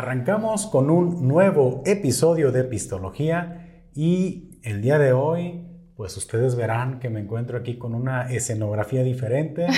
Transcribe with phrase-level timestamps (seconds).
[0.00, 7.00] Arrancamos con un nuevo episodio de Epistología y el día de hoy, pues ustedes verán
[7.00, 9.66] que me encuentro aquí con una escenografía diferente.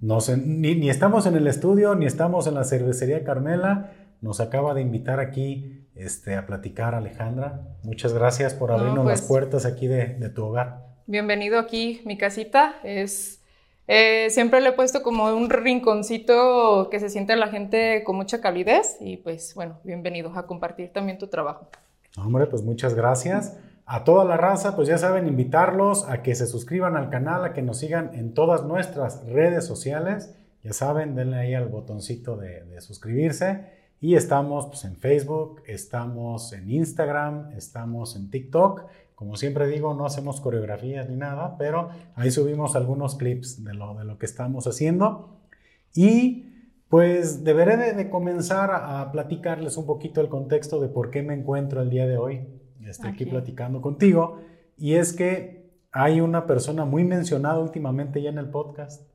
[0.00, 3.92] No ni, ni, estamos en el estudio, ni estamos en la cervecería Carmela.
[4.20, 7.76] Nos acaba de invitar aquí este, a platicar Alejandra.
[7.84, 10.88] Muchas gracias por abrirnos las pues puertas aquí de, de tu hogar.
[11.06, 12.74] Bienvenido aquí, mi casita.
[12.82, 13.41] Es
[13.88, 18.40] eh, siempre le he puesto como un rinconcito que se siente la gente con mucha
[18.40, 21.68] calidez y pues bueno, bienvenido a compartir también tu trabajo.
[22.16, 23.56] Hombre, pues muchas gracias.
[23.84, 27.52] A toda la raza, pues ya saben, invitarlos a que se suscriban al canal, a
[27.52, 30.34] que nos sigan en todas nuestras redes sociales.
[30.62, 33.66] Ya saben, denle ahí al botoncito de, de suscribirse.
[34.00, 40.06] Y estamos pues, en Facebook, estamos en Instagram, estamos en TikTok como siempre digo, no
[40.06, 44.66] hacemos coreografías ni nada, pero ahí subimos algunos clips de lo, de lo que estamos
[44.66, 45.40] haciendo.
[45.94, 46.46] Y
[46.88, 51.80] pues deberé de, comenzar a, platicarles un poquito el contexto de por qué me encuentro
[51.80, 52.46] el día de hoy.
[52.84, 54.40] Estoy aquí platicando contigo.
[54.76, 59.08] Y es que hay una persona muy mencionada últimamente ya en el podcast,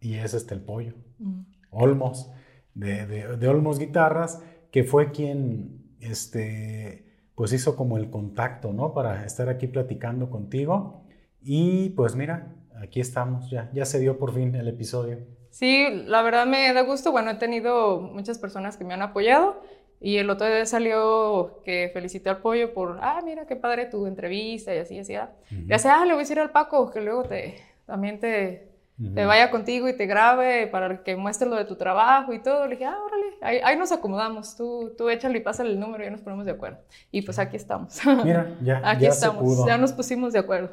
[0.00, 1.40] y es este el pollo, mm.
[1.70, 2.30] Olmos,
[2.74, 7.11] de, de, de Olmos Guitarras, que fue quien este,
[7.42, 8.94] pues hizo como el contacto, ¿no?
[8.94, 11.02] Para estar aquí platicando contigo.
[11.42, 15.18] Y pues mira, aquí estamos, ya, ya se dio por fin el episodio.
[15.50, 17.10] Sí, la verdad me da gusto.
[17.10, 19.60] Bueno, he tenido muchas personas que me han apoyado
[19.98, 24.06] y el otro día salió que felicité al pollo por, ah, mira qué padre tu
[24.06, 25.14] entrevista y así, así.
[25.14, 28.71] Y así, ah, le voy a decir al Paco que luego te, también te,
[29.14, 32.66] te vaya contigo y te grabe para que muestre lo de tu trabajo y todo.
[32.66, 36.06] Le dije, ah, órale, ahí, nos acomodamos, tú, tú échale y pásale el número y
[36.06, 36.78] ya nos ponemos de acuerdo.
[37.10, 38.00] Y pues aquí estamos.
[38.24, 40.70] Mira, ya, aquí estamos, ya nos pusimos de acuerdo.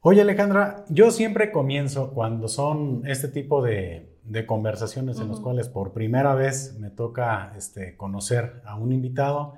[0.00, 5.68] Oye Alejandra, yo siempre comienzo cuando son este tipo de, de conversaciones en las cuales
[5.68, 9.54] por primera vez me toca este, conocer a un invitado.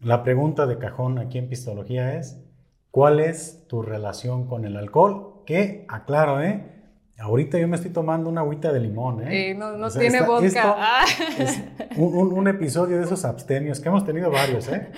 [0.00, 2.42] La pregunta de cajón aquí en Pistología es,
[2.90, 5.42] ¿cuál es tu relación con el alcohol?
[5.46, 6.75] Que, aclaro, ¿eh?
[7.18, 9.50] Ahorita yo me estoy tomando una agüita de limón, ¿eh?
[9.50, 10.76] eh no, no tiene vodka.
[10.78, 11.04] Ah.
[11.38, 11.62] Es
[11.96, 14.92] un, un, episodio de esos abstemios, que hemos tenido varios, ¿eh?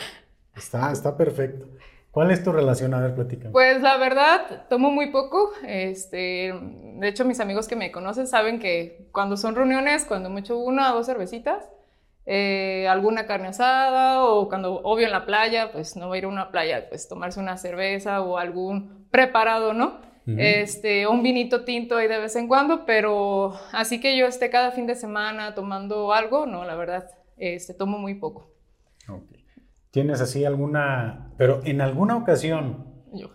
[0.56, 1.66] Está, está perfecto.
[2.10, 2.94] ¿Cuál es tu relación?
[2.94, 3.52] A ver, platícame.
[3.52, 5.52] Pues la verdad, tomo muy poco.
[5.64, 10.40] Este, de hecho, mis amigos que me conocen saben que cuando son reuniones, cuando me
[10.40, 11.70] echo una o dos cervecitas,
[12.26, 16.24] eh, alguna carne asada o cuando, obvio, en la playa, pues no voy a ir
[16.24, 20.07] a una playa, pues tomarse una cerveza o algún preparado, ¿no?
[20.37, 24.72] Este, un vinito tinto ahí de vez en cuando, pero así que yo esté cada
[24.72, 27.09] fin de semana tomando algo, no, la verdad,
[27.39, 28.50] este, tomo muy poco.
[29.91, 33.31] ¿Tienes así alguna, pero en alguna ocasión yo.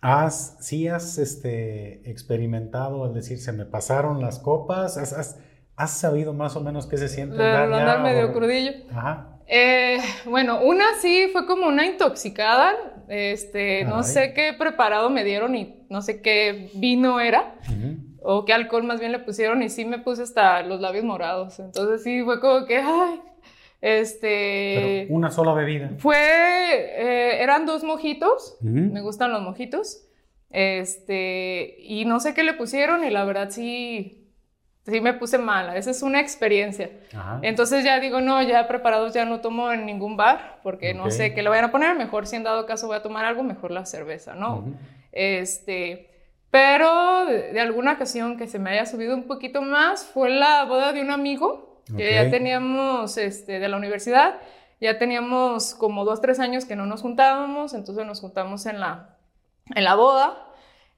[0.00, 5.38] has, sí has este, experimentado, es decir, se me pasaron las copas, has,
[5.76, 7.42] has, sabido más o menos qué se siente?
[7.42, 8.72] andar medio crudillo.
[8.90, 9.31] Ajá.
[9.46, 12.74] Eh, bueno, una sí fue como una intoxicada.
[13.08, 17.54] Este, no sé qué preparado me dieron y no sé qué vino era.
[18.22, 21.58] O qué alcohol más bien le pusieron y sí me puse hasta los labios morados.
[21.58, 23.20] Entonces sí fue como que, ay,
[23.80, 25.08] este...
[25.10, 25.90] una sola bebida.
[25.98, 30.06] Fue, eh, eran dos mojitos, me gustan los mojitos,
[30.50, 34.21] este, y no sé qué le pusieron y la verdad sí,
[34.84, 35.76] sí me puse mala.
[35.76, 36.90] Esa es una experiencia.
[37.42, 41.34] Entonces ya digo, no, ya preparados ya no tomo en ningún bar porque no sé
[41.34, 41.96] qué le vayan a poner.
[41.96, 44.64] Mejor si en dado caso voy a tomar algo, mejor la cerveza, ¿no?
[45.12, 46.10] Este,
[46.50, 50.92] pero de, alguna ocasión que se me haya subido un poquito más fue la boda
[50.92, 54.34] de un amigo que ya teníamos este, de la universidad.
[54.80, 59.16] Ya teníamos como dos, tres años que no nos juntábamos, entonces nos juntamos en la,
[59.74, 60.51] en la boda.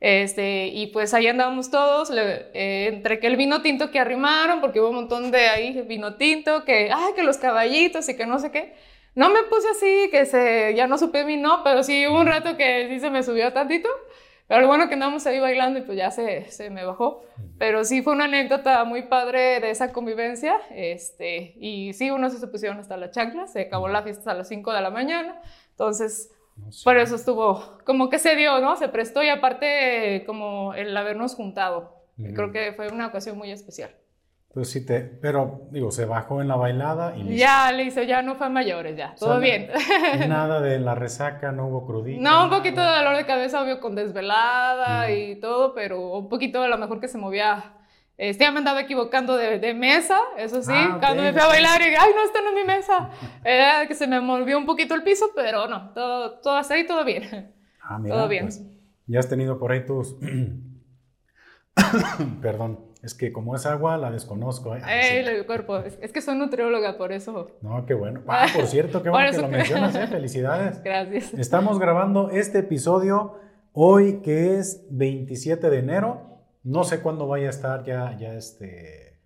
[0.06, 4.78] Este, y pues ahí andábamos todos, eh, entre que el vino tinto que arrimaron, porque
[4.78, 8.38] hubo un montón de ahí vino tinto, que, ay, que los caballitos y que no
[8.38, 8.74] sé qué.
[9.14, 12.26] No me puse así, que se, ya no supe mi no, pero sí hubo un
[12.26, 13.88] rato que sí se me subió tantito.
[14.46, 17.24] Pero bueno que andamos ahí bailando y pues ya se, se me bajó.
[17.58, 20.60] Pero sí fue una anécdota muy padre de esa convivencia.
[20.70, 24.48] Este, y sí, unos se pusieron hasta la chancla, se acabó la fiesta a las
[24.48, 25.40] 5 de la mañana.
[25.70, 26.30] Entonces,
[26.84, 28.76] por eso estuvo, como que se dio, ¿no?
[28.76, 32.02] Se prestó y aparte como el habernos juntado.
[32.16, 33.90] Creo que fue una ocasión muy especial.
[34.54, 38.22] Pues sí, te, pero digo, se bajó en la bailada y Ya, le hice, ya
[38.22, 39.68] no fue mayores, ya, todo bien.
[40.28, 42.22] Nada de la resaca, no hubo crudito.
[42.22, 46.62] No, un poquito de dolor de cabeza, obvio, con desvelada y todo, pero un poquito
[46.62, 47.72] a lo mejor que se movía
[48.16, 51.80] este, ya me andaba equivocando de, mesa, eso sí, ah, cuando me fui a bailar
[51.80, 53.10] y ay, no, esta no es mi mesa.
[53.44, 56.86] Era que se me movió un poquito el piso, pero no, todo, todo hasta ahí,
[56.86, 57.52] todo bien.
[57.82, 58.44] Ah, mira, todo bien.
[58.44, 58.62] Pues,
[59.06, 60.16] ya has tenido por ahí tus,
[62.40, 64.74] perdón, Es que como es agua, la desconozco.
[64.76, 65.20] ¿eh?
[65.20, 65.78] el cuerpo.
[65.78, 67.50] Es, que soy nutrióloga, por eso.
[67.60, 68.22] No, qué bueno.
[68.28, 70.06] Ah, por cierto, qué bueno que lo mencionas, ¿eh?
[70.10, 70.82] Felicidades.
[70.82, 71.34] Gracias.
[71.34, 73.40] Estamos grabando este episodio
[73.72, 76.33] hoy, que es 27 de enero.
[76.64, 79.18] No sé cuándo vaya a estar ya, ya este,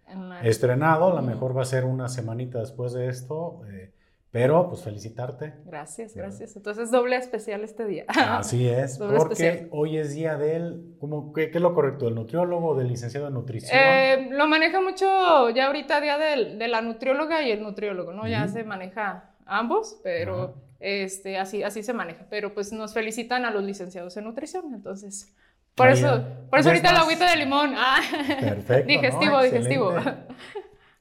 [0.43, 1.12] estrenado.
[1.12, 3.62] A lo mejor va a ser una semanita después de esto.
[3.70, 3.93] Eh,
[4.31, 5.55] pero, pues felicitarte.
[5.64, 6.55] Gracias, gracias.
[6.55, 8.05] Entonces, doble especial este día.
[8.08, 12.05] Así es, porque hoy es día del, ¿cómo, qué, es lo correcto?
[12.05, 13.73] ¿Del nutriólogo o del licenciado en nutrición?
[13.75, 18.29] Eh, lo maneja mucho ya ahorita día del, de la nutrióloga y el nutriólogo, ¿no?
[18.29, 22.26] Ya se maneja ambos, pero este, así, así se maneja.
[22.29, 25.35] Pero pues nos felicitan a los licenciados en nutrición, entonces...
[25.78, 27.72] Por eso, por eso ahorita el agüita de limón.
[27.76, 28.00] Ah.
[28.40, 28.86] Perfecto.
[28.88, 29.94] digestivo, digestivo.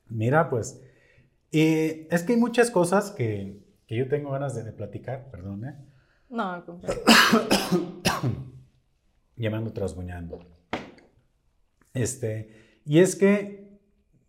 [0.09, 0.81] Mira, pues
[1.51, 5.75] y es que hay muchas cosas que, que yo tengo ganas de, platicar, perdón, ¿eh?
[6.29, 6.63] No,
[9.37, 10.45] ya me ando trasguñando.
[11.93, 13.79] Este, y es que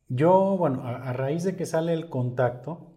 [0.09, 2.95] yo, bueno, a, raíz de que sale el contacto,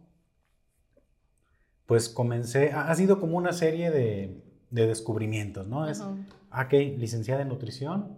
[1.88, 5.88] pues comencé, ha, sido como una serie de, de descubrimientos, ¿no?
[5.88, 8.18] Es, ah, ok, licenciada en nutrición,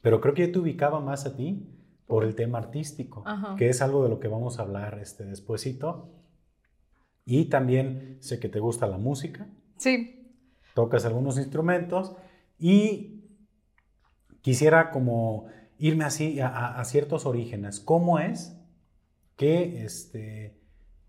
[0.00, 1.68] pero creo que yo te ubicaba más a ti
[2.06, 3.24] por el tema artístico,
[3.56, 6.10] que es algo de lo que vamos a hablar este despuesito.
[7.24, 9.46] Y también sé que te gusta la música.
[9.76, 10.36] Sí.
[10.74, 12.12] Tocas algunos instrumentos
[12.58, 13.24] y
[14.40, 15.46] quisiera como
[15.78, 17.78] irme así a, ciertos orígenes.
[17.78, 18.58] ¿Cómo es
[19.36, 20.60] que este,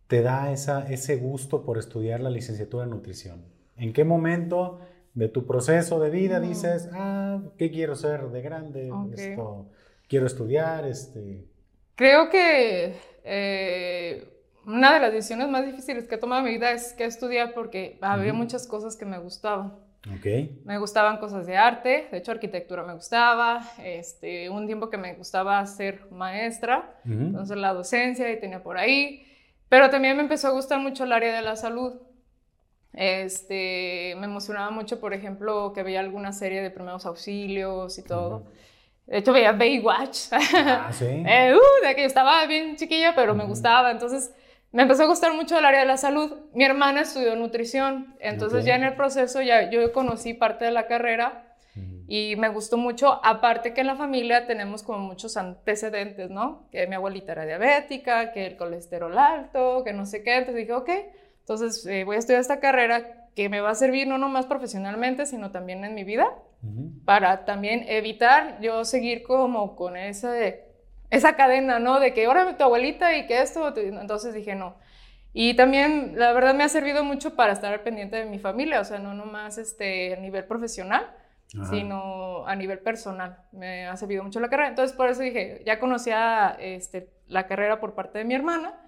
[0.07, 3.52] te da esa, ese gusto por estudiar la licenciatura en nutrición?
[3.77, 4.79] ¿En qué momento
[5.13, 8.91] de tu proceso de vida dices, ah, ¿qué quiero ser de grande?
[9.15, 9.67] Esto,
[10.07, 11.45] quiero estudiar, este...
[11.95, 14.27] Creo que eh,
[14.65, 17.53] una de las decisiones más difíciles que he tomado en mi vida es que estudiar
[17.53, 19.73] porque había muchas cosas que me gustaban.
[20.17, 20.61] Okay.
[20.65, 25.13] Me gustaban cosas de arte, de hecho arquitectura me gustaba, este, un tiempo que me
[25.13, 29.25] gustaba ser maestra, entonces la docencia y tenía por ahí,
[29.69, 31.93] pero también me empezó a gustar mucho el área de la salud.
[32.93, 38.43] Este, me emocionaba mucho, por ejemplo, que veía alguna serie de primeros auxilios y todo.
[39.07, 40.27] De hecho, veía Baywatch.
[40.31, 41.05] Ah, sí.
[41.05, 43.91] eh, uh, de que yo estaba bien chiquilla, pero me gustaba.
[43.91, 44.33] Entonces,
[44.71, 46.31] me empezó a gustar mucho el área de la salud.
[46.53, 48.15] Mi hermana estudió nutrición.
[48.19, 51.55] Entonces, ya en el proceso, ya yo conocí parte de la carrera
[52.07, 53.19] y me gustó mucho.
[53.23, 56.67] Aparte que en la familia tenemos como muchos antecedentes, ¿no?
[56.71, 60.37] Que mi abuelita era diabética, que el colesterol alto, que no sé qué.
[60.37, 60.89] Entonces dije, ok,
[61.43, 65.25] entonces eh, voy a estudiar esta carrera que me va a servir no nomás profesionalmente,
[65.25, 66.27] sino también en mi vida
[67.03, 70.63] para también evitar yo seguir como con ese,
[71.09, 71.99] esa cadena, ¿no?
[71.99, 74.75] De que ahora tu abuelita y que esto, entonces dije no.
[75.33, 78.85] Y también, la verdad, me ha servido mucho para estar pendiente de mi familia, o
[78.85, 81.11] sea, no nomás este, a nivel profesional,
[81.69, 83.37] sino a nivel personal.
[83.51, 84.69] Me ha servido mucho la carrera.
[84.69, 88.79] Entonces, por eso dije, ya conocía este, la carrera por parte de mi hermana,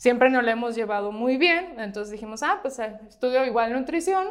[0.00, 4.28] siempre nos la hemos llevado muy bien, entonces dijimos, ah, pues eh, estudio igual nutrición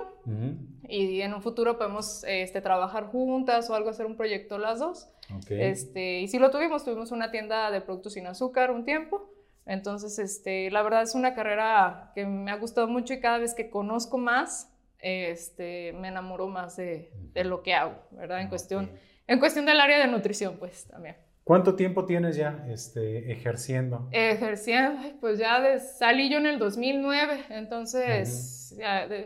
[0.88, 5.12] y en un futuro podemos este, trabajar juntas o algo, hacer un proyecto las dos.
[5.48, 9.31] Este, y sí lo tuvimos, tuvimos una tienda de productos sin azúcar un tiempo.
[9.68, 13.54] Entonces, este, la verdad es una carrera que me ha gustado mucho y cada vez
[13.54, 18.42] que conozco más, este, me enamoro más de, de lo que hago, ¿verdad?
[18.42, 18.89] En, cuestión,
[19.27, 21.15] en cuestión del área de nutrición, pues también.
[21.50, 24.08] ¿Cuánto tiempo tienes ya este, ejerciendo?
[24.12, 28.77] Ejerciendo, pues ya salí yo en el 2009, entonces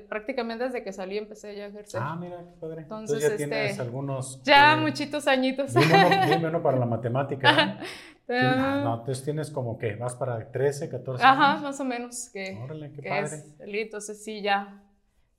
[0.07, 1.99] prácticamente desde que salí empecé ya a ejercer.
[2.01, 2.83] Ah, mira, qué padre.
[2.83, 4.41] Entonces, ya este, tienes algunos...
[4.43, 5.73] Ya muchitos añitos.
[6.29, 7.79] Dime uno, para la matemática.
[8.29, 11.37] Ah, no, entonces tienes como que vas para 13, 14 años.
[11.37, 12.29] Ajá, más o menos.
[12.31, 13.43] Que, Órale, qué padre.
[13.59, 14.81] entonces sí, ya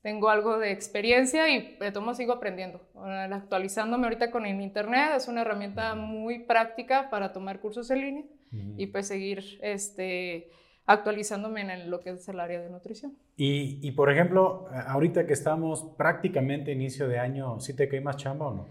[0.04, 2.78] tengo algo de experiencia y de todo sigo aprendiendo.
[2.94, 8.24] Actualizándome ahorita con el internet, es una herramienta muy práctica para tomar cursos en línea
[8.76, 10.50] y pues seguir este,
[10.84, 13.16] actualizándome en lo que es el área de nutrición.
[13.38, 18.18] Y, y, por ejemplo, ahorita que estamos prácticamente inicio de año, ¿sí te cae más
[18.18, 18.66] chamba o no?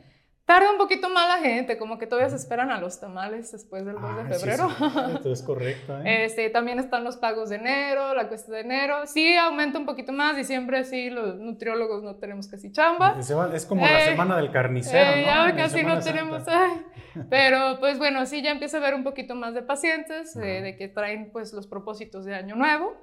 [0.46, 3.86] Tarda un poquito más la gente, como que todavía se esperan a los tamales después
[3.86, 4.70] del 2 de ah, febrero.
[5.24, 5.98] Sí, es correcto.
[6.00, 6.26] ¿eh?
[6.26, 9.08] Este, también están los pagos de enero, la cuesta de enero.
[9.08, 10.36] Sí, aumenta un poquito más.
[10.36, 13.16] Diciembre sí, los nutriólogos no tenemos casi chamba.
[13.54, 16.44] Es como la eh, semana del carnicero, eh, Ya casi no tenemos.
[17.30, 20.90] pero pues bueno, sí, ya empieza a haber un poquito más de pacientes, de que
[20.90, 22.98] traen pues los propósitos de año nuevo.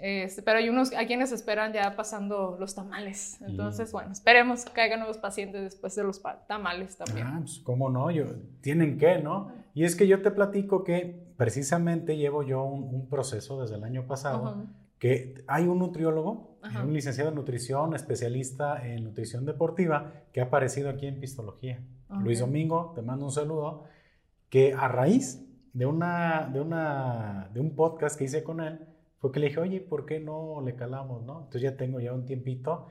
[0.00, 3.40] Este, pero hay unos a quienes esperan ya pasando los tamales.
[3.40, 7.26] Entonces, bueno, esperemos que haya nuevos pacientes después de los tamales también.
[7.26, 8.26] Ah, pues cómo no, yo,
[8.60, 9.50] tienen que, ¿no?
[9.74, 14.06] Y es que yo te platico que precisamente llevo yo un, proceso desde el año
[14.06, 14.66] pasado,
[14.98, 20.90] que hay un nutriólogo, un licenciado en nutrición, especialista en nutrición deportiva, que ha aparecido
[20.90, 21.80] aquí en Pistología.
[22.22, 23.84] Luis Domingo, te mando un saludo.
[24.48, 28.80] que a raíz de, una, de, una, de un podcast que hice con él,
[29.18, 31.38] fue que le dije, oye, ¿por qué no le calamos, no?
[31.38, 32.88] Entonces ya tengo ya un tiempito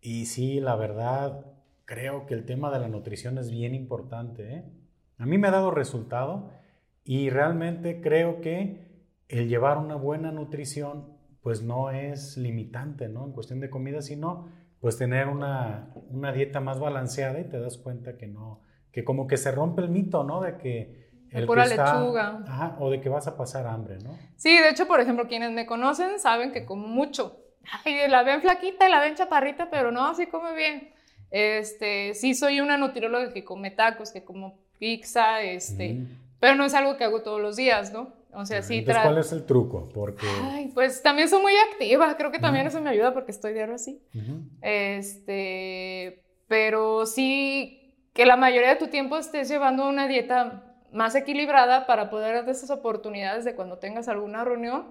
[0.00, 1.46] y sí, la verdad,
[1.84, 4.54] creo que el tema de la nutrición es bien importante.
[4.54, 4.64] ¿eh?
[5.18, 6.50] A mí me ha dado resultado
[7.04, 8.92] y realmente creo que
[9.28, 13.24] el llevar una buena nutrición pues no es limitante, ¿no?
[13.26, 14.48] En cuestión de comida, sino
[14.80, 18.60] pues tener una, una dieta más balanceada y te das cuenta que no,
[18.92, 20.40] que como que se rompe el mito, ¿no?
[20.40, 22.42] De que el pura lechuga.
[22.46, 24.16] Ajá, o de que vas a pasar hambre, ¿no?
[24.36, 27.38] Sí, de hecho, por ejemplo, quienes me conocen saben que como mucho.
[27.84, 30.92] Ay, la ven flaquita y la ven chaparrita, pero no, sí come bien.
[31.30, 36.06] Este, sí soy una nutrióloga que come tacos, que como pizza, este,
[36.40, 38.12] pero no es algo que hago todos los días, ¿no?
[38.34, 38.78] O sea, sí.
[38.78, 39.88] Entonces, ¿cuál es el truco?
[39.94, 40.26] Porque...
[40.42, 43.74] Ay, pues también soy muy activa, creo que también eso me ayuda porque estoy diario
[43.74, 44.02] así.
[44.60, 51.86] Este, pero sí que la mayoría de tu tiempo estés llevando una dieta más equilibrada
[51.86, 54.86] para poder dar esas oportunidades de cuando tengas alguna reunión,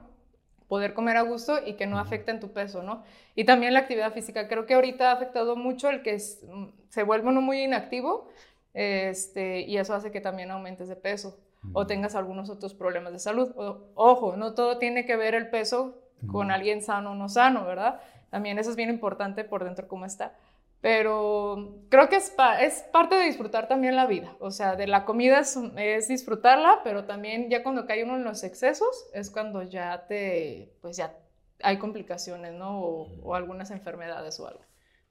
[0.68, 3.04] poder comer a gusto y que no afecten tu peso, ¿no?
[3.36, 4.48] Y también la actividad física.
[4.48, 8.30] Creo que ahorita ha afectado mucho el que se vuelve uno muy inactivo
[8.74, 11.38] este, y eso hace que también aumentes de peso
[11.74, 13.52] o tengas algunos otros problemas de salud.
[13.96, 18.00] ojo, no todo tiene que ver el peso con alguien sano o no sano, ¿verdad?
[18.30, 20.36] También eso es bien importante por dentro cómo está.
[20.82, 24.36] Pero creo que es, es parte de disfrutar también la vida.
[24.40, 25.42] O sea, de la comida
[25.78, 30.74] es, disfrutarla, pero también ya cuando cae uno en los excesos es cuando ya te,
[30.82, 31.16] pues ya
[31.62, 32.80] hay complicaciones, ¿no?
[32.80, 34.62] O, algunas enfermedades o algo.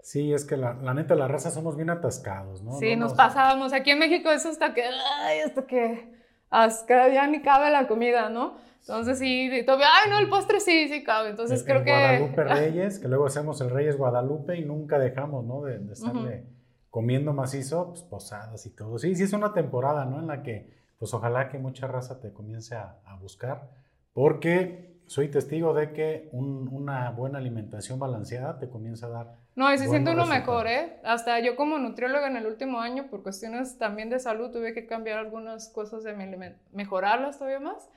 [0.03, 2.73] Sí, es que la, la, neta, la raza somos bien atascados, ¿no?
[2.73, 3.73] Sí, nos, pasábamos.
[3.73, 6.13] Aquí en México eso hasta que, ay, hasta que,
[6.49, 8.57] hasta ya ni cabe la comida, ¿no?
[8.81, 11.31] Entonces sí, todavía, ay, no, el postre sí, sí cabe.
[11.31, 11.91] Entonces creo que...
[11.91, 15.63] Guadalupe Reyes, que luego hacemos el Reyes Guadalupe y nunca dejamos, ¿no?
[15.63, 16.45] De, de estarle
[16.91, 18.99] comiendo macizo, pues posadas y todo.
[18.99, 20.19] Sí, sí es una temporada, ¿no?
[20.19, 20.69] En la que,
[20.99, 23.69] pues ojalá que mucha raza te comience a, buscar,
[24.13, 29.37] porque soy testigo de que una buena alimentación balanceada te comienza a dar...
[29.57, 31.01] No, y se siente uno mejor, ¿eh?
[31.05, 34.87] Hasta yo como nutrióloga en el último año, por cuestiones también de salud, tuve que
[34.87, 37.91] cambiar algunas cosas de mi alimentación, mejorarlas todavía más.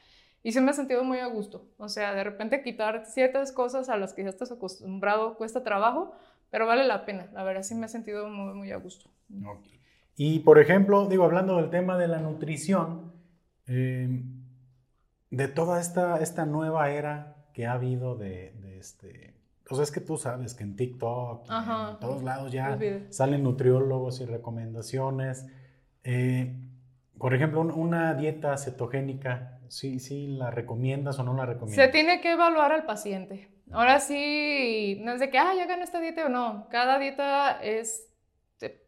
[0.43, 1.65] Y sí me he sentido muy a gusto.
[1.77, 6.13] O sea, de repente quitar ciertas cosas a las que ya estás acostumbrado cuesta trabajo,
[6.51, 7.29] pero vale la pena.
[7.33, 9.09] La verdad sí me he sentido muy, muy a gusto.
[10.17, 13.13] Y por ejemplo, digo, hablando del tema de la nutrición,
[13.67, 14.21] eh,
[15.31, 19.33] de toda esta, esta nueva era que ha habido de, este...
[19.69, 22.77] O sea, es que tú sabes que en TikTok, en todos lados ya
[23.09, 25.47] salen nutriólogos y recomendaciones.
[26.03, 26.53] Eh,
[27.17, 31.85] por ejemplo, una dieta cetogénica sí, sí la recomiendas o no la recomiendas?
[31.85, 33.49] Se tiene que evaluar al paciente.
[33.71, 36.67] Ahora sí, no es de que, ah, ya gané esta dieta o no.
[36.69, 38.07] Cada dieta es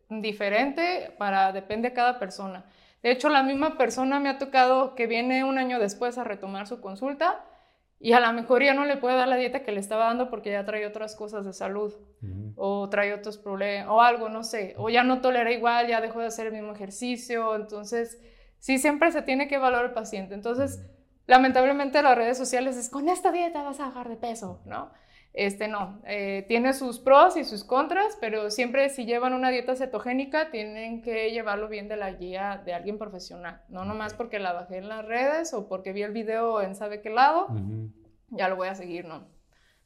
[0.09, 2.65] diferente para, depende de cada persona.
[3.01, 6.67] De hecho, la misma persona me ha tocado que viene un año después a retomar
[6.67, 7.43] su consulta
[7.99, 10.29] y a lo mejor ya no le puede dar la dieta que le estaba dando
[10.29, 11.93] porque ya trae otras cosas de salud
[12.55, 16.19] o trae otros problemas o algo, no sé, o ya no tolera igual, ya dejó
[16.19, 18.19] de hacer el mismo ejercicio, entonces
[18.65, 20.33] sí siempre se tiene que valorar al paciente.
[20.33, 20.81] Entonces,
[21.27, 24.91] lamentablemente las redes sociales es con esta dieta vas a bajar de peso, ¿no?
[25.33, 29.75] Este no, eh, tiene sus pros y sus contras, pero siempre si llevan una dieta
[29.75, 34.53] cetogénica tienen que llevarlo bien de la guía de alguien profesional, no nomás porque la
[34.53, 37.49] bajé en las redes o porque vi el video en sabe qué lado,
[38.29, 39.27] ya lo voy a seguir, no.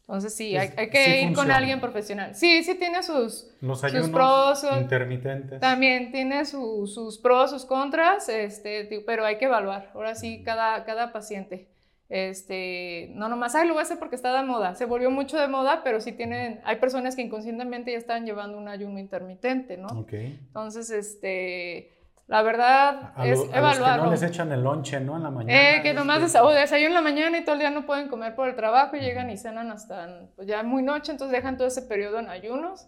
[0.10, 2.34] Entonces sí, hay, que ir con alguien profesional.
[2.34, 4.66] Sí, sí tiene sus, Los sus pros.
[4.82, 5.60] Intermitentes.
[5.60, 9.92] También tiene sus pros, sus contras, este, pero hay que evaluar.
[9.94, 11.68] Ahora sí, cada, cada paciente.
[12.10, 14.74] Este, no nomás, ay, lo voy a hacer porque está de moda.
[14.74, 18.58] Se volvió mucho de moda, pero sí tienen, hay personas que inconscientemente ya están llevando
[18.58, 19.90] un ayuno intermitente, ¿no?
[19.90, 20.14] Ok.
[20.14, 21.99] Entonces, este
[22.30, 24.00] la verdad es evaluar.
[24.00, 25.18] que no les echan el lonche, ¿no?
[25.18, 25.78] En la mañana.
[25.78, 28.36] Eh, que nomás o desayuno en la mañana y todo el día no pueden comer
[28.36, 31.68] por el trabajo y llegan y cenan hasta pues, ya muy noche, entonces dejan todo
[31.68, 32.88] ese periodo en ayunos.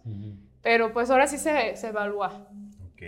[0.62, 2.46] Pero pues ahora sí se, se evalúa.
[2.94, 3.02] Ok.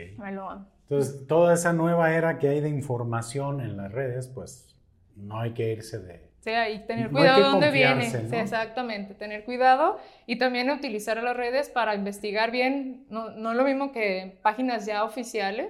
[0.89, 4.77] Entonces, toda esa nueva era que hay de información en las redes, pues
[5.15, 6.35] no hay que irse de...
[6.41, 8.11] Sí, y tener cuidado de dónde viene.
[8.11, 13.63] Sí, exactamente, tener cuidado y también utilizar las redes para investigar bien, no, no lo
[13.63, 15.69] mismo que páginas ya oficiales,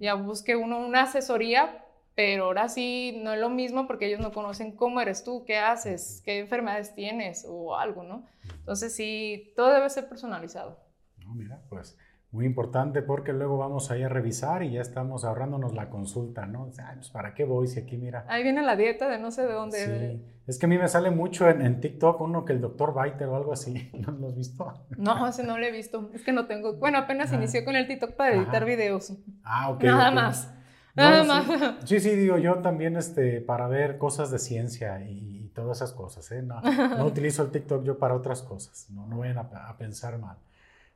[0.00, 1.84] ya busque uno una asesoría,
[2.16, 5.58] pero ahora sí no es lo mismo porque ellos no conocen cómo eres tú, qué
[5.58, 8.26] haces, qué enfermedades tienes o algo, ¿no?
[8.58, 10.80] Entonces sí, todo debe ser personalizado.
[11.24, 11.96] No, mira, pues
[12.32, 16.70] muy importante porque luego vamos ahí a revisar y ya estamos ahorrándonos la consulta, ¿no?
[16.94, 18.24] pues ¿para qué voy si aquí mira?
[18.28, 20.18] Ahí viene la dieta de no sé de dónde.
[20.18, 20.22] Sí.
[20.46, 23.36] Es que a mí me sale mucho en, TikTok uno que el doctor Biter o
[23.36, 23.90] algo así.
[23.98, 24.72] ¿No lo has visto?
[24.96, 26.10] No, ese no lo he visto.
[26.12, 26.74] Es que no tengo.
[26.74, 27.36] Bueno, apenas ah.
[27.36, 29.12] inicié con el TikTok para editar videos.
[29.44, 29.82] Ah, ok.
[29.84, 30.52] Nada más.
[30.94, 31.46] Nada más.
[31.84, 36.30] Sí, sí, digo, yo también este, para ver cosas de ciencia y, todas esas cosas.
[36.32, 36.42] ¿eh?
[36.42, 40.36] No, no, utilizo el TikTok yo para otras cosas, no, no vayan a, pensar mal.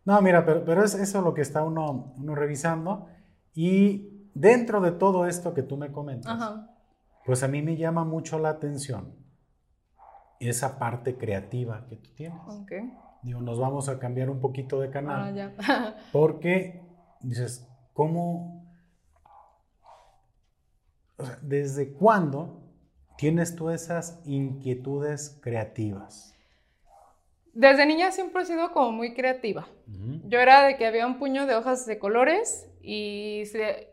[0.04, 3.06] No, mira, pero, pero es eso lo que está uno, uno revisando
[3.54, 6.66] y dentro de todo esto que tú me comentas,
[7.24, 9.14] pues a mí me llama mucho la atención
[10.40, 12.40] esa parte creativa que tú tienes.
[12.62, 12.92] Okay.
[13.22, 15.54] Digo, nos vamos a cambiar un poquito de canal.
[15.58, 16.82] Ah, porque
[17.20, 18.62] dices, ¿cómo?
[21.42, 22.60] ¿desde cuándo
[23.16, 26.33] tienes tú esas inquietudes creativas?
[27.54, 29.66] Desde niña siempre he sido como muy creativa.
[30.26, 33.44] Yo era de que había un puño de hojas de colores y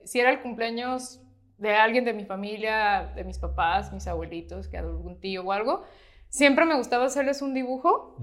[0.03, 1.22] si, era el cumpleaños
[1.58, 5.84] de alguien de mi familia, de mis papás, mis abuelitos, que algún tío o algo,
[6.27, 8.18] siempre me gustaba hacerles un dibujo,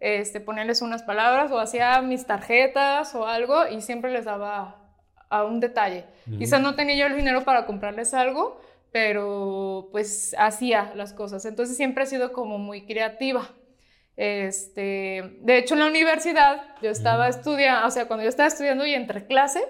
[0.00, 4.82] este, ponerles unas palabras o hacía mis tarjetas o algo y siempre les daba
[5.30, 6.06] a un detalle.
[6.38, 8.60] Quizás no tenía yo el dinero para comprarles algo,
[8.90, 11.44] pero pues hacía las cosas.
[11.46, 13.48] Entonces siempre he sido como muy creativa.
[14.16, 18.84] Este, de hecho, en la universidad yo estaba estudiando, o sea, cuando yo estaba estudiando
[18.84, 19.64] y entre clase,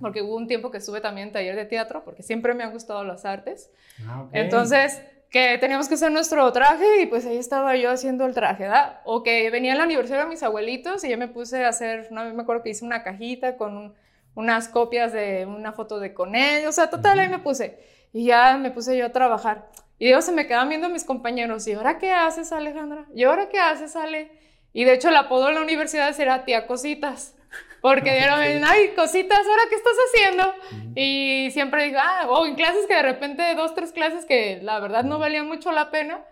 [0.00, 2.72] porque hubo un tiempo que estuve también en taller de teatro, porque siempre me han
[2.72, 3.70] gustado las artes.
[4.06, 8.34] Ah, Entonces, que teníamos que hacer nuestro traje y pues ahí estaba yo haciendo el
[8.34, 9.00] traje, ¿verdad?
[9.04, 12.10] O que venía a la universidad de mis abuelitos y yo me puse a hacer,
[12.10, 13.94] no me acuerdo que hice una cajita con
[14.34, 17.78] unas copias de una foto de con ellos, o sea, total, ahí me puse.
[18.12, 19.68] Y ya me puse yo a trabajar.
[19.98, 23.06] Y digo, se me quedan viendo mis compañeros, ¿y ahora qué haces, Alejandra?
[23.14, 24.30] ¿Y ahora qué haces, Ale?
[24.72, 27.34] Y de hecho el apodo en la universidad era tía cositas.
[27.80, 30.54] Porque dieron, ay, cositas, ¿ahora qué estás haciendo?
[30.94, 34.78] Y siempre digo, ah, o en clases que de repente, dos, tres clases que la
[34.78, 36.24] verdad no valían mucho la pena,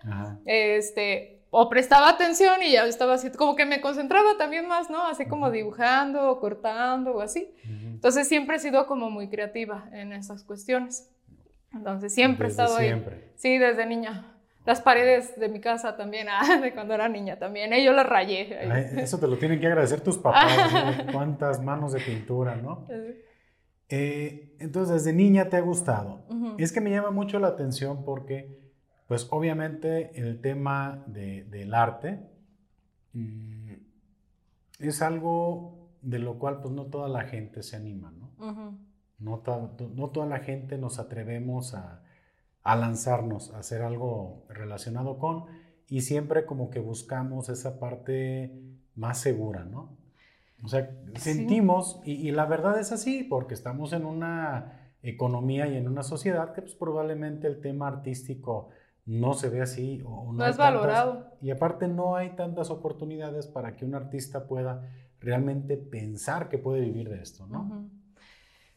[0.45, 5.03] este, o prestaba atención y ya estaba así, como que me concentraba también más, ¿no?
[5.07, 7.51] Así como dibujando o cortando o así.
[7.65, 11.11] Entonces siempre he sido como muy creativa en esas cuestiones.
[11.73, 13.17] Entonces siempre he estado siempre.
[13.17, 13.33] ahí.
[13.37, 14.33] Sí, desde niña.
[14.67, 17.85] Las paredes de mi casa también, ah, de cuando era niña también, ¿eh?
[17.85, 18.59] yo las rayé.
[19.01, 22.87] eso te lo tienen que agradecer tus papás, cuántas manos de pintura, ¿no?
[23.89, 26.27] Eh, entonces, desde niña te ha gustado.
[26.59, 28.59] Es que me llama mucho la atención porque,
[29.07, 32.19] pues obviamente el tema del arte
[33.13, 33.73] mm,
[34.81, 38.79] es algo de lo cual pues no toda la gente se anima, ¿no?
[39.19, 39.43] No,
[39.95, 42.03] no toda la gente nos atrevemos a
[42.67, 45.45] a lanzarnos a hacer algo relacionado con
[45.89, 48.61] y siempre como que buscamos esa parte
[48.97, 49.97] más segura, ¿no?
[50.65, 55.87] O sea, sentimos, y, la verdad es así, porque estamos en una economía y en
[55.87, 58.71] una sociedad que pues, probablemente el tema artístico
[59.05, 61.37] no se ve así o no, es valorado.
[61.41, 66.81] y aparte no hay tantas oportunidades para que un artista pueda realmente pensar que puede
[66.81, 67.89] vivir de esto, ¿no?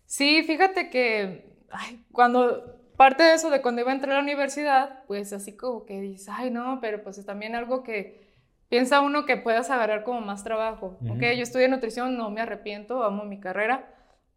[0.09, 1.45] Sí, fíjate que
[2.11, 5.85] cuando parte de eso de cuando iba a entrar a la universidad, pues así como
[5.85, 8.27] que dices, ay no, pero pues es también algo que
[8.69, 10.97] piensa uno que puedas agarrar como más trabajo.
[11.07, 13.87] Ok, yo estudié nutrición, no me arrepiento, amo mi carrera,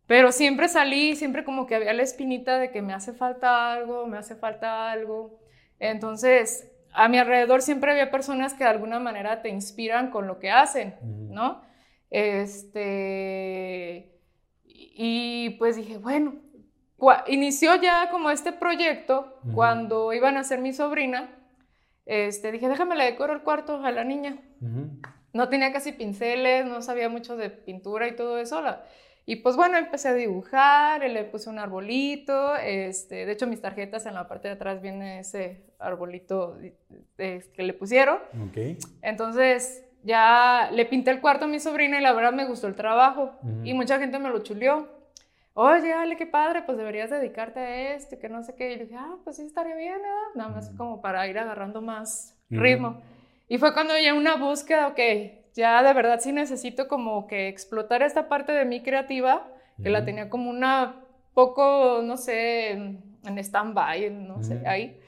[0.07, 4.07] pero siempre salí, siempre como que había la espinita de que me hace falta algo,
[4.07, 5.41] me hace falta algo.
[5.79, 10.39] Entonces, a mi alrededor siempre había personas que de alguna manera te inspiran con lo
[10.39, 10.97] que hacen,
[11.31, 11.63] ¿no?
[12.11, 14.12] Este,
[14.97, 16.35] y pues dije, bueno,
[17.27, 21.31] inició ya como este proyecto cuando iban a ser mi sobrina.
[22.07, 24.39] Este, dije, déjame le decoro el cuarto a la niña.
[25.33, 28.63] No tenía casi pinceles, no sabía mucho de pintura y todo eso.
[29.25, 32.57] y pues bueno, empecé a dibujar, le puse un arbolito.
[32.57, 36.59] Este, de hecho, mis tarjetas en la parte de atrás viene ese arbolito
[37.17, 38.19] que le pusieron.
[39.01, 42.75] Entonces, ya le pinté el cuarto a mi sobrina y la verdad me gustó el
[42.75, 43.33] trabajo.
[43.65, 45.03] Y mucha gente me lo chuleó
[45.55, 48.73] oye, Ale, qué padre, pues deberías dedicarte a esto, que no sé qué.
[48.73, 50.17] Y dije, ah, pues sí, estaría bien, ¿verdad?
[50.35, 53.01] Nada más como para ir agarrando más ritmo.
[53.49, 54.99] Y fue cuando ya una búsqueda, ok,
[55.55, 59.47] ya de verdad sí necesito como que explotar esta parte de mi creativa,
[59.83, 60.97] que la tenía como una
[61.35, 64.99] poco, no sé, en stand-by, no sé, ahí.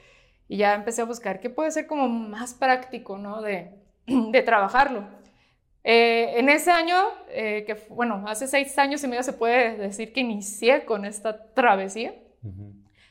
[0.47, 3.41] Y ya empecé a buscar qué puede ser como más práctico, ¿no?
[3.41, 3.71] De,
[4.31, 5.05] de trabajarlo.
[5.83, 6.95] Eh, en ese año,
[7.29, 11.53] eh, que bueno, hace seis años y medio se puede decir que inicié con esta
[11.53, 12.15] travesía.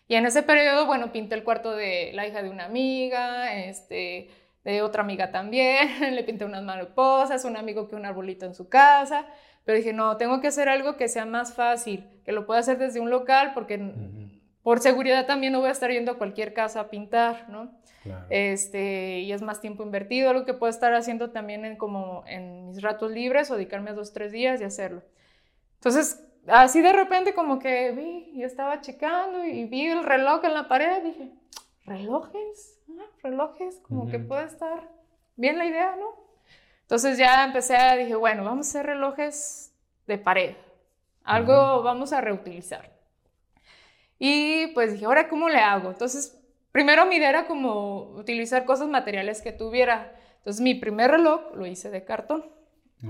[0.07, 4.29] Y en ese periodo, bueno, pinté el cuarto de la hija de una amiga, este,
[4.65, 8.69] de otra amiga también, le pinté unas mariposas, un amigo que un arbolito en su
[8.69, 9.27] casa,
[9.65, 12.79] pero dije, no, tengo que hacer algo que sea más fácil, que lo pueda hacer
[12.79, 13.79] desde un local, porque
[14.65, 17.71] por seguridad también no voy a estar yendo a cualquier casa a pintar, ¿no?
[18.31, 22.67] Este, y es más tiempo invertido, algo que puedo estar haciendo también en, como en
[22.67, 25.03] mis ratos libres o dedicarme a dos, tres días y hacerlo.
[25.75, 30.55] Entonces, así de repente como que vi, y estaba checando y vi el reloj en
[30.55, 31.31] la pared, dije,
[31.85, 34.89] relojes, ah, relojes, como que puede estar
[35.37, 36.25] bien la idea, ¿no?
[36.81, 39.75] Entonces ya empecé a, dije, bueno, vamos a hacer relojes
[40.07, 40.57] de pared,
[41.23, 42.94] algo vamos a reutilizar.
[44.19, 45.91] Y pues dije, ahora, ¿cómo le hago?
[45.91, 46.39] Entonces,
[46.73, 50.15] primero mi idea era como utilizar cosas materiales que tuviera.
[50.39, 52.45] Entonces, mi primer reloj lo hice de cartón.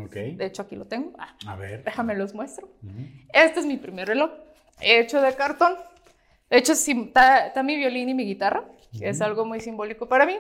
[0.07, 0.35] Okay.
[0.35, 1.13] De hecho, aquí lo tengo.
[1.19, 1.85] Ah, a ver.
[1.85, 2.69] Déjame los muestro.
[3.33, 4.31] Este es mi primer reloj,
[4.81, 5.75] hecho de cartón.
[6.51, 8.65] De hecho, está, mi violín y mi guitarra,
[8.97, 10.37] que es algo muy simbólico para mí.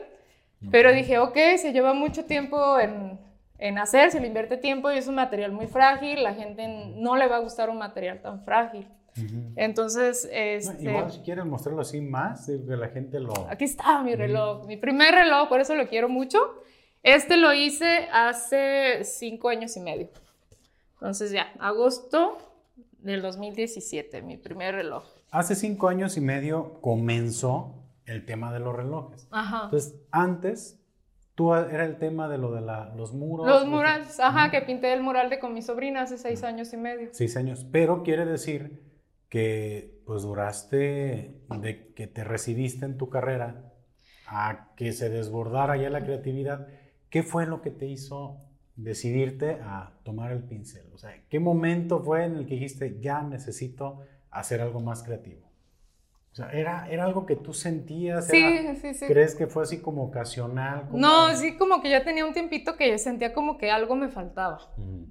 [0.71, 3.19] Pero dije, ok, se lleva mucho tiempo en,
[3.59, 7.17] en, hacer, se le invierte tiempo y es un material muy frágil, la gente no
[7.17, 8.89] le va a gustar un material tan frágil.
[9.57, 13.33] Entonces, este, igual si quieres mostrarlo así más, que la gente lo...
[13.49, 16.39] Aquí está mi reloj, mi primer reloj, por eso lo quiero mucho.
[17.03, 20.09] Este lo hice hace cinco años y medio.
[20.95, 22.39] Entonces ya, agosto
[22.99, 25.05] del 2017, mi primer reloj.
[25.31, 27.75] Hace cinco años y medio comenzó
[28.07, 29.29] el tema de los relojes.
[29.31, 29.65] Ajá.
[29.65, 30.81] Entonces, antes,
[31.35, 32.63] tú era el tema de lo de
[32.97, 33.47] los muros.
[33.47, 36.77] Los murales, ajá, que pinté el mural de con mi sobrina hace seis años y
[36.77, 37.09] medio.
[37.13, 38.83] Seis años, pero quiere decir
[39.35, 43.73] que pues duraste de que te recibiste en tu carrera
[44.29, 46.69] a que se desbordara ya la creatividad
[47.11, 48.39] ¿Qué fue lo que te hizo
[48.77, 50.87] decidirte a tomar el pincel?
[50.93, 54.01] O sea, ¿qué momento fue en el que dijiste, ya necesito
[54.33, 55.49] hacer algo más creativo?
[56.33, 58.27] O sea, ¿era, era algo que tú sentías?
[58.27, 58.45] Sí,
[58.81, 59.07] sí, sí.
[59.07, 60.89] ¿Crees que fue así como ocasional?
[60.93, 64.09] No, sí, como que ya tenía un tiempito que yo sentía como que algo me
[64.09, 64.59] faltaba.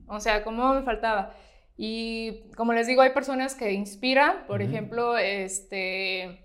[0.08, 1.34] O sea, como me faltaba.
[1.78, 6.44] Y como les digo, hay personas que inspiran, por ejemplo, este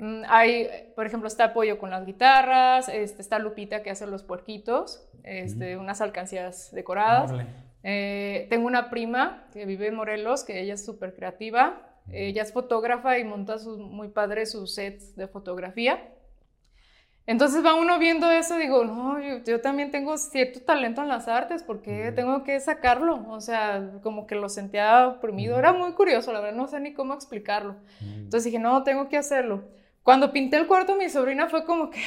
[0.00, 4.22] Mm, hay, por ejemplo, está Apoyo con las guitarras, este, está Lupita que hace los
[4.22, 7.32] puerquitos, este, unas alcancías decoradas.
[7.82, 11.86] Eh, tengo una prima que vive en Morelos, que ella es súper creativa.
[12.10, 16.02] Ella es fotógrafa y monta sus, muy padre sus sets de fotografía.
[17.26, 21.62] Entonces va uno viendo eso, digo, no, yo, también tengo cierto talento en las artes,
[21.62, 23.24] porque tengo que sacarlo?
[23.28, 25.58] O sea, como que lo sentía oprimido.
[25.58, 27.76] Era muy curioso, la verdad, no sé ni cómo explicarlo.
[28.00, 29.62] Entonces dije, no, tengo que hacerlo.
[30.02, 32.00] Cuando pinté el cuarto, mi sobrina fue como que,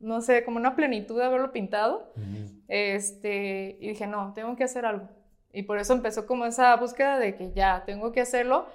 [0.00, 2.12] no sé, como una plenitud de haberlo pintado.
[2.66, 5.08] este, y dije, no, tengo que hacer algo.
[5.52, 8.66] Y por eso empezó como esa búsqueda de que ya, tengo que hacerlo.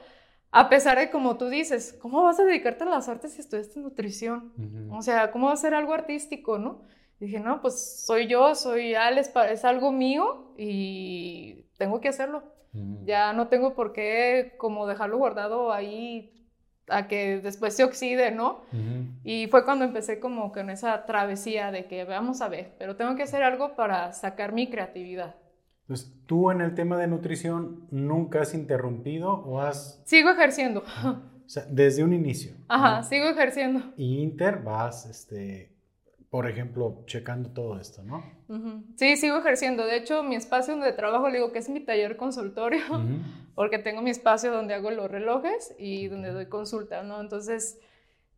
[0.57, 3.81] A pesar de, como tú dices, ¿cómo vas a dedicarte a las artes si estudiaste
[3.81, 4.53] nutrición?
[4.89, 6.81] O sea, ¿cómo va a ser algo artístico, no?
[7.19, 12.43] dije, no, pues soy yo, soy Alex, es algo mío y tengo que hacerlo.
[13.03, 16.47] Ya no tengo por qué como dejarlo guardado ahí
[16.87, 18.61] a que después se oxide, ¿no?
[19.25, 23.17] Y fue cuando empecé como con esa travesía de que vamos a ver, pero tengo
[23.17, 25.35] que hacer algo para sacar mi creatividad.
[25.85, 30.01] Entonces, ¿tú en el tema de nutrición nunca has interrumpido o has...?
[30.05, 30.83] Sigo ejerciendo.
[31.45, 32.55] O sea, desde un inicio.
[32.67, 33.93] Ajá, sigo ejerciendo.
[33.97, 35.71] Y Inter vas, este,
[36.31, 38.23] por ejemplo, checando todo esto, ¿no?
[38.95, 39.85] Sí, sigo ejerciendo.
[39.85, 42.81] De hecho, mi espacio donde trabajo, le digo que es mi taller consultorio,
[43.53, 47.21] porque tengo mi espacio donde hago los relojes y donde doy consulta, ¿no?
[47.21, 47.79] Entonces,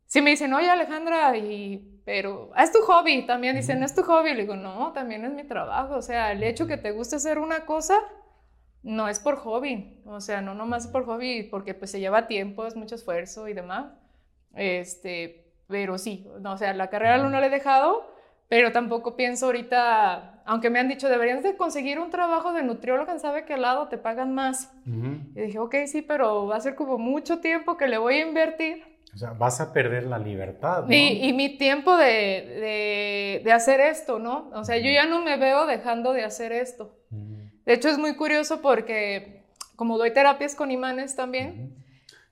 [0.06, 4.34] si me dicen, oye Alejandra, y, pero es tu hobby, también dicen, es tu hobby,
[4.34, 5.96] le digo, no, también es mi trabajo.
[5.96, 8.00] O sea, el hecho que te guste hacer una cosa,
[8.82, 12.28] no es por hobby, o sea, no nomás es por hobby, porque pues se lleva
[12.28, 13.88] tiempo, es mucho esfuerzo y demás.
[14.56, 18.10] Este, pero sí, no, o sea, la carrera no la he dejado,
[18.48, 23.20] pero tampoco pienso ahorita, aunque me han dicho, deberías de conseguir un trabajo de nutrióloga,
[23.20, 24.72] sabe que al lado te pagan más.
[24.86, 28.28] Y dije, ok, sí, pero va a ser como mucho tiempo que le voy a
[28.28, 28.97] invertir.
[29.18, 30.94] O sea, vas a perder la libertad, ¿no?
[30.94, 34.52] Y, mi tiempo de, de, hacer esto, ¿no?
[34.54, 36.96] O sea, yo ya no me veo dejando de hacer esto.
[37.66, 39.42] De hecho, es muy curioso porque
[39.76, 41.74] como doy terapias con imanes también.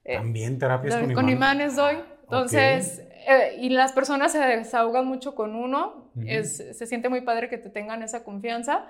[0.04, 1.16] Eh, también terapias con imanes.
[1.16, 1.96] Con imanes doy.
[2.22, 7.48] Entonces, eh, y las personas se desahogan mucho con uno, es, se siente muy padre
[7.48, 8.86] que te tengan esa confianza,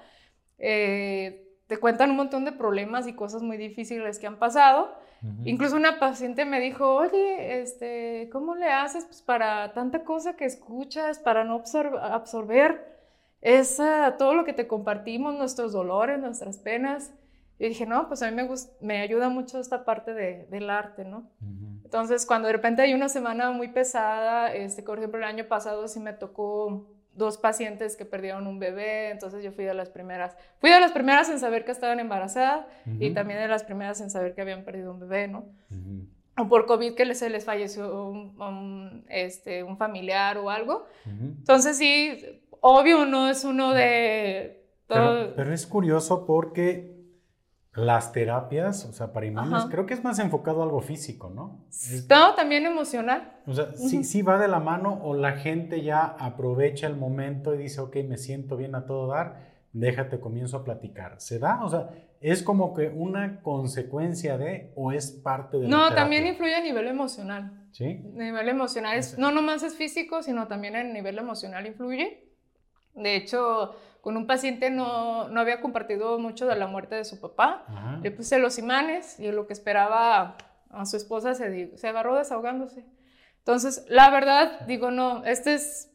[0.58, 5.05] eh, te cuentan un montón de problemas y cosas muy difíciles que han pasado.
[5.44, 10.44] Incluso una paciente me dijo, oye, este, ¿cómo le haces pues, para tanta cosa que
[10.44, 11.62] escuchas, para no
[12.02, 12.96] absorber
[13.40, 17.12] esa, todo lo que te compartimos, nuestros dolores, nuestras penas?
[17.58, 18.48] Y dije, no, pues a mí me,
[18.80, 21.30] me ayuda mucho esta parte de, del arte, ¿no?
[21.84, 25.88] Entonces, cuando de repente hay una semana muy pesada, este, por ejemplo, el año pasado
[25.88, 30.36] sí me tocó dos pacientes que perdieron un bebé, entonces yo fui de las primeras.
[30.58, 32.66] Fui de las primeras en saber que estaban embarazadas
[32.98, 35.46] y también de las primeras en saber que habían perdido un bebé, ¿no?
[36.38, 40.86] O por COVID que se les falleció un, este, un familiar o algo.
[41.06, 44.62] Entonces sí, obvio no es uno de...
[44.86, 46.95] Pero, pero es curioso porque
[47.76, 51.66] las terapias, o sea, para imanes, creo que es más enfocado a algo físico, ¿no?
[52.08, 53.34] no, también emocional.
[53.46, 57.54] O sea, sí, sí va de la mano o la gente ya aprovecha el momento
[57.54, 61.20] y dice, ok, me siento bien a todo dar, déjate, comienzo a platicar.
[61.20, 61.62] ¿Se da?
[61.62, 61.90] O sea,
[62.22, 66.86] ¿es como que una consecuencia de o es parte de No, también influye a nivel
[66.86, 67.68] emocional.
[67.72, 68.02] ¿Sí?
[68.14, 68.96] A nivel emocional.
[68.96, 72.26] Es, no nomás es físico, sino también a nivel emocional influye.
[72.94, 77.18] De hecho, con un paciente no, no había compartido mucho de la muerte de su
[77.18, 77.64] papá.
[78.04, 80.36] Le puse los imanes y lo que esperaba
[80.70, 82.84] a su esposa se, se agarró desahogándose.
[83.38, 85.90] Entonces, la verdad, digo, no, este es,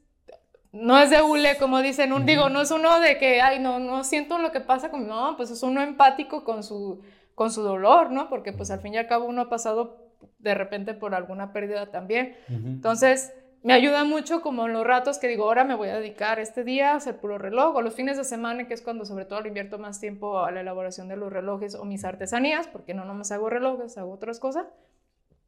[0.74, 3.80] no es de hule, como dicen, un, digo, no es uno de que, ay, no,
[3.80, 7.02] no siento lo que pasa con mi mamá, pues es uno empático con su,
[7.34, 8.28] con su dolor, ¿no?
[8.28, 11.92] Porque pues al fin y al cabo uno ha pasado de repente por alguna pérdida
[11.92, 12.36] también.
[12.50, 16.40] Entonces, me ayuda mucho como en los ratos que digo, ahora me voy a dedicar
[16.40, 19.26] este día a hacer puro reloj, o los fines de semana, que es cuando sobre
[19.26, 22.94] todo le invierto más tiempo a la elaboración de los relojes o mis artesanías, porque
[22.94, 24.66] no nomás hago relojes, hago otras cosas.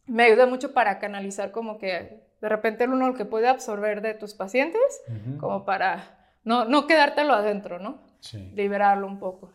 [0.05, 4.13] Me ayuda mucho para canalizar como que de repente uno lo que puede absorber de
[4.13, 5.01] tus pacientes,
[5.39, 7.99] como para no, no quedártelo adentro, ¿no?
[8.19, 8.51] Sí.
[8.53, 9.51] Liberarlo un poco.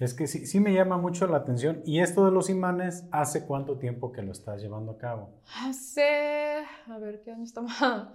[0.00, 1.82] Es que sí, sí me llama mucho la atención.
[1.84, 5.28] ¿Y esto de los imanes, hace cuánto tiempo que lo estás llevando a cabo?
[5.62, 7.70] Hace, a ver, ¿qué año estamos?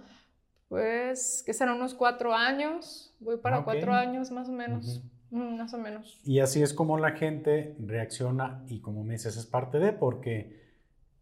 [0.68, 3.14] Pues, que serán unos cuatro años.
[3.20, 5.00] Voy para cuatro años más o menos.
[5.30, 6.18] Mm, más o menos.
[6.24, 10.60] Y así es como la gente reacciona y como me dices, es parte de, porque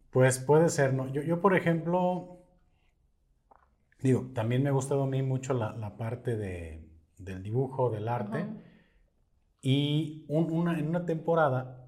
[0.09, 1.13] pues puede ser, ¿no?
[1.13, 2.39] Yo, yo por ejemplo,
[4.01, 6.83] digo, también me ha gustado a mí mucho la, la parte de,
[7.19, 8.47] del dibujo, del arte.
[9.67, 11.87] Y una, en una temporada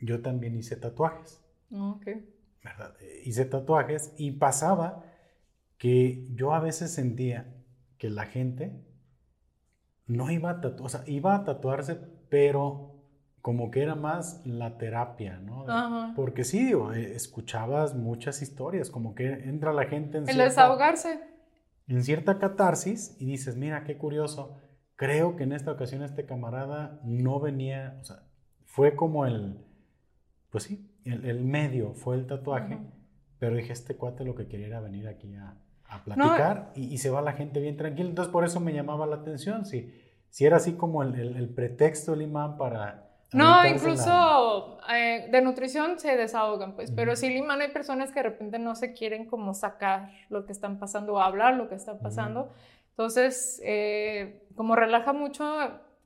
[0.00, 1.44] yo también hice tatuajes.
[1.70, 2.06] Ok.
[2.64, 2.94] ¿verdad?
[3.00, 5.04] Eh, hice tatuajes y pasaba
[5.76, 7.52] que yo a veces sentía
[7.98, 8.72] que la gente
[10.06, 11.98] no iba a tatuar, o sea, iba a tatuarse,
[12.30, 12.94] pero
[13.42, 15.66] como que era más la terapia, ¿no?
[16.14, 21.20] Porque sí, digo, eh, escuchabas muchas historias, como que entra la gente en El desahogarse.
[21.88, 24.56] En cierta catarsis y dices, mira, qué curioso,
[25.02, 28.22] Creo que en esta ocasión este camarada no venía, o sea,
[28.66, 29.58] fue como el,
[30.48, 32.78] pues sí, el, medio, fue el tatuaje,
[33.40, 35.56] pero dije, este cuate lo que quería era venir aquí a,
[36.04, 38.10] platicar y, se va la gente bien tranquila.
[38.10, 39.92] Entonces por eso me llamaba la atención, si,
[40.30, 43.08] si era así como el, pretexto el imán para...
[43.32, 48.20] No, incluso eh, de nutrición se desahogan, pues, pero sí, el imán hay personas que
[48.20, 51.74] de repente no se quieren como sacar lo que están pasando o hablar lo que
[51.74, 52.52] está pasando.
[52.92, 55.44] Entonces, eh, como relaja mucho,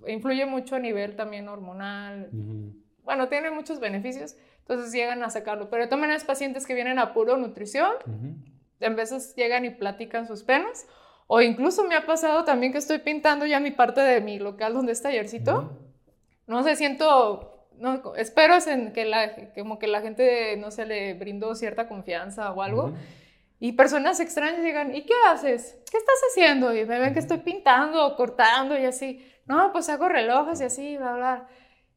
[0.06, 2.30] influye mucho a nivel también hormonal.
[3.02, 5.68] Bueno, tiene muchos beneficios, entonces llegan a sacarlo.
[5.68, 7.92] Pero también hay pacientes que vienen a puro nutrición,
[8.80, 10.86] en veces llegan y platican sus penas.
[11.26, 14.74] O incluso me ha pasado también que estoy pintando ya mi parte de mi local
[14.74, 15.76] donde está tallercito.
[16.46, 21.14] No sé, siento, no, espero en que la, como que la gente, no se le
[21.14, 22.92] brindó cierta confianza o algo.
[23.58, 25.78] Y personas extrañas llegan, ¿y qué haces?
[25.90, 26.74] ¿Qué estás haciendo?
[26.74, 29.26] Y me ven que estoy pintando o cortando y así.
[29.46, 31.48] No, pues hago relojes y así, bla, bla.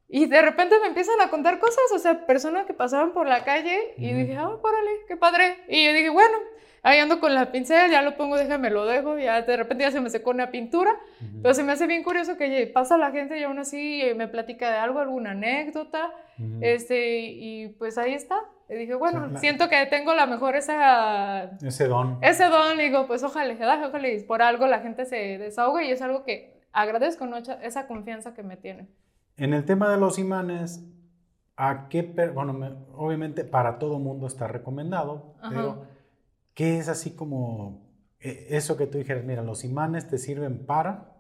[0.08, 3.43] Y de repente me empiezan a contar cosas, o sea, personas que pasaban por la
[3.43, 5.58] calle y dije, ah, oh, párale, qué padre.
[5.67, 6.36] Y yo dije, bueno,
[6.82, 9.91] ahí ando con la pincel, ya lo pongo, déjame, lo dejo, ya de repente ya
[9.91, 11.00] se me secó una pintura.
[11.43, 14.72] Pero se me hace bien curioso que pasa la gente y aún así me platica
[14.72, 16.12] de algo, alguna anécdota,
[16.62, 18.41] este, y pues ahí está.
[18.69, 21.58] Y dije, bueno, siento que tengo la mejor esa...
[21.62, 22.19] Ese don.
[22.21, 23.55] Ese don, digo, pues ojalá,
[23.88, 27.38] ojalá, y por algo la gente se desahoga y es algo que agradezco, ¿no?
[27.38, 28.88] esa confianza que me tiene.
[29.38, 30.84] En el tema de los imanes,
[31.58, 35.88] ¿a qué, bueno, obviamente para todo mundo está recomendado, pero
[36.53, 41.15] ¿qué es así como eh, eso que tú dijeras, mira, los imanes te sirven para...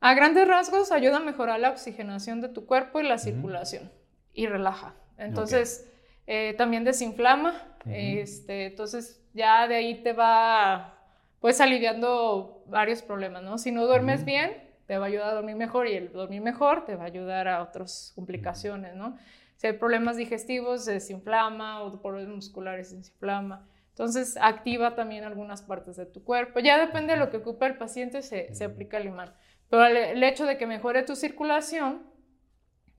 [0.00, 3.90] A grandes rasgos ayuda a mejorar la oxigenación de tu cuerpo y la circulación
[4.34, 4.94] y relaja.
[5.16, 5.90] Entonces,
[6.26, 7.54] eh, también desinflama,
[7.86, 10.98] este, entonces ya de ahí te va
[11.40, 13.58] pues aliviando varios problemas, ¿no?
[13.58, 14.56] Si no duermes bien,
[14.86, 17.48] te va a ayudar a dormir mejor y el dormir mejor te va a ayudar
[17.48, 19.18] a otras complicaciones, ¿no?
[19.56, 23.66] Si hay problemas digestivos, se desinflama o problemas musculares, se desinflama.
[23.90, 26.58] Entonces, activa también algunas partes de tu cuerpo.
[26.58, 29.32] Ya depende de lo que ocupe el paciente, se, se aplica el imán.
[29.70, 32.02] Pero el, hecho de que mejore tu circulación,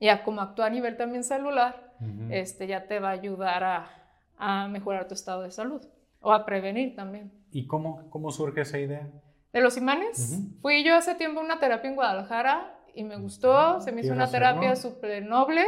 [0.00, 1.85] ya como actúa a nivel también celular,
[2.30, 3.90] este, ya te va a ayudar a,
[4.36, 5.82] a, mejorar tu estado de salud
[6.20, 7.32] o a prevenir también.
[7.50, 9.08] ¿Y cómo, cómo surge esa idea?
[9.52, 10.40] De los imanes.
[10.60, 14.12] Fui yo hace tiempo a una terapia en Guadalajara y me gustó, se me hizo
[14.12, 15.64] una terapia súper noble.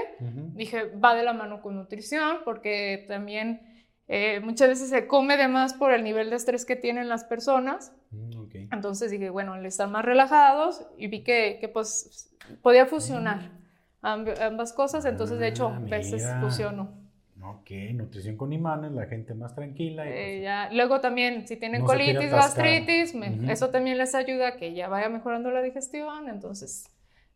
[0.55, 3.61] Dije, va de la mano con nutrición porque también
[4.09, 7.25] eh, muchas veces se come de más por el nivel de estrés que tienen las
[7.25, 7.93] personas.
[8.11, 13.58] Mm, Entonces dije, bueno, al estar más relajados y vi que, que pues podía funcionar.
[14.03, 16.97] Ambas cosas, entonces de hecho a ah, veces fusiono.
[17.43, 20.03] Ok, nutrición con imanes, la gente más tranquila.
[20.03, 20.71] Pues, eh, ya.
[20.73, 23.15] Luego también, si tienen colitis, gastritis,
[23.49, 26.91] eso también les ayuda a que ya vaya mejorando la digestión, entonces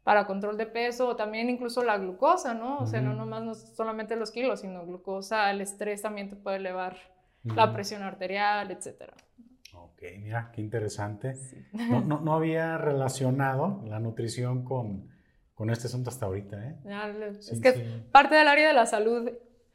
[0.05, 2.79] para control de peso, también incluso la glucosa, ¿no?
[2.79, 6.57] O sea, no nomás no solamente los kilos, sino glucosa, el estrés también te puede
[6.57, 6.96] elevar
[7.44, 9.14] la presión arterial, etcétera.
[9.75, 11.37] Ok, mira, qué interesante.
[11.72, 15.12] No, no, no, había relacionado la nutrición con,
[15.62, 16.75] con este asunto hasta ahorita, ¿eh?
[17.38, 17.79] es que es
[18.11, 19.31] parte del área de la salud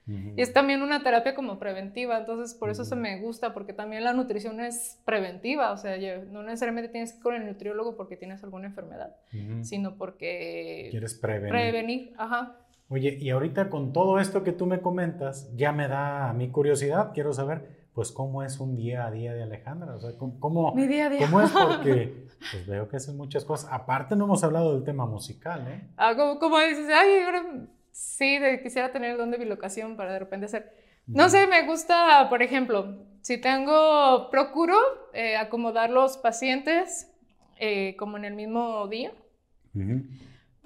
[0.06, 4.04] y es también una terapia como preventiva, entonces por eso se me gusta, porque también
[4.04, 5.96] la nutrición es preventiva, o sea,
[6.30, 9.16] no necesariamente tienes que ir con el nutriólogo porque tienes alguna enfermedad,
[9.62, 10.90] sino porque...
[10.92, 11.52] Quieres prevenir.
[11.52, 12.58] Prevenir, ajá.
[12.90, 16.50] Oye, y ahorita con todo esto que tú me comentas, ya me da a mi
[16.50, 20.72] curiosidad, quiero saber, pues, cómo es un día a día de Alejandra, o sea, cómo,
[20.76, 21.22] Mi día a día.
[21.22, 23.72] ¿cómo es porque pues veo que haces muchas cosas.
[23.74, 25.82] Aparte no hemos hablado del tema musical, ¿eh?
[25.98, 27.44] Ah, como, dices, ay, ahora
[27.92, 30.72] sí, quisiera tener el don de bilocación para de repente hacer.
[31.08, 34.78] No sé, me gusta, por ejemplo, si tengo, procuro
[35.14, 37.12] eh, acomodar los pacientes
[37.60, 39.12] eh, como en el mismo día.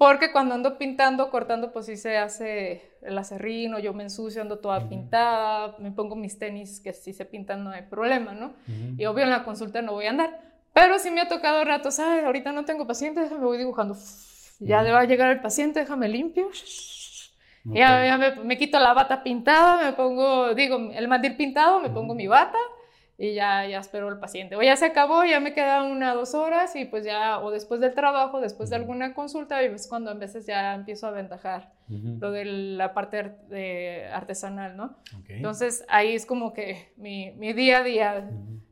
[0.02, 4.42] Porque cuando ando pintando, cortando, pues sí se hace el acerrín o yo me ensucio,
[4.42, 8.52] ando toda pintada, me pongo mis tenis que si se pintan no hay problema, ¿no?
[8.98, 10.40] Y obvio en la consulta no voy a andar.
[10.72, 13.96] Pero sí me ha tocado ratos, ay, ahorita no tengo pacientes, me voy dibujando.
[14.58, 16.50] Ya va a llegar el paciente, déjame limpio.
[17.62, 22.26] Ya, me, quito la bata pintada, me pongo, digo, el mandil pintado, me pongo mi
[22.26, 22.58] bata
[23.22, 24.56] y ya, ya espero al paciente.
[24.56, 27.80] O ya se acabó, ya me quedan una dos horas y pues ya, o después
[27.80, 31.72] del trabajo, después de alguna consulta, y es cuando a veces ya empiezo a aventajar
[31.86, 34.96] lo de la parte de artesanal, ¿no?
[35.28, 38.28] Entonces ahí es como que mi, mi día a día,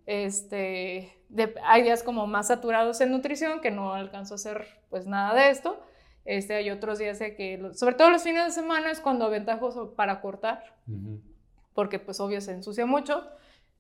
[0.07, 1.17] este,
[1.63, 5.51] hay días como más saturados en nutrición que no alcanzo a hacer pues nada de
[5.51, 5.81] esto.
[6.25, 9.95] Este, hay otros días de que, sobre todo los fines de semana es cuando aventajo
[9.95, 10.75] para cortar,
[11.73, 13.31] porque pues obvio se ensucia mucho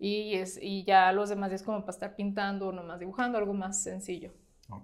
[0.00, 3.54] y, es, y ya los demás días como para estar pintando o nomás dibujando, algo
[3.54, 4.32] más sencillo.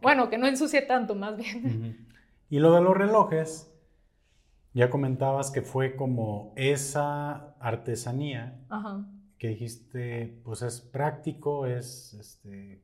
[0.02, 2.06] Bueno, que no ensucie tanto más bien.
[2.48, 3.72] Y lo de los relojes,
[4.72, 8.60] ya comentabas que fue como esa artesanía
[9.38, 12.82] que dijiste, pues es práctico, es este,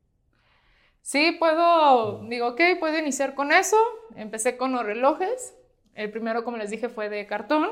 [1.03, 3.77] Sí, puedo, digo, ok, puedo iniciar con eso.
[4.15, 5.55] Empecé con los relojes.
[5.95, 7.71] El primero, como les dije, fue de cartón.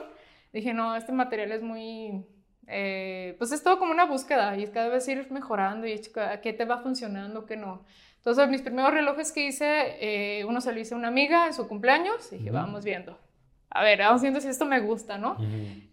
[0.53, 2.27] Dije, no, este material es muy,
[2.71, 6.01] eh, pues es todo como una búsqueda y cada vez ir mejorando y
[6.43, 7.85] qué te va funcionando, qué no.
[8.17, 11.55] Entonces, mis primeros relojes que hice, eh, uno se lo hice a una amiga en
[11.55, 13.19] su cumpleaños y dije, vamos viendo.
[13.71, 15.37] A ver, vamos viendo si esto me gusta, ¿no?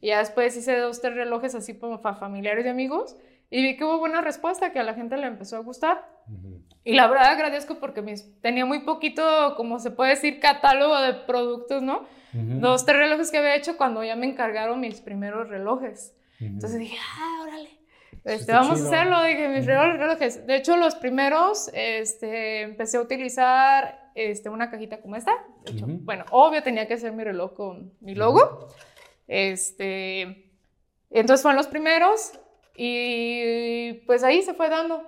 [0.01, 3.15] Y ya después hice dos, tres relojes así como para familiares y amigos
[3.49, 6.05] y vi que hubo buena respuesta, que a la gente le empezó a gustar.
[6.83, 11.13] Y la verdad agradezco porque mis, tenía muy poquito, como se puede decir, catálogo de
[11.13, 12.05] productos, ¿no?
[12.33, 16.13] Dos, tres relojes que había hecho cuando ya me encargaron mis primeros relojes.
[16.39, 17.69] Entonces dije, ah, órale.
[18.23, 20.45] Este, vamos a hacerlo, dije, mis relojes.
[20.45, 25.31] De hecho, los primeros, este, empecé a utilizar este, una cajita como esta.
[25.65, 28.67] De hecho, bueno, obvio tenía que hacer mi reloj con mi logo.
[29.27, 30.51] Este,
[31.09, 32.33] entonces fueron los primeros.
[32.75, 35.03] Y pues ahí se fue dando.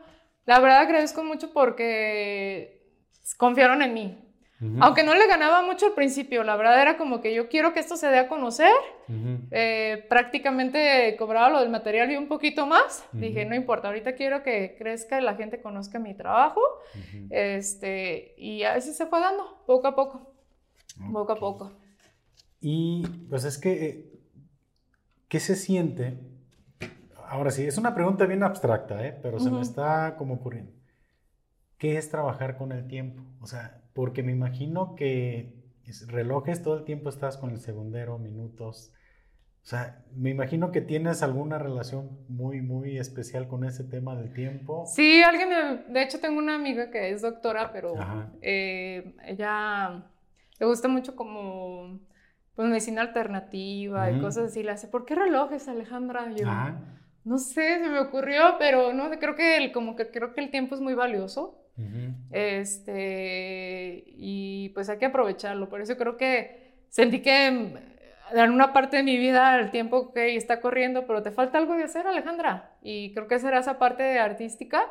[0.45, 2.81] La verdad agradezco mucho porque
[3.37, 4.28] confiaron en mí.
[4.81, 7.79] Aunque no le ganaba mucho al principio, la verdad era como que yo quiero que
[7.79, 8.73] esto se dé a conocer.
[9.51, 13.05] Eh, prácticamente cobraba lo del material y un poquito más.
[13.13, 16.61] Dije, no importa, ahorita quiero que crezca y la gente conozca mi trabajo.
[17.29, 20.33] este, y así se fue dando, poco a poco.
[21.13, 21.71] Poco a poco.
[22.59, 24.11] Y pues es que,
[25.29, 26.17] ¿qué se siente
[27.29, 29.17] ahora sí, es una pregunta bien abstracta, ¿eh?
[29.21, 30.71] pero se me está como ocurriendo.
[31.77, 33.23] ¿Qué es trabajar con el tiempo?
[33.39, 35.53] O sea, porque me imagino que
[36.07, 38.93] relojes todo el tiempo estás con el segundero, minutos.
[39.63, 44.33] O sea, me imagino que tienes alguna relación muy, muy especial con ese tema del
[44.33, 44.85] tiempo.
[44.87, 47.93] Sí, alguien, me, de hecho tengo una amiga que es doctora, pero
[48.41, 50.05] eh, ella
[50.59, 51.99] le gusta mucho como
[52.55, 54.63] pues medicina alternativa y cosas así.
[54.63, 56.31] Le hace, ¿por qué relojes, Alejandra?
[56.31, 56.47] Yo,
[57.25, 60.41] no sé, se me ocurrió, pero no sé, creo que el, como que creo que
[60.41, 61.58] el tiempo es muy valioso.
[62.31, 65.69] Este, y pues hay que aprovecharlo.
[65.69, 67.47] Por eso creo que sentí que
[68.31, 71.75] en una parte de mi vida el tiempo que está corriendo, pero te falta algo
[71.75, 72.71] de hacer, Alejandra.
[72.81, 74.83] Y creo que esa era esa parte artística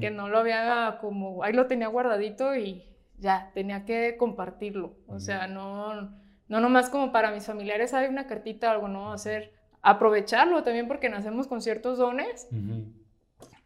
[0.00, 2.84] que no lo había como, ahí lo tenía guardadito y
[3.18, 4.96] ya, tenía que compartirlo.
[5.06, 6.10] O sea, no,
[6.48, 10.88] no nomás como para mis familiares hay una cartita o algo, no, hacer aprovecharlo también
[10.88, 12.48] porque nacemos con ciertos dones.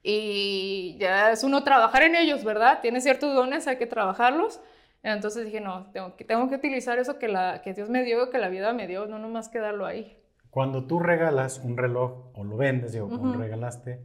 [0.03, 2.80] Y ya es uno trabajar en ellos, ¿verdad?
[2.82, 4.61] Tiene ciertos dones, hay que trabajarlos.
[5.03, 8.30] Entonces dije, no, tengo que, tengo que utilizar eso que, la, que Dios me dio,
[8.30, 10.18] que la vida me dio, no nomás quedarlo ahí.
[10.50, 14.05] Cuando tú regalas un reloj o lo vendes, digo, como regalaste,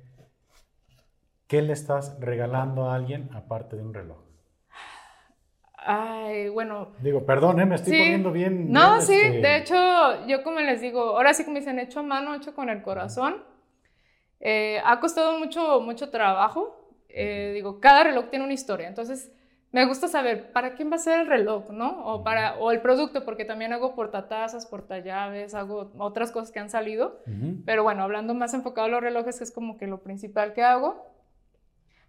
[1.48, 4.18] ¿qué le estás regalando a alguien aparte de un reloj?
[5.78, 6.89] Ay, bueno.
[7.00, 7.66] Digo, perdón, ¿eh?
[7.66, 8.72] me estoy poniendo bien.
[8.72, 12.02] No, sí, este de hecho, yo como les digo, ahora sí que me dicen hecho
[12.02, 13.43] a mano, hecho con el corazón.
[14.40, 16.96] Eh, ha costado mucho, mucho trabajo.
[17.10, 18.88] Eh, digo, cada reloj tiene una historia.
[18.88, 19.32] Entonces,
[19.72, 22.06] me gusta saber para quién va a ser el reloj, ¿no?
[22.06, 26.70] O, para, o el producto, porque también hago portatazas, portallaves, hago otras cosas que han
[26.70, 27.22] salido.
[27.66, 30.64] Pero bueno, hablando más enfocado a los relojes, que es como que lo principal que
[30.64, 31.18] hago.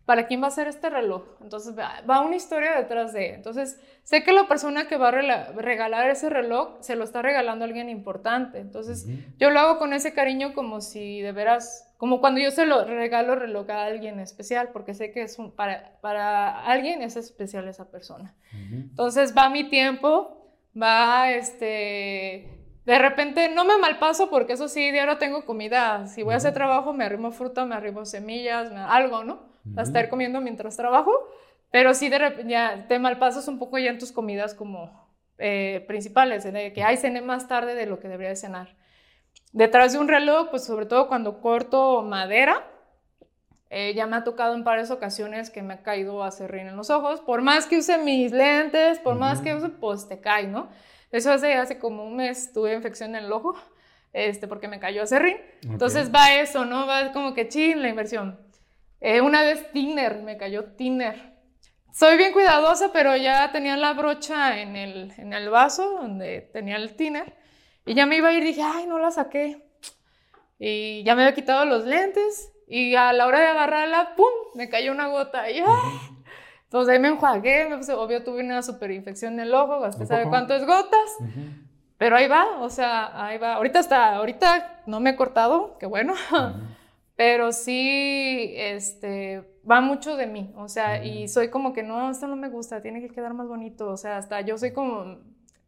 [0.05, 1.22] ¿Para quién va a ser este reloj?
[1.43, 3.35] Entonces va una historia detrás de.
[3.35, 7.64] Entonces sé que la persona que va a regalar ese reloj se lo está regalando
[7.64, 8.59] a alguien importante.
[8.59, 9.07] Entonces
[9.37, 12.84] yo lo hago con ese cariño como si de veras como cuando yo se lo
[12.84, 17.66] regalo reloj a alguien especial, porque sé que es un, para, para alguien es especial
[17.68, 18.34] esa persona.
[18.53, 20.49] Entonces va mi tiempo,
[20.80, 22.55] va este...
[22.86, 26.07] De repente no me malpaso porque eso sí, diario tengo comida.
[26.07, 29.42] Si voy a hacer trabajo, me arrimo fruta, me arrimo semillas, algo, ¿no?
[29.76, 31.12] A estar comiendo mientras trabajo.
[31.70, 35.84] Pero sí, de repente ya te malpasas un poco ya en tus comidas como eh,
[35.86, 38.78] principales, de que, hay cené más tarde de lo que debería de cenar.
[39.53, 42.66] Detrás de un reloj, pues sobre todo cuando corto madera,
[43.70, 46.90] eh, ya me ha tocado en varias ocasiones que me ha caído acerrín en los
[46.90, 47.20] ojos.
[47.20, 50.68] Por más que use mis lentes, por más que use, pues te cae, ¿no?
[51.11, 53.55] Eso hace, hace como un mes tuve infección en el ojo,
[54.12, 55.38] este, porque me cayó acerrín.
[55.62, 56.86] Entonces va eso, ¿no?
[56.86, 58.38] Va como que chin la inversión.
[59.01, 61.38] Eh, una vez tiner, me cayó tiner.
[61.92, 66.76] Soy bien cuidadosa, pero ya tenía la brocha en el, en el vaso donde tenía
[66.76, 67.38] el tiner
[67.89, 69.64] y ya me iba a ir dije, ay, no la saqué.
[70.59, 74.26] Y ya me había quitado los lentes y a la hora de agarrarla, ¡pum!
[74.55, 75.51] Me cayó una gota.
[75.51, 75.62] Y,
[76.64, 80.66] Entonces ahí me enjuagué, me obvio tuve una superinfección en el ojo, gasté sabe cuántas
[80.66, 81.16] gotas.
[81.97, 83.55] Pero ahí va, o sea, ahí va.
[83.55, 86.12] Ahorita está, ahorita no me he cortado, qué bueno.
[87.16, 92.28] Pero sí, este, va mucho de mí, o sea, y soy como que no, esto
[92.28, 95.18] no me gusta, tiene que quedar más bonito, o sea, hasta yo soy como,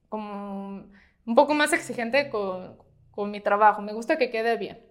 [0.08, 0.84] como
[1.26, 2.76] un poco más exigente con,
[3.10, 3.82] con mi trabajo.
[3.82, 4.90] Me gusta que quede bien.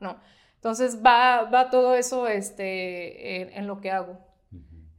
[0.00, 0.18] ¿no?
[0.56, 4.18] Entonces va, va todo eso este, en, lo que hago.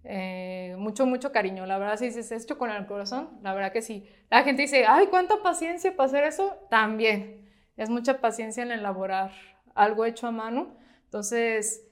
[0.03, 1.65] Eh, mucho, mucho cariño.
[1.65, 4.07] La verdad, si es hecho con el corazón, la verdad que sí.
[4.29, 6.57] La gente dice, ay, ¿cuánta paciencia para hacer eso?
[6.69, 7.51] También.
[7.77, 9.31] Es mucha paciencia en elaborar
[9.75, 10.75] algo hecho a mano.
[11.03, 11.87] Entonces,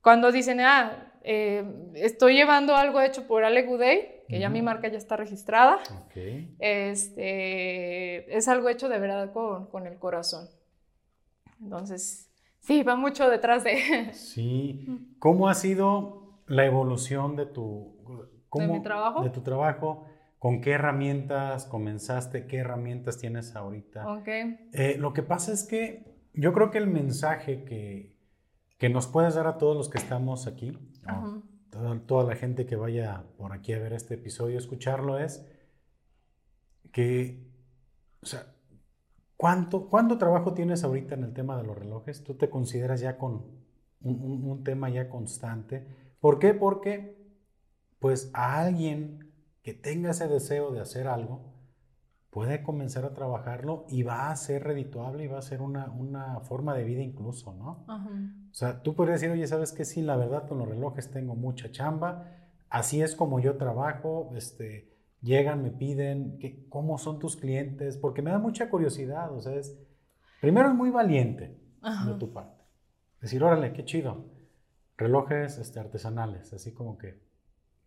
[0.00, 4.88] cuando dicen, ah, eh, estoy llevando algo hecho por Ale Goudet, que ya mi marca
[4.88, 5.78] ya está registrada.
[6.58, 10.48] Este, es algo hecho de verdad con, con, el corazón.
[11.60, 14.10] Entonces, sí, va mucho detrás de...
[14.12, 14.86] Sí.
[15.18, 17.96] ¿Cómo ha sido la evolución de tu...
[18.54, 19.22] ¿De mi trabajo?
[19.22, 20.06] De tu trabajo.
[20.38, 22.46] ¿Con qué herramientas comenzaste?
[22.46, 24.08] ¿Qué herramientas tienes ahorita?
[24.20, 24.68] Okay.
[24.72, 28.16] Eh, lo que pasa es que yo creo que el mensaje que,
[28.78, 30.78] que nos puedes dar a todos los que estamos aquí,
[31.70, 35.46] toda, la gente que vaya por aquí a ver este episodio, escucharlo, es
[36.92, 37.46] que,
[38.22, 38.54] o sea,
[39.36, 42.24] ¿cuánto, ¿cuánto trabajo tienes ahorita en el tema de los relojes?
[42.24, 43.46] ¿Tú te consideras ya con
[44.00, 45.86] un, un tema ya constante?
[46.20, 46.54] ¿Por qué?
[46.54, 47.16] Porque,
[47.98, 51.47] pues, a alguien que tenga ese deseo de hacer algo,
[52.38, 56.38] puede comenzar a trabajarlo y va a ser redituable y va a ser una, una
[56.38, 57.84] forma de vida incluso, ¿no?
[57.88, 59.84] O sea, tú podrías decir, oye, ¿sabes qué?
[59.84, 62.30] Sí, la verdad con los relojes tengo mucha chamba,
[62.70, 67.96] así es como yo trabajo, este, llegan, me piden, que, ¿cómo son tus clientes?
[67.96, 69.76] Porque me da mucha curiosidad, o sea, es,
[70.40, 71.58] primero es muy valiente
[72.06, 72.62] de tu parte.
[73.20, 74.26] Decir, órale, qué chido,
[74.96, 77.20] relojes este, artesanales, así como que,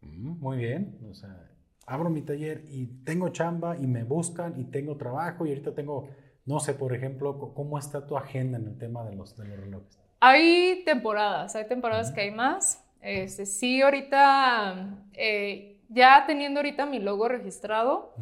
[0.02, 1.50] mm, muy bien, o sea,
[1.86, 6.10] abro mi taller y tengo chamba y me buscan y tengo trabajo y ahorita tengo,
[6.46, 9.60] no sé, por ejemplo, ¿cómo está tu agenda en el tema de los, de los
[9.60, 10.00] relojes?
[10.20, 12.86] Hay temporadas, hay temporadas que hay más.
[13.02, 18.14] Este, sí, ahorita, eh, ya teniendo ahorita mi logo registrado,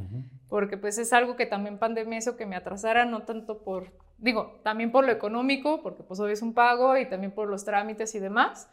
[0.47, 4.61] porque pues es algo que también pandemia hizo que me atrasara, no tanto por, digo,
[4.63, 8.15] también por lo económico, porque pues hoy es un pago y también por los trámites
[8.15, 8.69] y demás.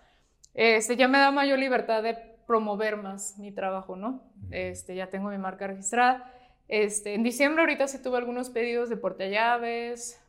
[0.55, 4.23] Este, ya me da mayor libertad de promover más mi trabajo, ¿no?
[4.51, 6.33] Este, ya tengo mi marca registrada.
[6.69, 10.21] Este, en diciembre ahorita sí tuve algunos pedidos de portallaves,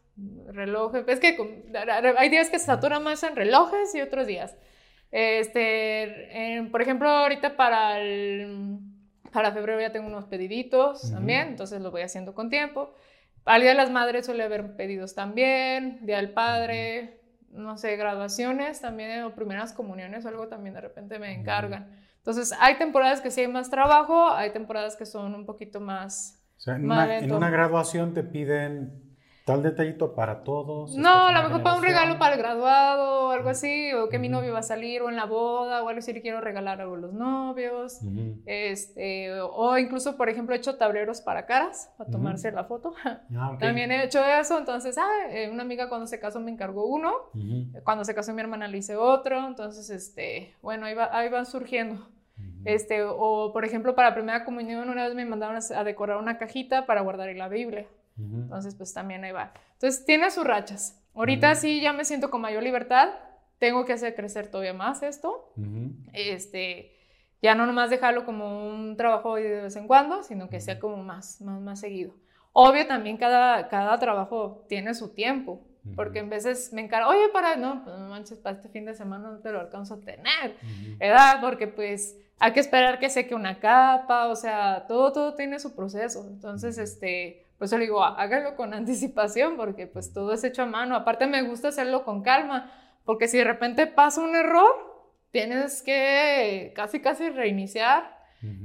[0.48, 1.08] relojes.
[1.08, 1.38] Es que
[2.18, 4.56] hay días que se saturan más en relojes y otros días.
[5.12, 8.80] Este, por ejemplo, ahorita para, el,
[9.32, 12.94] para febrero ya tengo unos pediditos también, entonces lo voy haciendo con tiempo.
[13.46, 18.82] Al Día de las Madres suele haber pedidos también, Día del Padre, no sé, graduaciones
[18.82, 22.07] también o primeras comuniones o algo también de repente me encargan.
[22.28, 26.44] Entonces, hay temporadas que sí hay más trabajo, hay temporadas que son un poquito más...
[26.58, 29.08] O sea, en, una, en una graduación te piden
[29.48, 30.98] Tal detallito para todos.
[30.98, 34.20] No, a lo mejor para un regalo para el graduado o algo así, o que
[34.20, 36.82] mi novio va a salir, o en la boda, o algo así, le quiero regalar
[36.82, 38.02] algo a los novios.
[38.46, 42.94] este, o incluso, por ejemplo, he hecho tableros para caras, para tomarse la foto.
[43.38, 45.08] Ah, También he hecho eso, entonces, ah,
[45.50, 47.14] una amiga cuando se casó me encargó uno,
[47.86, 51.46] cuando se casó mi hermana le hice otro, entonces, este, bueno, ahí, va, ahí van
[51.46, 52.06] surgiendo.
[52.66, 56.86] Este, o por ejemplo, para primera comunión una vez me mandaron a decorar una cajita
[56.86, 57.88] para guardar la Biblia.
[58.18, 59.54] Entonces, pues también ahí va.
[59.74, 61.00] Entonces, tiene sus rachas.
[61.14, 63.10] Ahorita sí ya me siento con mayor libertad.
[63.60, 65.54] Tengo que hacer crecer todavía más esto.
[66.14, 66.94] Este,
[67.42, 70.98] ya no nomás dejarlo como un trabajo de vez en cuando, sino que sea como
[70.98, 72.14] más, más, más seguido.
[72.54, 75.64] Obvio, también cada, cada trabajo tiene su tiempo.
[75.96, 78.94] Porque en veces me encargo, oye, para, no, pues no manches, para este fin de
[78.94, 80.58] semana no te lo alcanzo a tener,
[80.98, 81.40] ¿verdad?
[81.40, 85.76] Porque pues hay que esperar que seque una capa, o sea, todo, todo tiene su
[85.76, 86.26] proceso.
[86.28, 90.68] Entonces, este, pues yo le digo, hágalo con anticipación porque pues todo es hecho a
[90.68, 90.96] mano.
[90.96, 92.72] Aparte me gusta hacerlo con calma,
[93.06, 94.72] porque si de repente pasa un error,
[95.32, 98.16] tienes que casi casi reiniciar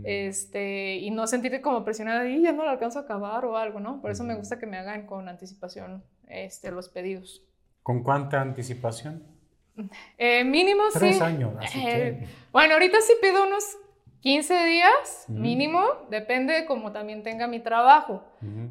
[0.05, 3.81] este, y no sentirte como presionada y ya no lo alcanzo a acabar o algo,
[3.81, 4.03] ¿no?
[4.03, 7.43] Por eso me gusta que me hagan con anticipación este, los pedidos.
[7.83, 9.32] ¿Con cuánta anticipación?
[10.18, 11.55] Eh, mínimo, Tres años.
[11.75, 13.64] Eh, bueno, ahorita sí pido unos
[14.20, 18.23] 15 días mínimo, depende de cómo también tenga mi trabajo,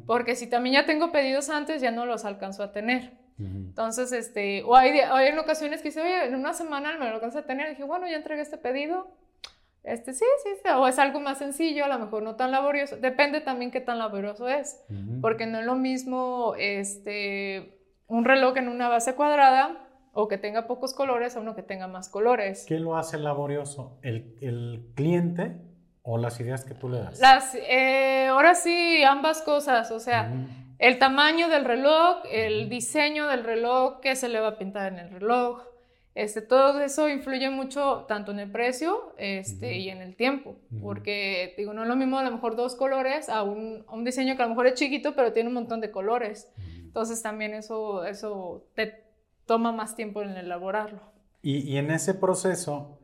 [0.06, 3.12] porque si también ya tengo pedidos antes, ya no los alcanzo a tener.
[3.38, 7.14] Entonces, este, o hay, hay, en ocasiones que dice, oye, en una semana me lo
[7.14, 9.08] alcanzo a tener, y dije, bueno, ya entregué este pedido,
[9.82, 12.96] este, sí, sí, sí, o es algo más sencillo, a lo mejor no tan laborioso,
[12.96, 14.80] depende también qué tan laborioso es,
[15.20, 20.66] porque no es lo mismo, este, un reloj en una base cuadrada o que tenga
[20.66, 22.64] pocos colores a uno que tenga más colores.
[22.68, 23.98] ¿Qué lo hace laborioso?
[24.02, 25.56] ¿El, cliente
[26.02, 27.20] o las ideas que tú le das?
[27.20, 30.30] Las, eh, ahora sí, ambas cosas, o sea,
[30.78, 34.98] el tamaño del reloj, el diseño del reloj, qué se le va a pintar en
[34.98, 35.62] el reloj,
[36.14, 41.54] este, todo eso influye mucho tanto en el precio este, y en el tiempo, porque
[41.56, 44.36] digo, no es lo mismo a lo mejor dos colores a un, a un, diseño
[44.36, 46.52] que a lo mejor es chiquito, pero tiene un montón de colores.
[46.82, 49.02] Entonces también eso, eso te,
[49.52, 51.02] toma más tiempo en elaborarlo.
[51.42, 52.98] Y, en ese proceso,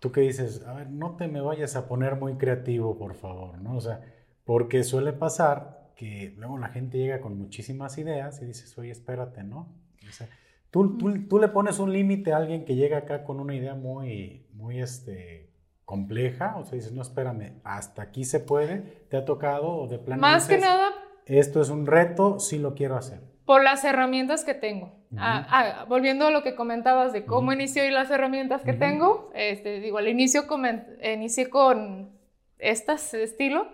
[0.00, 3.60] tú que dices, a ver, no te me vayas a poner muy creativo, por favor,
[3.60, 3.76] ¿no?
[3.76, 4.00] O sea,
[4.44, 9.44] porque suele pasar que luego la gente llega con muchísimas ideas y dices, oye, espérate,
[9.44, 9.68] ¿no?
[10.08, 10.28] O sea,
[10.72, 14.44] tú, tú, le pones un límite a alguien que llega acá con una idea muy,
[14.54, 15.52] muy, este,
[15.84, 20.00] compleja, o sea, dices, no, espérame, hasta aquí se puede, te ha tocado o de
[20.00, 20.20] plano.
[20.20, 20.88] Más que nada.
[21.26, 24.92] Esto es un reto, sí lo quiero hacer por las herramientas que tengo.
[25.16, 29.30] Ah, ah, volviendo a lo que comentabas de cómo inicio y las herramientas que tengo,
[29.34, 30.44] este, digo, al inicio
[31.02, 32.10] inicié con
[32.58, 33.66] estas estilo.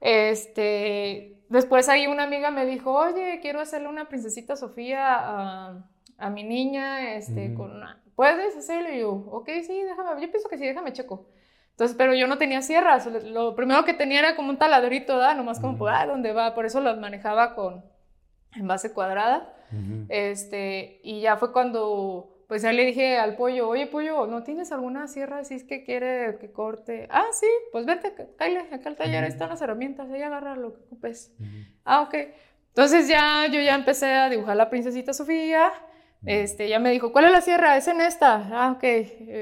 [0.00, 5.74] Este, después ahí una amiga me dijo, oye, quiero hacerle una princesita Sofía
[6.16, 8.90] a, mi niña, este, con una, ¿puedes hacerlo?
[8.90, 11.28] Y yo, ok, sí, déjame, yo pienso que sí, déjame checo.
[11.72, 15.34] Entonces, pero yo no tenía sierras, lo primero que tenía era como un taladrito, ¿da?
[15.34, 16.54] Nomás como, por, ah, ¿dónde va?
[16.54, 17.84] Por eso las manejaba con,
[18.54, 19.52] en base cuadrada.
[20.08, 24.70] este, y ya fue cuando, pues ya le dije al pollo, oye pollo, ¿no tienes
[24.72, 27.08] alguna sierra así es que quiere que corte?
[27.10, 30.80] Ah, sí, pues vete, cállate acá al taller, están las herramientas, ahí agarra lo que
[30.82, 31.34] ocupes.
[31.84, 32.14] Ah, ok.
[32.68, 35.72] Entonces ya yo ya empecé a dibujar la princesita Sofía.
[36.24, 37.76] Este, ya me dijo, ¿cuál es la sierra?
[37.76, 38.48] Es en esta.
[38.50, 38.84] Ah, ok.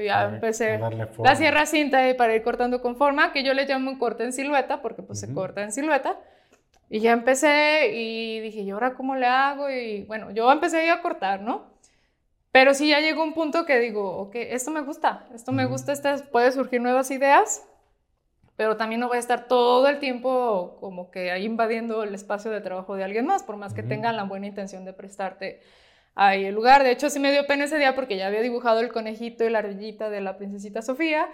[0.05, 0.79] Ya empecé.
[1.23, 4.33] La sierra cinta para ir cortando con forma, que yo le llamo un corte en
[4.33, 6.19] silueta, porque pues se corta en silueta.
[6.89, 9.69] Y ya empecé y dije, ¿y ahora cómo le hago?
[9.69, 11.73] Y bueno, yo empecé a cortar, ¿no?
[12.51, 15.91] Pero sí ya llegó un punto que digo, ok, esto me gusta, esto me gusta,
[15.91, 17.67] estas, puede surgir nuevas ideas,
[18.55, 22.51] pero también no voy a estar todo el tiempo como que ahí invadiendo el espacio
[22.51, 25.59] de trabajo de alguien más, por más que tengan la buena intención de prestarte
[26.15, 26.83] ahí el lugar.
[26.83, 29.49] De hecho, sí me dio pena ese día porque ya había dibujado el conejito y
[29.49, 31.27] la ardillita de la princesita Sofía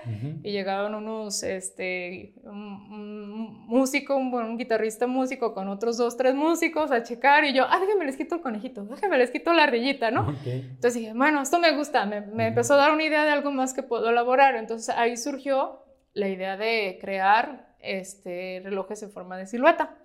[0.43, 7.03] y llegaron unos, este, un, músico, un, guitarrista músico con otros dos, tres músicos a
[7.03, 10.35] checar y yo, ah, déjenme les quito el conejito, déjenme les quito la ardillita, ¿no?
[10.45, 13.51] Entonces dije, bueno, esto me gusta, me, me empezó a dar una idea de algo
[13.51, 14.55] más que puedo elaborar.
[14.55, 19.97] Entonces ahí surgió la idea de crear este, relojes en forma de silueta.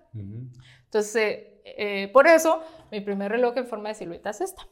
[0.85, 1.39] Entonces,
[1.77, 2.61] eh, por eso,
[2.91, 4.67] mi primer reloj en forma de silueta es esta.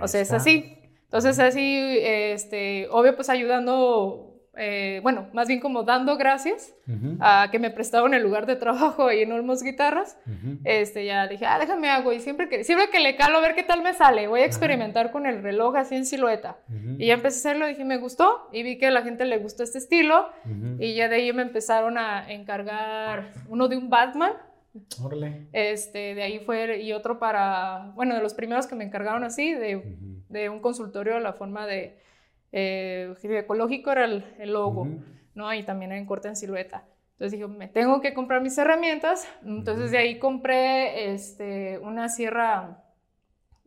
[0.00, 0.78] o sea, es así.
[1.04, 6.74] Entonces, así, este, obvio, pues ayudando eh, bueno, más bien como dando gracias
[7.20, 10.18] a que me prestaron el lugar de trabajo ahí en Olmos Guitarras.
[10.64, 12.12] este, ya dije, ah, déjame hago.
[12.12, 14.44] Y siempre que, siempre que le calo a ver qué tal me sale, voy a
[14.44, 16.58] experimentar con el reloj así en silueta.
[16.98, 18.48] Y ya empecé a hacerlo, dije, me gustó.
[18.52, 20.28] Y vi que a la gente le gustó este estilo.
[20.78, 24.32] Y ya de ahí me empezaron a encargar uno de un Batman.
[25.52, 29.52] Este, de ahí fue, y otro para, bueno, de los primeros que me encargaron así,
[29.54, 29.96] de,
[30.28, 31.98] de un consultorio, la forma de
[32.52, 34.86] eh, ecológico era el, logo,
[35.34, 35.52] ¿no?
[35.54, 36.84] Y también en corte en silueta.
[37.12, 39.28] Entonces dije, me tengo que comprar mis herramientas.
[39.44, 42.84] Entonces de ahí compré este, una sierra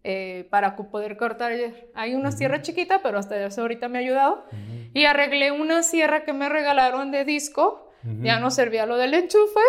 [0.03, 1.53] eh, para poder cortar.
[1.93, 4.45] Hay una sierra chiquita, pero hasta eso ahorita me ha ayudado.
[4.93, 7.91] Y arreglé una sierra que me regalaron de disco.
[8.21, 9.61] Ya no servía lo del enchufe.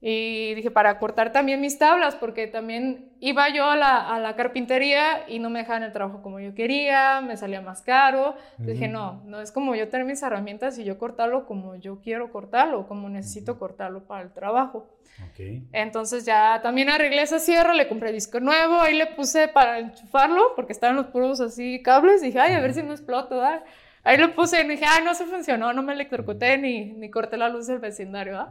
[0.00, 4.36] Y dije, para cortar también mis tablas, porque también iba yo a la, a la
[4.36, 8.36] carpintería y no me dejaban el trabajo como yo quería, me salía más caro.
[8.58, 12.30] Dije, no, no es como yo tener mis herramientas y yo cortarlo como yo quiero
[12.30, 14.88] cortarlo, como necesito cortarlo para el trabajo.
[15.32, 15.66] Okay.
[15.72, 20.54] Entonces ya también arreglé esa sierra, le compré disco nuevo, ahí le puse para enchufarlo,
[20.54, 22.22] porque estaban los puros así cables.
[22.22, 23.64] Dije, ay, a ver si no explota, ¿verdad?
[24.04, 27.36] Ahí lo puse y dije, ay, no se funcionó, no me electrocuté ni, ni corté
[27.36, 28.50] la luz del vecindario, ¿verdad?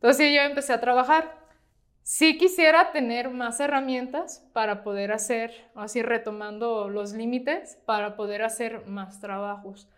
[0.00, 1.36] Entonces yo empecé a trabajar.
[2.02, 8.86] Sí quisiera tener más herramientas para poder hacer, así retomando los límites, para poder hacer
[8.86, 9.88] más trabajos.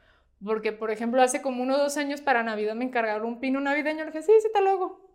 [0.44, 3.60] Porque, por ejemplo, hace como uno o dos años para Navidad me encargaron un pino
[3.60, 4.04] navideño.
[4.04, 5.10] Le dije, sí, sí, te lo hago.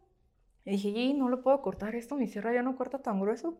[0.66, 3.58] Y dije, y no lo puedo cortar esto, mi sierra ya no corta tan grueso.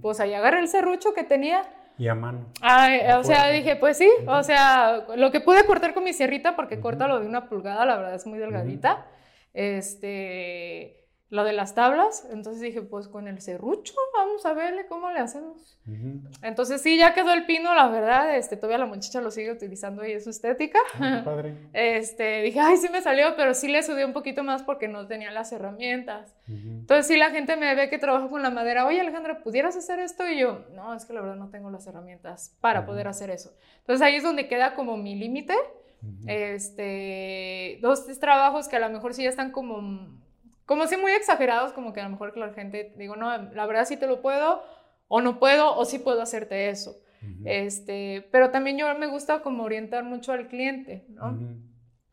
[0.00, 1.62] Pues ahí agarré el serrucho que tenía.
[1.98, 2.46] Y a mano.
[3.18, 6.80] o sea, dije, pues sí, o sea, lo que pude cortar con mi sierrita, porque
[6.80, 9.04] corta lo de una pulgada, la verdad es muy delgadita
[9.54, 12.28] este, lo de las tablas.
[12.30, 15.78] Entonces dije, pues con el serrucho, vamos a verle cómo le hacemos.
[16.42, 18.36] Entonces sí, ya quedó el pino, la verdad.
[18.36, 20.78] Este, todavía la muchacha lo sigue utilizando y es su estética.
[21.00, 21.54] Ah, padre.
[21.72, 25.06] Este, dije, ay, sí me salió, pero sí le subí un poquito más porque no
[25.06, 26.34] tenía las herramientas.
[26.46, 28.86] Entonces sí, la gente me ve que trabajo con la madera.
[28.86, 30.28] Oye, Alejandra, ¿pudieras hacer esto?
[30.28, 33.56] Y yo, no, es que la verdad no tengo las herramientas para poder hacer eso.
[33.78, 35.54] Entonces ahí es donde queda como mi límite
[36.26, 40.20] este, dos, tres trabajos que a lo mejor sí ya están como,
[40.66, 43.66] como si muy exagerados, como que a lo mejor que la gente, digo, no, la
[43.66, 44.62] verdad sí te lo puedo,
[45.08, 46.96] o no puedo, o sí puedo hacerte eso.
[47.44, 51.38] este, pero también yo me gusta como orientar mucho al cliente, ¿no?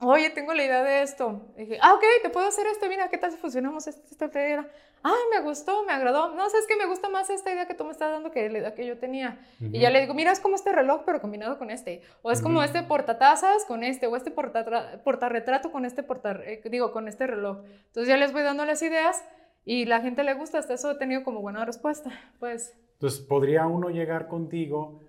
[0.01, 1.51] oye, tengo la idea de esto.
[1.57, 4.69] dije, ah, ok, te puedo hacer esto, mira, ¿qué tal si funcionamos esta, esta idea?
[5.01, 6.35] Ay, me gustó, me agradó.
[6.35, 8.59] No, sabes que me gusta más esta idea que tú me estás dando que la
[8.59, 9.39] idea que yo tenía.
[9.59, 12.01] Y ya le digo, mira, es como este reloj, pero combinado con este.
[12.21, 16.91] O es como este portatazas con este, o este portarretrato con este porta, eh, digo,
[16.91, 17.63] con este reloj.
[17.87, 19.23] Entonces ya les voy dando las ideas
[19.65, 20.59] y la gente le gusta.
[20.59, 22.75] Hasta eso he tenido como buena respuesta, pues.
[22.93, 24.99] Entonces, ¿podría uno llegar contigo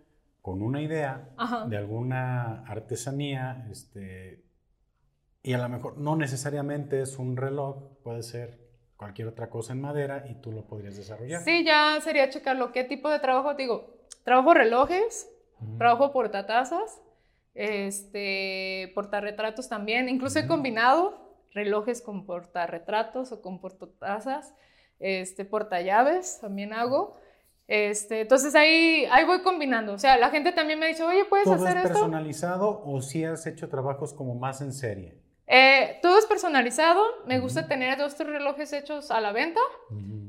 [0.43, 1.29] con una idea
[1.69, 4.43] de alguna artesanía, este
[5.43, 8.70] y a lo mejor no necesariamente es un reloj, puede ser
[9.01, 11.43] cualquier otra cosa en madera y tú lo podrías desarrollar.
[11.43, 12.71] Sí, ya sería checarlo.
[12.71, 13.55] ¿Qué tipo de trabajo?
[13.55, 13.95] Digo,
[14.25, 15.27] trabajo relojes,
[15.79, 17.01] trabajo portatazas,
[17.55, 20.11] este, portarretratos también.
[20.11, 21.19] Incluso he combinado
[21.53, 24.55] relojes con portarretratos o con portatazas,
[24.99, 27.17] este, portallaves también hago.
[27.69, 29.95] Este, entonces ahí, ahí voy combinando.
[29.95, 33.47] O sea, la gente también me dice, oye, ¿puedes hacer es personalizado o si has
[33.47, 35.20] hecho trabajos como más en serie?
[35.53, 37.05] Eh, todo es personalizado.
[37.27, 39.61] Me gusta tener dos, tres relojes hechos a la venta.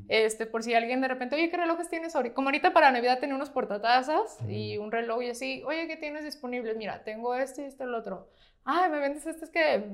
[0.08, 2.34] este, por si alguien de repente, oye, ¿qué relojes tienes ahorita?
[2.34, 6.24] Como ahorita para Navidad tenía unos portatazas y un reloj y así, oye, ¿qué tienes
[6.24, 6.74] disponible?
[6.74, 8.28] Mira, tengo este y este el otro.
[8.64, 9.84] Ay, me vendes este, es que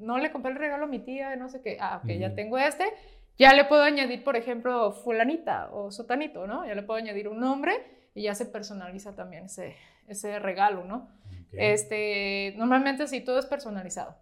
[0.00, 1.78] no le compré el regalo a mi tía, no sé qué.
[1.80, 2.84] Ah, ok, ya tengo este.
[3.38, 6.66] Ya le puedo añadir, por ejemplo, fulanita o sotanito, ¿no?
[6.66, 7.74] Ya le puedo añadir un nombre
[8.14, 9.76] y ya se personaliza también ese,
[10.08, 11.08] ese regalo, ¿no?
[11.52, 14.16] Este, normalmente sí, todo es personalizado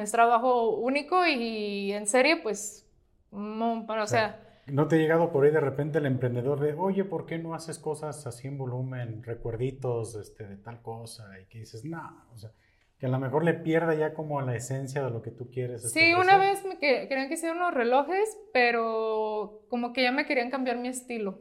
[0.00, 2.88] es trabajo único y en serie, pues,
[3.30, 4.40] no, o sea...
[4.66, 7.54] ¿No te ha llegado por ahí de repente el emprendedor de, oye, ¿por qué no
[7.54, 11.24] haces cosas así en volumen, recuerditos este, de tal cosa?
[11.40, 12.52] Y que dices, no, o sea,
[12.98, 15.90] que a lo mejor le pierda ya como la esencia de lo que tú quieres.
[15.90, 20.50] Sí, una vez me querían que hiciera unos relojes, pero como que ya me querían
[20.50, 21.40] cambiar mi estilo.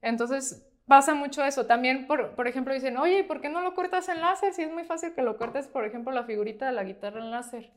[0.00, 1.66] Entonces pasa mucho eso.
[1.66, 4.52] También, por, por, ejemplo, dicen, oye, ¿por qué no lo cortas en láser?
[4.52, 7.30] Si es muy fácil que lo cortes, por ejemplo, la figurita de la guitarra en
[7.30, 7.70] láser.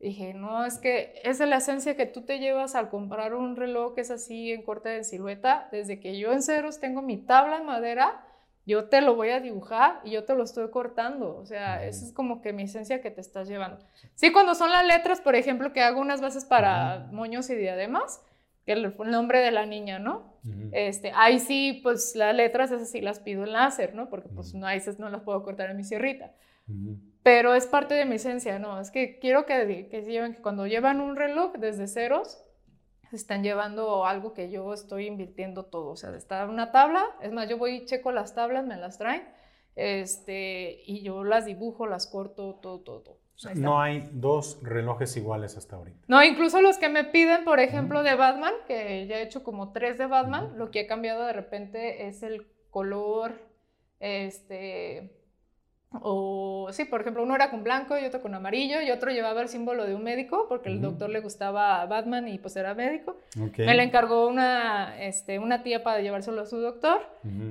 [0.00, 3.56] Dije, no, es que es de la esencia que tú te llevas al comprar un
[3.56, 5.68] reloj que es así en corte de silueta.
[5.70, 8.24] Desde que yo en ceros tengo mi tabla en madera,
[8.64, 11.36] yo te lo voy a dibujar y yo te lo estoy cortando.
[11.36, 13.84] O sea, esa es como que mi esencia que te estás llevando.
[14.14, 18.22] Sí, cuando son las letras, por ejemplo, que hago unas bases para moños y diademas,
[18.66, 20.34] el, el nombre de la niña, ¿no?
[20.72, 24.08] este, ahí sí, pues las letras esas sí las pido en láser, ¿no?
[24.08, 26.32] Porque pues no, esas no las puedo cortar en mi sierrita.
[27.22, 28.80] Pero es parte de mi esencia, ¿no?
[28.80, 32.42] Es que quiero que, que lleven, que cuando llevan un reloj desde ceros,
[33.12, 35.90] están llevando algo que yo estoy invirtiendo todo.
[35.90, 38.98] O sea, está una tabla, es más, yo voy y checo las tablas, me las
[38.98, 39.22] traen,
[39.74, 43.18] este, y yo las dibujo, las corto, todo, todo, todo.
[43.54, 45.98] No hay dos relojes iguales hasta ahorita.
[46.08, 49.72] No, incluso los que me piden, por ejemplo, de Batman, que ya he hecho como
[49.72, 53.32] tres de Batman, lo que he cambiado de repente es el color,
[54.00, 55.16] este,
[56.02, 59.42] o sí, por ejemplo, uno era con blanco y otro con amarillo y otro llevaba
[59.42, 63.16] el símbolo de un médico porque el doctor le gustaba Batman y pues era médico.
[63.58, 67.00] Me le encargó una, este, una tía para llevárselo a su doctor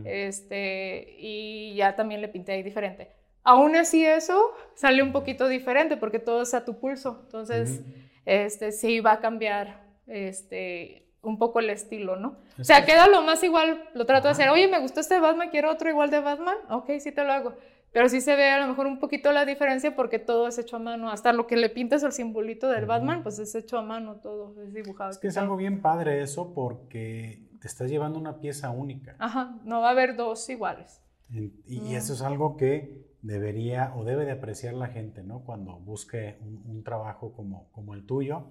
[0.06, 3.10] este, y ya también le pinté ahí diferente.
[3.46, 7.22] Aún así eso sale un poquito diferente porque todo es a tu pulso.
[7.24, 7.82] Entonces,
[8.26, 12.38] este, sí va a cambiar este, un poco el estilo, ¿no?
[12.60, 14.50] o sea, queda lo más igual, lo trato de hacer.
[14.50, 16.58] Oye, me gustó este Batman, quiero otro igual de Batman.
[16.70, 17.56] Ok, sí te lo hago
[17.96, 20.76] pero sí se ve a lo mejor un poquito la diferencia porque todo es hecho
[20.76, 21.10] a mano.
[21.10, 24.62] Hasta lo que le pintas el simbolito del Batman, pues es hecho a mano todo,
[24.62, 25.12] es dibujado.
[25.12, 29.16] Es que es algo bien padre eso porque te estás llevando una pieza única.
[29.18, 31.02] Ajá, no va a haber dos iguales.
[31.30, 35.42] Y, eso es algo que debería o debe de apreciar la gente, ¿no?
[35.42, 38.48] Cuando busque un, trabajo como, como el tuyo.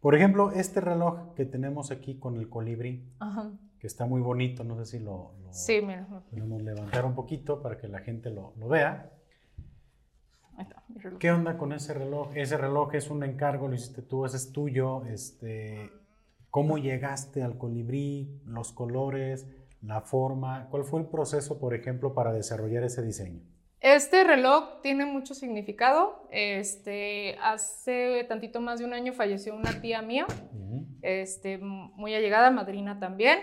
[0.00, 3.04] Por ejemplo, este reloj que tenemos aquí con el colibrí.
[3.18, 6.06] Ajá que está muy bonito, no sé si lo, sí, mira.
[6.30, 9.12] podemos levantar un poquito para que la gente lo, lo vea.
[10.56, 11.18] Ahí está, mi reloj.
[11.18, 12.30] ¿Qué onda con ese reloj?
[12.34, 15.04] Ese reloj es un encargo, lo hiciste tú, ese es tuyo.
[15.04, 15.90] Este,
[16.50, 18.40] ¿Cómo llegaste al colibrí?
[18.46, 19.46] ¿Los colores?
[19.82, 20.68] ¿La forma?
[20.70, 23.42] ¿Cuál fue el proceso, por ejemplo, para desarrollar ese diseño?
[23.80, 26.26] Este reloj tiene mucho significado.
[26.30, 30.26] Este, hace tantito más de un año falleció una tía mía,
[31.02, 33.40] este, muy allegada, madrina también.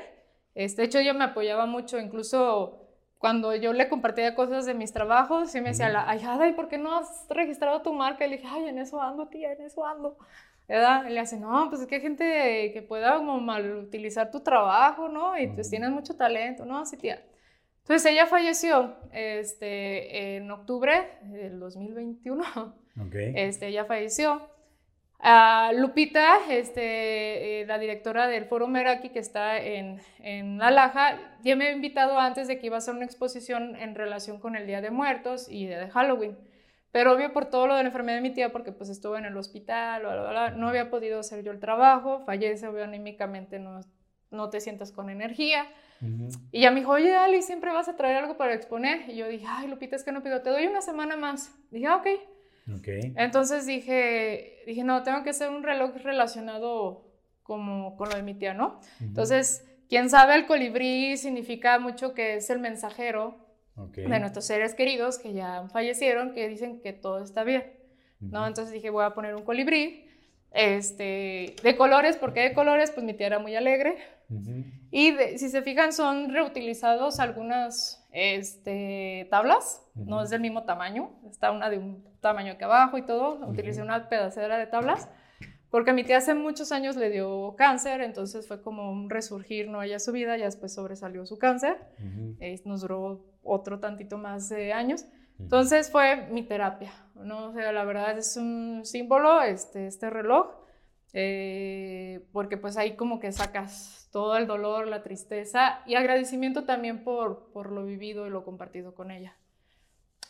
[0.56, 2.80] Este, de hecho, ella me apoyaba mucho, incluso
[3.18, 6.78] cuando yo le compartía cosas de mis trabajos, y me decía, ay, ¿y por qué
[6.78, 8.26] no has registrado tu marca?
[8.26, 10.18] Y le dije, ay, en eso ando, tía, en eso ando.
[10.68, 11.06] ¿verdad?
[11.08, 14.40] Y le hace, no, pues es que hay gente que pueda como mal utilizar tu
[14.40, 15.38] trabajo, ¿no?
[15.38, 16.80] Y pues tienes mucho talento, ¿no?
[16.80, 17.22] Así, tía.
[17.84, 22.44] Entonces ella falleció este, en octubre del 2021.
[23.08, 23.34] Okay.
[23.36, 24.50] Este, ella falleció.
[25.74, 31.66] Lupita, este, eh, la directora del Foro Meraki que está en, en Alaja, ya me
[31.66, 34.82] había invitado antes de que iba a hacer una exposición en relación con el Día
[34.82, 36.38] de Muertos y de Halloween.
[36.92, 39.26] Pero obvio por todo lo de la enfermedad de mi tía, porque pues estuvo en
[39.26, 40.04] el hospital,
[40.58, 43.80] no había podido hacer yo el trabajo, fallece obvio anímicamente, no,
[44.30, 45.66] no te sientas con energía.
[46.52, 49.10] Y ya me dijo, oye, Ali, siempre vas a traer algo para exponer.
[49.10, 51.54] Y yo dije, ay, Lupita, es que no pido, te doy una semana más.
[51.72, 52.08] Dije, ah, ok.
[53.16, 57.06] Entonces dije, dije, no, tengo que hacer un reloj relacionado
[57.44, 58.80] como con lo de mi tía, ¿no?
[59.02, 63.38] Entonces, quien sabe, el colibrí significa mucho que es el mensajero
[63.76, 67.74] de nuestros seres queridos que ya fallecieron, que dicen que todo está bien,
[68.20, 68.48] ¿no?
[68.48, 70.06] Entonces dije, voy a poner un colibrí,
[70.54, 72.92] este, de colores, ¿por qué de colores?
[72.92, 73.98] Pues mi tía era muy alegre.
[74.92, 81.52] Y si se fijan, son reutilizados algunas este, tablas, no es del mismo tamaño, está
[81.52, 85.10] una de un tamaño que abajo y todo, utilicé una pedacera de tablas,
[85.72, 89.68] porque a mi tía hace muchos años le dio cáncer, entonces fue como un resurgir,
[89.68, 91.78] no ella su vida, ya después sobresalió su cáncer,
[92.40, 95.06] eh, nos duró otro tantito más de años,
[95.44, 97.50] entonces fue mi terapia, ¿no?
[97.50, 100.48] O la verdad es un símbolo, este, este reloj,
[101.14, 107.04] eh, porque pues ahí como que sacas todo el dolor, la tristeza y agradecimiento también
[107.04, 109.36] por, por lo vivido y lo compartido con ella.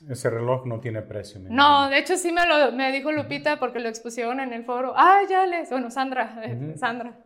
[0.10, 1.40] Ese reloj no tiene precio.
[1.50, 4.94] No, de hecho sí me lo me dijo Lupita porque lo expusieron en el foro.
[4.96, 7.18] Ah, ya les, bueno, Sandra, eh, Sandra,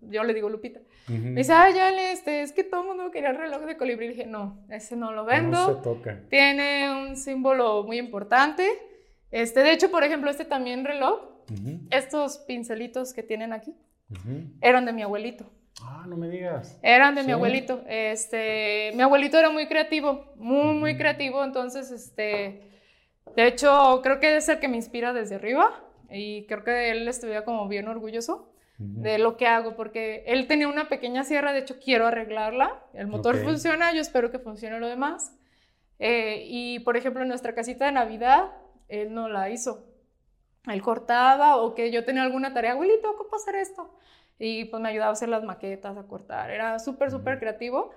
[0.00, 0.80] yo le digo Lupita.
[1.08, 3.76] Me dice, ah, ya les, este, es que todo el mundo quería el reloj de
[3.76, 4.08] colibrí.
[4.08, 5.68] dije, no, ese no lo vendo.
[5.68, 6.20] No se toca.
[6.28, 8.68] Tiene un símbolo muy importante.
[9.30, 11.20] Este, de hecho, por ejemplo, este también reloj,
[11.90, 13.76] estos pincelitos que tienen aquí,
[14.60, 15.50] eran de mi abuelito.
[15.86, 16.78] Ah, no me digas.
[16.82, 17.82] Eran de mi abuelito.
[17.86, 21.44] Este, mi abuelito era muy creativo, muy, muy creativo.
[21.44, 22.70] Entonces, este,
[23.36, 25.80] de hecho, creo que es el que me inspira desde arriba.
[26.10, 30.66] Y creo que él estuviera como bien orgulloso de lo que hago, porque él tenía
[30.66, 32.82] una pequeña sierra, de hecho quiero arreglarla.
[32.92, 35.32] El motor funciona, yo espero que funcione lo demás.
[36.00, 38.50] Eh, y por ejemplo, en nuestra casita de Navidad,
[38.88, 39.86] él no la hizo.
[40.66, 43.94] Él cortaba o que yo tenía alguna tarea, abuelito, ¿cómo hacer esto?
[44.38, 46.50] Y pues me ayudaba a hacer las maquetas, a cortar.
[46.50, 47.90] Era súper, súper creativo.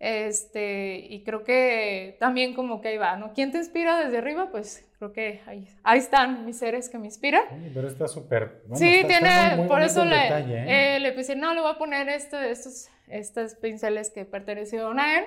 [0.00, 3.32] Este, y creo que también como que ahí va, ¿no?
[3.32, 4.50] ¿Quién te inspira desde arriba?
[4.50, 7.42] Pues creo que ahí, ahí están mis seres que me inspiran.
[7.72, 8.62] pero está súper...
[8.74, 10.96] sí, tiene, por eso le, ¿eh?
[10.96, 15.20] Eh, le pensé, no, le voy a poner esto, estos, estos pinceles que pertenecieron a
[15.20, 15.24] él.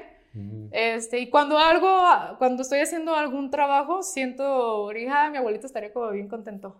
[0.72, 1.89] Este, y cuando algo,
[2.38, 6.76] cuando estoy haciendo algún trabajo, siento, hija, mi abuelito estaría como bien contento.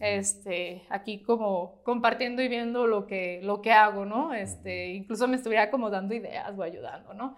[0.00, 4.32] Este, aquí como compartiendo y viendo lo que, lo que hago, ¿no?
[4.34, 7.36] Este, incluso me estuviera como dando ideas o ayudando, ¿no?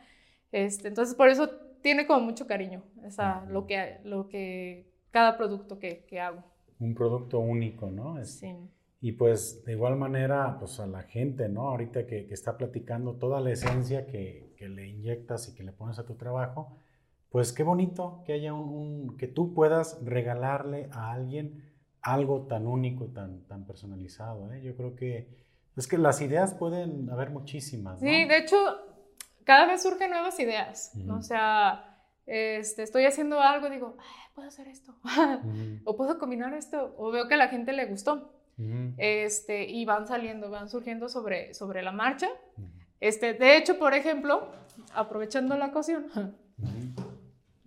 [0.53, 1.49] Este, entonces, por eso
[1.81, 6.43] tiene como mucho cariño esa, lo, que, lo que, cada producto que, que hago.
[6.79, 8.23] Un producto único, ¿no?
[8.25, 8.55] sí.
[9.05, 11.69] Y pues de igual manera, pues a la gente, ¿no?
[11.69, 15.73] Ahorita que, que está platicando toda la esencia que, que, le inyectas y que le
[15.73, 16.79] pones a tu trabajo,
[17.29, 21.64] pues qué bonito que haya un, que tú puedas regalarle a alguien
[22.05, 24.63] algo tan único, tan, tan personalizado, ¿eh?
[24.63, 25.29] Yo creo que
[25.77, 28.01] es que las ideas pueden haber muchísimas.
[28.01, 28.09] ¿no?
[28.09, 28.57] Sí, de hecho,
[29.45, 33.97] cada vez surgen nuevas ideas, O sea, este, estoy haciendo algo y digo,
[34.35, 34.95] puedo hacer esto,
[35.85, 38.33] o puedo combinar esto, o veo que a la gente le gustó
[38.99, 42.29] este, y van saliendo, van surgiendo sobre, sobre la marcha.
[43.01, 44.53] este, de hecho, por ejemplo,
[44.95, 46.07] aprovechando la ocasión,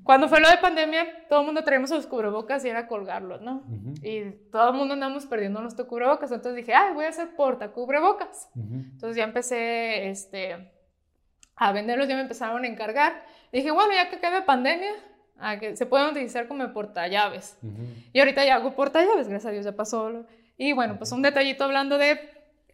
[0.08, 3.64] cuando fue lo de pandemia, todo el mundo traíamos los cubrebocas y era colgarlos, ¿no?
[4.02, 6.32] Y todo el mundo andamos perdiendo nuestro cubrebocas.
[6.32, 8.50] Entonces dije, ay, voy a hacer porta cubrebocas.
[8.56, 10.72] Entonces ya empecé este,
[11.58, 13.22] a venderlos, ya me empezaron a encargar.
[13.52, 14.94] dije, bueno, ya que acabe pandemia,
[15.40, 17.60] a que se pueden utilizar como portallaves.
[18.14, 20.26] Y ahorita ya hago portallaves, gracias a Dios ya pasó.
[20.58, 22.18] Y bueno, pues un detallito hablando de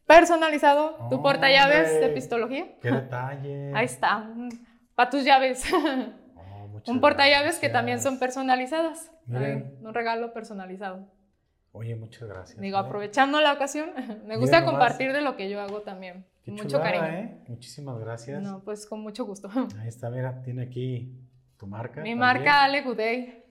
[0.06, 2.68] personalizado, tu porta llaves de pistología.
[2.80, 3.72] ¡Qué detalle!
[3.74, 4.30] Ahí está,
[4.94, 5.66] para tus llaves.
[6.88, 9.12] Un porta llaves que también son personalizadas.
[9.28, 11.08] un regalo personalizado.
[11.76, 12.60] Oye, muchas gracias.
[12.60, 12.82] Digo, ¿eh?
[12.82, 13.90] aprovechando la ocasión,
[14.28, 16.26] me gusta compartir de lo que yo hago también.
[16.46, 17.06] mucho cariño.
[17.06, 17.38] ¿eh?
[17.48, 18.44] Muchísimas gracias.
[18.44, 19.50] No, pues con mucho gusto.
[19.80, 21.18] Ahí está, mira, tiene aquí
[21.58, 22.02] tu marca.
[22.02, 23.44] Mi marca Ale Goodday.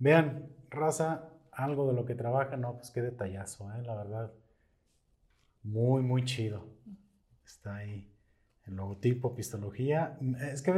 [0.00, 3.82] Vean, raza, algo de lo que trabaja, no, pues qué detallazo, ¿eh?
[3.82, 4.32] la verdad.
[5.62, 6.66] Muy, muy chido.
[7.46, 8.10] Está ahí
[8.66, 10.18] el logotipo, pistología.
[10.40, 10.72] Es que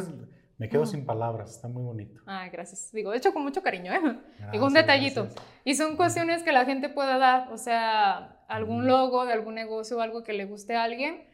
[0.59, 2.21] me quedo sin palabras, está muy bonito.
[2.27, 2.91] Ay, gracias.
[2.93, 4.01] Digo, hecho con mucho cariño, ¿eh?
[4.53, 5.29] Digo, un detallito.
[5.65, 9.99] Y son cuestiones que la gente pueda dar, o sea, algún logo de algún negocio
[9.99, 11.25] o algo que le guste a alguien.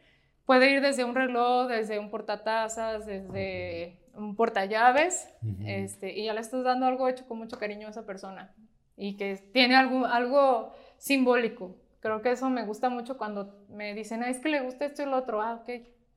[0.44, 5.28] Puede ir desde un reloj, desde un portatazas, desde un portallaves,
[5.64, 8.52] este, y ya le estás dando algo hecho con mucho cariño a esa persona
[8.96, 11.76] y que tiene algo, algo simbólico.
[12.00, 15.06] Creo que eso me gusta mucho cuando me dicen, es que le gusta esto y
[15.06, 15.70] lo otro, ah, ok,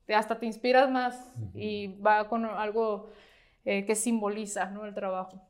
[0.09, 3.09] hasta te inspiras más y va con algo
[3.63, 4.85] eh, que simboliza ¿no?
[4.85, 5.41] el trabajo.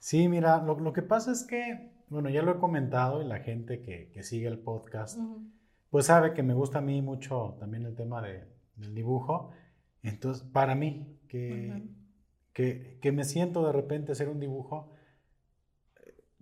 [0.00, 3.40] Sí, mira, lo, lo, que pasa es que, bueno, ya lo he comentado y la
[3.40, 5.18] gente que, que sigue el podcast,
[5.90, 8.44] pues sabe que me gusta a mí mucho también el tema de,
[8.76, 9.50] del dibujo.
[10.02, 11.82] Entonces, para mí, que,
[12.52, 14.92] que, que me siento de repente hacer un dibujo,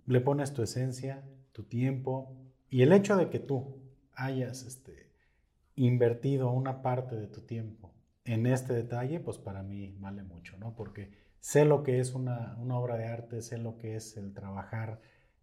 [0.05, 2.35] le pones tu esencia, tu tiempo
[2.69, 3.81] y el hecho de que tú
[4.15, 5.00] hayas este,
[5.75, 7.93] invertido una parte de tu tiempo
[8.25, 10.75] en este detalle, pues para mí vale mucho, ¿no?
[10.75, 15.01] Porque sé lo que es una, obra de arte, sé lo que es el trabajar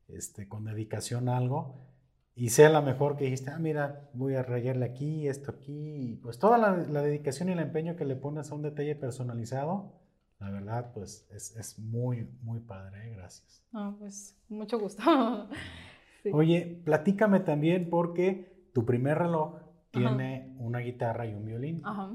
[0.09, 1.89] este, con dedicación a algo
[2.35, 6.13] y sé a lo mejor que dijiste, ah, mira, voy a rayarle aquí, esto aquí,
[6.13, 8.95] y pues toda la, la dedicación y el empeño que le pones a un detalle
[8.95, 9.99] personalizado,
[10.39, 13.15] la verdad, pues es, muy, muy padre, ¿eh?
[13.17, 13.65] gracias.
[13.73, 15.03] Ah, pues mucho gusto.
[16.33, 19.57] Oye, platícame también porque tu primer reloj
[19.91, 21.83] tiene una guitarra y un violín.
[21.85, 22.11] Ajá.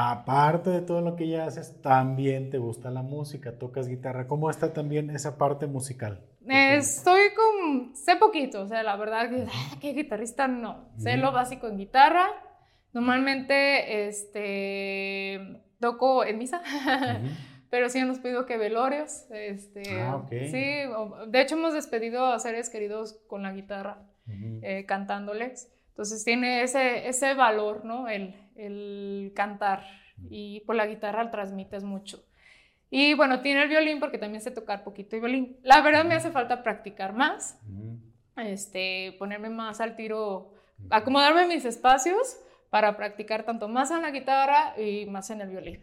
[0.00, 4.28] Aparte de todo lo que ya haces, también te gusta la música, tocas guitarra.
[4.28, 6.24] ¿Cómo está también esa parte musical?
[6.46, 10.46] Estoy con, sé poquito, o sea, la verdad que, ah, ¿qué guitarrista?
[10.46, 12.28] No, sé lo básico en guitarra.
[12.92, 16.62] Normalmente, este, toco en misa,
[17.70, 19.26] pero sí nos pido que velorios.
[19.30, 20.74] Este, ah, Sí,
[21.26, 24.06] de hecho hemos despedido a seres queridos con la guitarra,
[24.62, 25.70] eh, cantándoles.
[25.98, 28.08] Entonces tiene ese, ese valor, ¿no?
[28.08, 29.82] El, el cantar
[30.30, 32.24] y por la guitarra transmites mucho.
[32.88, 35.56] Y bueno, tiene el violín porque también sé tocar poquito el violín.
[35.64, 37.58] La verdad me hace falta practicar más,
[38.36, 40.54] este, ponerme más al tiro,
[40.88, 42.38] acomodarme mis espacios
[42.70, 45.80] para practicar tanto más en la guitarra y más en el violín,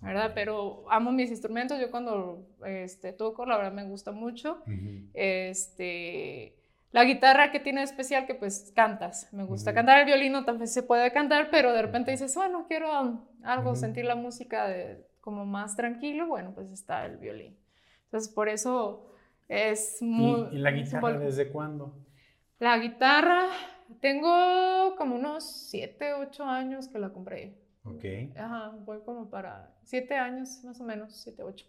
[0.00, 0.30] ¿verdad?
[0.32, 4.62] Pero amo mis instrumentos, yo cuando este, toco, la verdad me gusta mucho.
[5.12, 6.54] Este,
[6.96, 10.82] la guitarra que tiene especial que pues cantas, me gusta cantar el violino, también se
[10.82, 12.88] puede cantar, pero de repente dices, bueno, quiero
[13.42, 17.54] algo, sentir la música de, como más tranquilo, bueno, pues está el violín.
[18.04, 19.12] Entonces, por eso
[19.46, 20.48] es muy...
[20.52, 21.94] ¿Y, la guitarra desde cuándo?
[22.60, 23.42] La guitarra,
[24.00, 27.58] tengo como unos 7, 8 años que la compré.
[27.84, 28.04] Ok.
[28.38, 31.66] Ajá, voy como para siete años, más o menos, siete, ocho.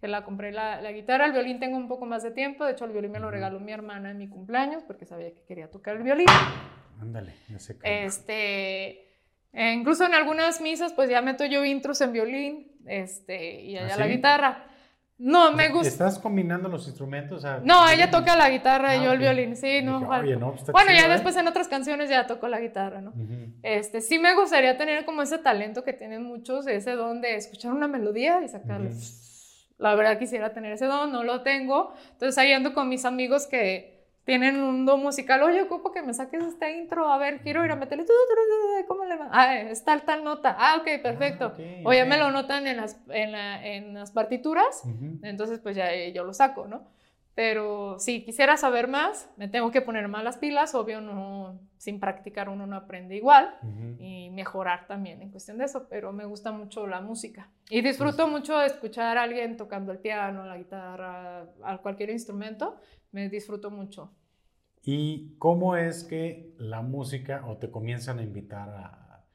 [0.00, 2.72] Que la compré la, la guitarra, el violín tengo un poco más de tiempo, de
[2.72, 5.70] hecho el violín me lo regaló mi hermana en mi cumpleaños porque sabía que quería
[5.70, 6.26] tocar el violín.
[7.00, 9.06] Ándale, ya sé Este,
[9.52, 13.94] eh, incluso en algunas misas pues ya meto yo intros en violín, este, y allá
[13.94, 14.10] ¿Ah, la sí?
[14.12, 14.64] guitarra.
[15.18, 15.88] No, me gusta.
[15.88, 17.42] ¿Estás combinando los instrumentos?
[17.64, 19.94] No, ella toca la guitarra y Ah, yo el violín, sí, no.
[19.94, 20.26] Dije, falta.
[20.26, 21.12] oye, no, pues bueno, chido, ya ¿eh?
[21.12, 23.14] después en otras canciones ya toco la guitarra, ¿no?
[23.62, 27.72] Este, sí me gustaría tener como ese talento que tienen muchos, ese don de escuchar
[27.72, 28.90] una melodía y sacarle.
[28.90, 29.00] Ujú.
[29.78, 31.92] La verdad quisiera tener ese don, no lo tengo.
[32.12, 35.42] Entonces ahí ando con mis amigos que tienen un don musical.
[35.42, 37.08] Oye, ocupo que me saques este intro.
[37.12, 38.04] A ver, quiero ir a meterle.
[38.88, 39.28] ¿Cómo le va?
[39.32, 40.56] Ah, es tal, tal nota.
[40.58, 41.48] Ah, ok, perfecto.
[41.48, 42.08] ok, O ya ok.
[42.08, 44.82] me lo notan en las, en, la- en las partituras.
[44.84, 45.18] Ujú.
[45.22, 46.82] Entonces, pues ya eh, yo lo saco, ¿no?
[47.36, 50.74] Pero si quisiera saber más, me tengo que poner más las pilas.
[50.74, 53.54] Obvio, no, sin practicar uno no aprende igual.
[53.62, 54.02] Ujú.
[54.02, 55.86] Y mejorar también en cuestión de eso.
[55.90, 57.50] Pero me gusta mucho la música.
[57.68, 62.78] Y disfruto mucho de escuchar a alguien tocando el piano, la guitarra, a cualquier instrumento.
[63.12, 64.14] Me disfruto mucho.
[64.82, 69.26] ¿Y cómo es que la música o te comienzan a invitar a,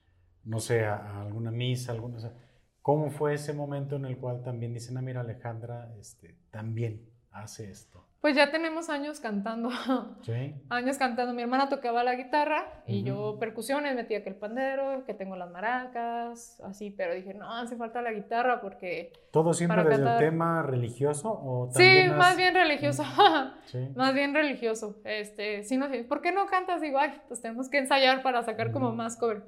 [0.44, 2.34] no sé, a, a alguna misa, alguna, o sea,
[2.82, 7.70] ¿cómo fue ese momento en el cual también dicen, ah, mira, Alejandra, este, también hace
[7.72, 8.06] esto?
[8.22, 9.72] Pues ya tenemos años cantando.
[10.22, 10.54] ¿Sí?
[10.70, 11.34] años cantando.
[11.34, 15.50] Mi hermana tocaba la guitarra y yo percusiones, metía que el pandero, que tengo las
[15.50, 19.12] maracas, así, pero dije, no, hace falta la guitarra porque...
[19.32, 20.24] ¿Todo siempre Para desde cantar.
[20.24, 23.04] el tema religioso o Sí, también más has- bien religioso.
[23.66, 23.88] Sí.
[23.96, 24.98] Más bien religioso.
[25.06, 26.82] Este, sí, no sé, ¿por qué no cantas?
[26.82, 29.44] Digo, ay, pues tenemos que ensayar para sacar como más cover.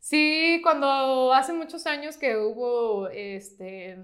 [0.00, 3.98] Sí, cuando hace muchos años que hubo este,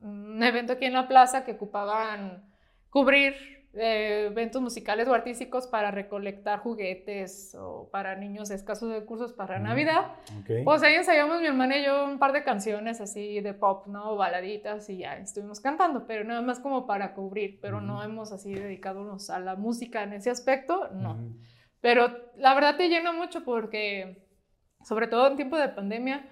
[0.00, 2.49] un evento aquí en la plaza que ocupaban
[2.90, 3.34] cubrir
[3.72, 9.56] eh, eventos musicales o artísticos para recolectar juguetes o para niños escasos de recursos para
[9.56, 9.64] Ujú.
[9.64, 10.06] Navidad.
[10.40, 10.64] Ok.
[10.64, 14.16] Pues ahí ensayamos mi hermana y yo un par de canciones así de pop, ¿no?
[14.16, 18.52] Baladitas y ya estuvimos cantando, pero nada más como para cubrir, pero no hemos así
[18.52, 21.32] dedicadonos a la música en ese aspecto, no.
[21.80, 24.26] Pero la verdad te llena mucho porque,
[24.84, 26.28] sobre todo en tiempo de pandemia,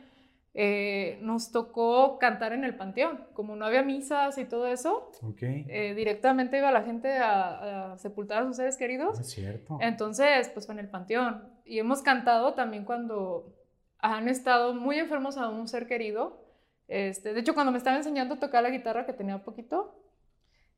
[0.54, 3.26] eh, nos tocó cantar en el panteón.
[3.34, 5.42] Como no había misas y todo eso, Ok.
[5.42, 9.20] eh, directamente iba la gente a, a sepultar a sus seres queridos.
[9.20, 9.78] Es cierto.
[9.80, 11.44] Entonces, pues fue en el panteón.
[11.64, 13.54] Y hemos cantado también cuando
[14.00, 16.44] han estado muy enfermos a un ser querido.
[16.88, 19.94] Este, de hecho, cuando me estaba enseñando a tocar la guitarra, que tenía poquito,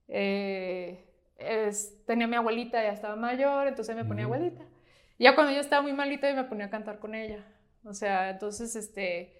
[0.09, 1.07] eh,
[1.39, 4.35] es- tenía mi abuelita, ya estaba mayor, entonces me ponía Ujú.
[4.35, 4.63] abuelita.
[5.19, 7.45] Y ya cuando ella estaba muy malita, yo me ponía a cantar con ella.
[7.85, 9.40] O sea, entonces, este,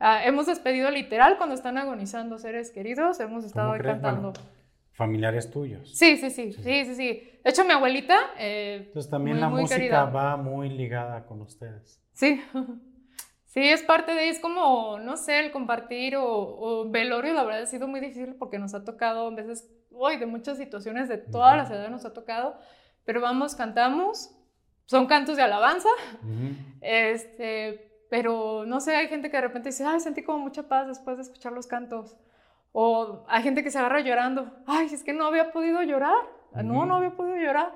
[0.00, 4.32] ah, hemos despedido literal cuando están agonizando seres queridos, hemos estado cantando.
[4.32, 4.48] Bueno,
[4.92, 5.96] familiares tuyos.
[5.96, 6.62] Sí, sí, sí, Sí.
[6.62, 7.30] sí, sí, sí.
[7.44, 8.18] De hecho, mi abuelita...
[8.38, 10.04] eh, Entonces también muy, la muy música querida.
[10.06, 12.02] va muy ligada con ustedes.
[12.12, 12.42] Sí,
[13.46, 17.62] sí, es parte de, es como, no sé, el compartir o, o velorio, la verdad
[17.62, 21.16] ha sido muy difícil porque nos ha tocado a veces, hoy de muchas situaciones, de
[21.18, 21.74] todas las Ujú.
[21.76, 22.58] edades nos ha tocado,
[23.04, 24.30] pero vamos, cantamos,
[24.84, 25.88] son cantos de alabanza,
[26.22, 26.54] Ujú.
[26.82, 30.88] este, pero no sé, hay gente que de repente dice, ay, sentí como mucha paz
[30.88, 32.16] después de escuchar los cantos,
[32.72, 36.16] o hay gente que se agarra llorando, ay, es que no había podido llorar,
[36.62, 37.72] no, no había podido llorar.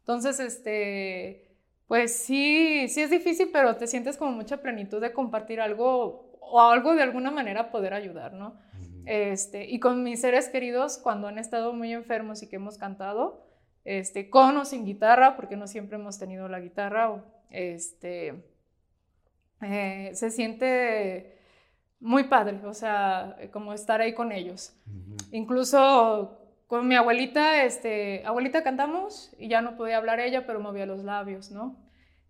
[0.00, 1.56] Entonces, este,
[1.86, 6.60] pues sí, sí es difícil, pero te sientes como mucha plenitud de compartir algo o
[6.60, 8.58] algo de alguna manera poder ayudar, ¿no?
[9.06, 13.46] Este, y con mis seres queridos, cuando han estado muy enfermos y que hemos cantado,
[13.84, 18.44] este, con o sin guitarra, porque no siempre hemos tenido la guitarra, o, este,
[19.62, 21.38] eh, se siente
[22.00, 24.74] muy padre, o sea, como estar ahí con ellos.
[25.30, 30.86] Incluso con mi abuelita, este, abuelita cantamos y ya no podía hablar ella, pero movía
[30.86, 31.76] los labios, ¿no?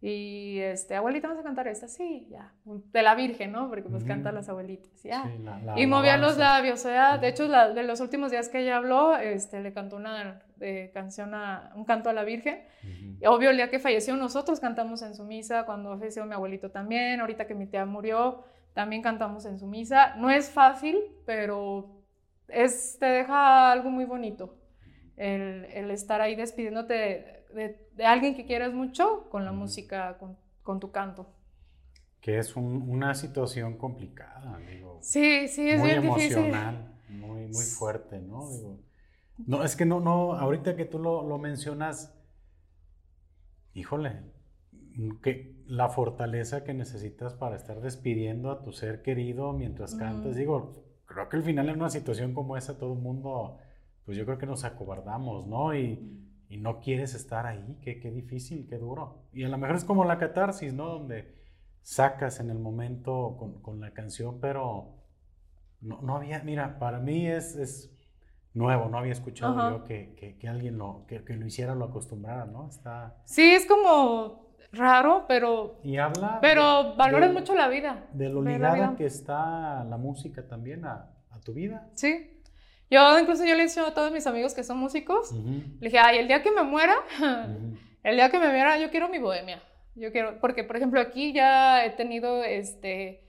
[0.01, 3.68] Y este, abuelita, vamos a cantar esta, sí, ya, de la Virgen, ¿no?
[3.68, 5.22] Porque pues cantan las abuelitas, ya.
[5.22, 8.49] Sí, la- la Y movía los labios, o sea, de hecho, de los últimos días
[8.49, 10.43] que ella habló, este, le cantó una
[10.92, 12.62] canción, a, un canto a la Virgen.
[12.82, 13.16] Ujú.
[13.20, 16.70] Y obvio, el día que falleció, nosotros cantamos en su misa, cuando falleció mi abuelito
[16.70, 18.44] también, ahorita que mi tía murió,
[18.74, 20.14] también cantamos en su misa.
[20.16, 21.90] No es fácil, pero
[22.48, 24.56] es, te deja algo muy bonito,
[25.16, 30.16] el, el estar ahí despidiéndote de, de- de alguien que quieres mucho con la música,
[30.18, 31.26] con, con tu canto.
[32.20, 34.98] Que es un- una situación complicada, digo.
[35.02, 36.32] Sí, sí, es muy bien difícil.
[36.38, 38.48] emocional, muy, muy fuerte, ¿no?
[38.48, 38.78] Digo,
[39.39, 42.18] no, es que no, no, ahorita que tú lo, lo mencionas,
[43.74, 44.22] híjole,
[45.22, 50.39] que la fortaleza que necesitas para estar despidiendo a tu ser querido mientras cantas, Ujú.
[50.39, 50.72] digo,
[51.07, 53.59] creo que al final en una situación como esa todo el mundo,
[54.05, 55.74] pues yo creo que nos acobardamos, ¿no?
[55.74, 59.24] Y, y no quieres estar ahí, qué, qué difícil, qué duro.
[59.33, 60.89] Y a lo mejor es como la catarsis, ¿no?
[60.89, 61.35] Donde
[61.80, 64.99] sacas en el momento con, la canción, pero
[65.80, 67.91] no, no, había, mira, para mí es, es
[68.55, 72.68] nuevo, no había escuchado yo que, que, alguien lo, que, lo hiciera, lo acostumbrara, ¿no?
[72.68, 73.16] Está...
[73.24, 75.80] Sí, es como raro, pero...
[75.82, 76.38] Y habla...
[76.40, 78.07] Pero valoras mucho la vida.
[78.12, 81.88] De lo ligada que está la música también a, a, tu vida.
[81.94, 82.40] Sí.
[82.90, 85.98] Yo incluso yo le he dicho a todos mis amigos que son músicos, le dije,
[85.98, 86.94] ay, el día que me muera,
[88.03, 89.62] el día que me muera, yo quiero mi bohemia.
[89.94, 93.22] Yo quiero, porque por ejemplo aquí ya he tenido, este,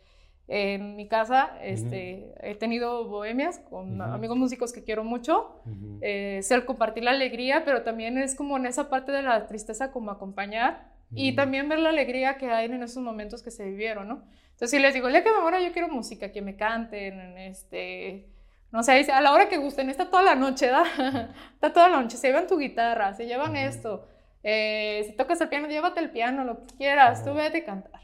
[0.48, 6.66] en mi casa, este, he tenido bohemias con amigos músicos que quiero mucho, uh ser
[6.66, 10.92] compartir la alegría, pero también es como en esa parte de la tristeza como acompañar
[11.16, 14.24] y también ver la alegría que hay en esos momentos que se vivieron, ¿no?
[14.52, 17.38] Entonces si les digo, el día que me muera yo quiero música, que me canten,
[17.38, 18.28] este,
[18.72, 20.84] no sé, a la hora que gusten, está toda la noche, ¿da?
[21.54, 24.08] está toda la noche, se llevan tu guitarra, se llevan esto,
[24.44, 28.03] eh, si tocas el piano, llévate el piano, lo que quieras, tú vete a cantar.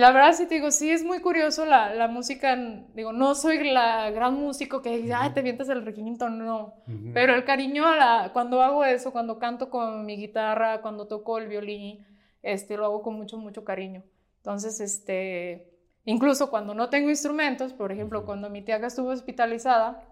[0.00, 2.56] La verdad, sí te digo, sí es muy curioso la, la música.
[2.94, 6.72] Digo, no soy la gran músico que dice, ay, te vientas el requinto, no.
[7.12, 11.36] Pero el cariño a la, cuando hago eso, cuando canto con mi guitarra, cuando toco
[11.36, 12.06] el violín,
[12.42, 14.02] este, lo hago con mucho, mucho cariño.
[14.38, 15.70] Entonces, este,
[16.06, 20.02] incluso cuando no tengo instrumentos, por ejemplo, cuando mi tía estuvo hospitalizada,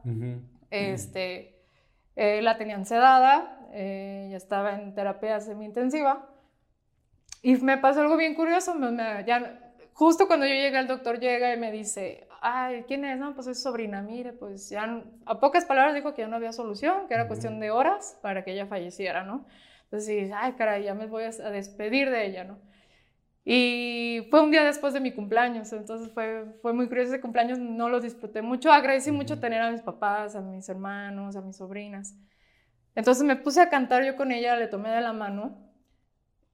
[0.70, 1.62] este,
[2.14, 6.28] eh, la tenían sedada, eh, ya estaba en terapia semi-intensiva.
[7.40, 8.74] Y me pasó algo bien curioso,
[9.24, 9.64] ya,
[9.98, 13.18] justo cuando yo llegué, el doctor llega y me dice, ay, ¿quién es?
[13.18, 16.52] No, pues es sobrina, mire, pues ya, a pocas palabras dijo que ya no había
[16.52, 19.44] solución, que era cuestión de horas para que ella falleciera, ¿no?
[19.86, 22.60] Entonces, ay, caray, ya me voy a despedir de ella, ¿no?
[23.44, 27.58] Y fue un día después de mi cumpleaños, entonces fue, fue muy curioso ese cumpleaños,
[27.58, 31.56] no lo disfruté mucho, agradecí mucho tener a mis papás, a mis hermanos, a mis
[31.56, 32.14] sobrinas.
[32.94, 35.67] Entonces me puse a cantar yo con ella, le tomé de la mano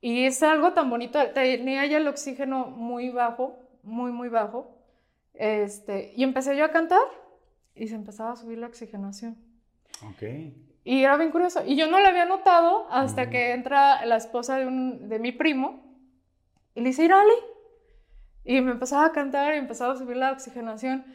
[0.04, 4.76] y es algo tan bonito, tenía ya el oxígeno muy bajo, muy, muy bajo,
[5.32, 7.00] este, y empecé yo a cantar
[7.74, 9.38] y se empezaba a subir la oxigenación.
[10.06, 10.22] Ok.
[10.84, 11.62] Y era bien curioso.
[11.64, 15.32] Y yo no lo había notado hasta que entra la esposa de, un, de mi
[15.32, 15.82] primo
[16.74, 17.32] y le dice, Irali.
[18.44, 21.06] Y me empezaba a cantar y empezaba a subir la oxigenación.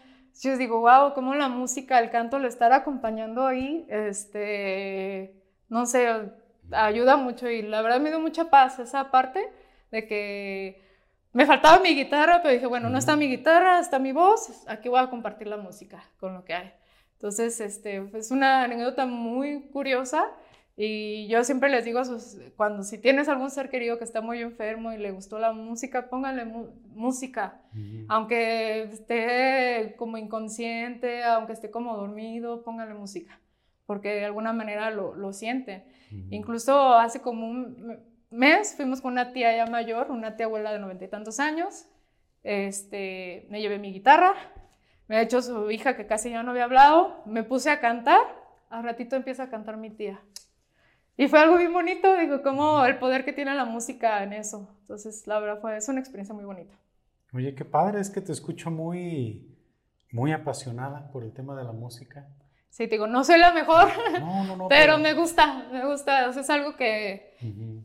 [0.41, 6.31] Yo digo, wow, cómo la música, el canto, le estar acompañando ahí, este, no sé,
[6.71, 9.47] ayuda mucho y la verdad me dio mucha paz esa parte
[9.91, 10.81] de que
[11.33, 14.89] me faltaba mi guitarra, pero dije, bueno, no está mi guitarra, está mi voz, aquí
[14.89, 16.71] voy a compartir la música con lo que hay.
[17.13, 20.25] Entonces, este, es una anécdota muy curiosa
[20.81, 22.01] y yo siempre les digo,
[22.55, 26.09] cuando si tienes algún ser querido que está muy enfermo y le gustó la música,
[26.09, 27.59] póngale música.
[28.07, 33.41] Aunque esté como inconsciente, aunque esté como dormido, póngale música.
[33.85, 35.83] Porque de alguna manera lo, lo siente.
[36.29, 37.99] Incluso hace como un
[38.31, 41.87] mes fuimos con una tía ya mayor, una tía abuela de noventa y tantos años.
[42.43, 44.33] Este, me llevé mi guitarra,
[45.07, 48.21] me ha hecho su hija que casi ya no había hablado, me puse a cantar.
[48.69, 50.21] Al ratito empieza a cantar mi tía.
[51.17, 54.69] Y fue algo bien bonito, digo, como el poder que tiene la música en eso.
[54.81, 56.73] Entonces, la verdad fue, es una experiencia muy bonita.
[57.33, 59.53] Oye, qué padre, es que te escucho muy,
[60.11, 62.27] muy apasionada por el tema de la música.
[62.69, 63.89] Sí, te digo, no soy la mejor,
[64.19, 67.35] no, no, no, pero, me gusta, me gusta, o sea, es algo que,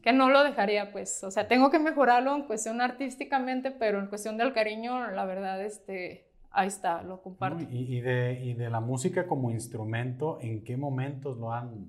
[0.02, 4.06] que no lo dejaría, pues, o sea, tengo que mejorarlo en cuestión artísticamente, pero en
[4.06, 7.64] cuestión del cariño, la verdad, este, ahí está, lo comparto.
[7.70, 11.88] y, de, y de la música como instrumento, ¿en qué momentos lo han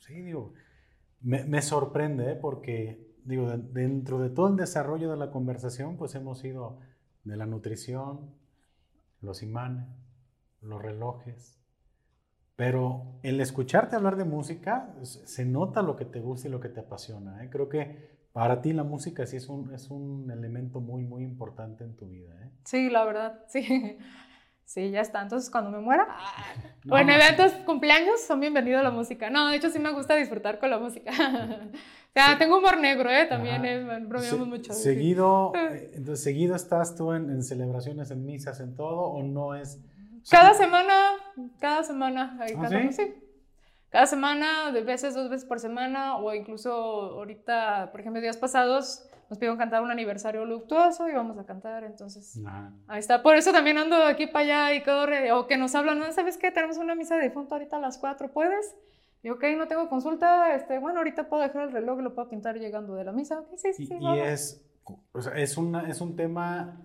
[0.00, 0.54] Sí, digo,
[1.20, 2.36] me, sorprende ¿eh?
[2.36, 6.78] porque, digo, dentro de todo el desarrollo de la conversación, pues hemos ido
[7.24, 8.30] de la nutrición,
[9.20, 9.86] los imanes,
[10.60, 11.58] los relojes,
[12.56, 16.68] pero el escucharte hablar de música, se nota lo que te gusta y lo que
[16.68, 17.42] te apasiona.
[17.44, 17.50] ¿eh?
[17.50, 21.84] Creo que para ti la música sí es un, es un elemento muy, muy importante
[21.84, 22.34] en tu vida.
[22.42, 22.50] ¿eh?
[22.64, 23.98] Sí, la verdad, sí.
[24.64, 25.20] Sí, ya está.
[25.20, 26.08] Entonces, cuando me muera,
[26.84, 29.30] no, en eventos, cumpleaños, son bienvenidos a la música.
[29.30, 31.10] No, de hecho, sí me gusta disfrutar con la música.
[31.12, 33.26] o sea, tengo humor negro, ¿eh?
[33.26, 34.72] También eh, bromeamos mucho.
[34.72, 39.80] Seguido, eh, entonces, ¿seguido estás tú en, celebraciones, en misas, en todo, o no es...?
[40.30, 40.94] Cada semana,
[41.60, 42.92] cada semana, ¿Ah, ¿sí?
[42.92, 43.14] sí.
[43.90, 49.08] Cada semana, de veces, dos veces por semana, o incluso ahorita, por ejemplo, días pasados,
[49.30, 52.40] nos pidieron cantar un aniversario luctuoso y vamos a cantar, entonces
[52.88, 53.22] ahí está.
[53.22, 56.10] Por eso también ando aquí para allá y corre, o que nos hablan, ¿no?
[56.12, 56.50] ¿sabes qué?
[56.50, 58.74] Tenemos una misa de difunto ahorita a las 4, ¿puedes?
[59.22, 62.28] Y ok, no tengo consulta, este, bueno, ahorita puedo dejar el reloj y lo puedo
[62.28, 63.40] pintar llegando de la misa.
[63.40, 64.62] Okay, sí, sí, sí, y, es,
[65.12, 66.80] o sea, es, una, es un tema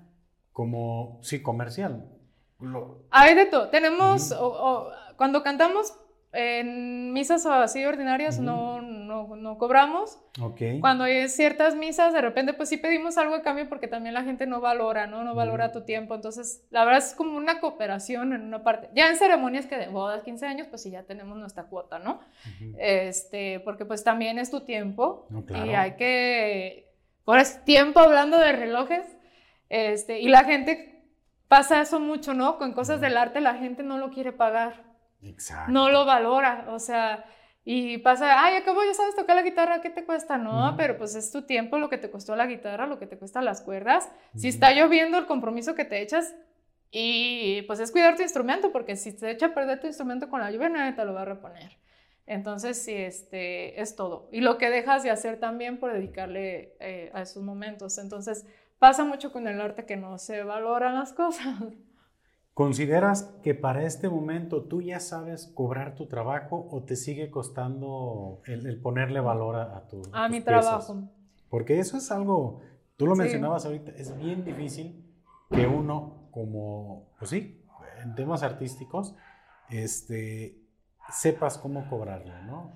[0.53, 2.18] como, sí, comercial.
[3.11, 3.69] Hay de todo.
[3.69, 5.93] Tenemos, o, cuando cantamos
[6.31, 10.19] en misas así ordinarias no, no, no, cobramos.
[10.39, 10.61] Ok.
[10.79, 14.23] Cuando hay ciertas misas, de repente pues sí pedimos algo de cambio porque también la
[14.23, 15.23] gente no valora, ¿no?
[15.23, 16.13] No valora tu tiempo.
[16.13, 18.89] Entonces, la verdad es como una cooperación en una parte.
[18.93, 22.19] Ya en ceremonias que de bodas, 15 años, pues sí ya tenemos nuestra cuota, ¿no?
[22.77, 25.27] Este, porque pues también es tu tiempo.
[25.49, 29.05] Y hay que, por tiempo hablando de relojes,
[29.69, 30.98] este, y la gente
[31.49, 32.57] pasa eso mucho, ¿no?
[32.57, 34.85] Con cosas del arte la gente no lo quiere pagar.
[35.21, 35.73] Exacto.
[35.73, 37.25] No lo valora, o sea,
[37.65, 40.37] y pasa, ay, acabo, ya sabes tocar la guitarra, ¿qué te cuesta?
[40.37, 43.17] No, pero pues es tu tiempo, lo que te costó la guitarra, lo que te
[43.17, 44.09] cuesta las cuerdas.
[44.35, 46.33] Si está lloviendo, el compromiso que te echas
[46.91, 50.39] y pues es cuidar tu instrumento, porque si te echa a perder tu instrumento con
[50.39, 51.77] la lluvia, nadie te lo va a reponer.
[52.25, 54.29] Entonces, sí, este, es todo.
[54.31, 57.97] Y lo que dejas de hacer también por dedicarle eh, a esos momentos.
[57.97, 58.45] Entonces,
[58.79, 61.55] pasa mucho con el arte que no se valoran las cosas.
[62.53, 68.41] ¿Consideras que para este momento tú ya sabes cobrar tu trabajo o te sigue costando
[68.45, 71.03] el, ponerle valor a, tu a mi trabajo?
[71.49, 72.61] Porque eso es algo,
[72.97, 75.05] tú lo mencionabas ahorita, es bien difícil
[75.49, 77.65] que uno como, pues sí,
[78.03, 79.15] en temas artísticos,
[79.69, 80.59] este,
[81.11, 82.73] sepas cómo cobrarlo, ¿no?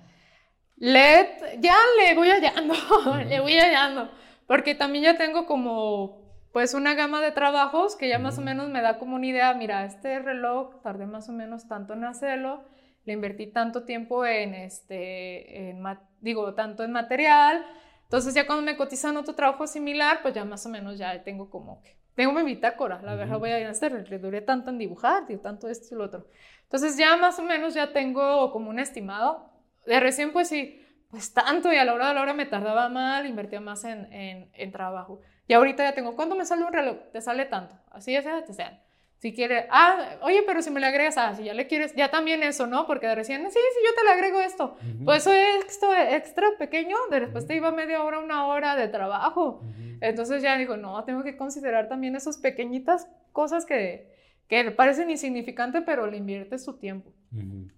[0.76, 2.74] Le, ya le voy hallando,
[3.28, 4.10] le voy hallando,
[4.46, 6.22] porque también ya tengo como
[6.52, 9.52] pues una gama de trabajos que ya más o menos me da como una idea,
[9.54, 12.62] mira, este reloj tardé más o menos tanto en hacerlo,
[13.04, 15.74] le invertí tanto tiempo en este,
[16.20, 17.64] digo, tanto en material,
[18.04, 21.50] entonces ya cuando me cotizan otro trabajo similar, pues ya más o menos ya tengo
[21.50, 25.26] como que, tengo mi bitácora, la verdad voy a hacer, le duré tanto en dibujar,
[25.26, 26.28] digo, tanto esto y lo otro.
[26.62, 29.50] Entonces ya más o menos ya tengo como un estimado,
[29.86, 30.83] de recién pues sí,
[31.14, 34.12] pues tanto y a la hora de la hora me tardaba mal, invertía más en,
[34.12, 35.20] en, en trabajo.
[35.46, 36.96] Y ahorita ya tengo, ¿cuándo me sale un reloj?
[37.12, 37.76] Te sale tanto.
[37.92, 38.80] Así sea, te sean.
[39.18, 42.10] Si quiere, ah, oye, pero si me le agregas, ah, si ya le quieres, ya
[42.10, 42.84] también eso, ¿no?
[42.88, 44.76] Porque de recién, sí, sí, yo te le agrego esto.
[45.04, 48.88] Pues eso es esto extra pequeño, de después te iba media hora, una hora de
[48.88, 49.62] trabajo.
[50.00, 54.12] Entonces ya digo, no, tengo que considerar también esas pequeñitas cosas que,
[54.48, 57.12] que parecen insignificantes, pero le inviertes su tiempo.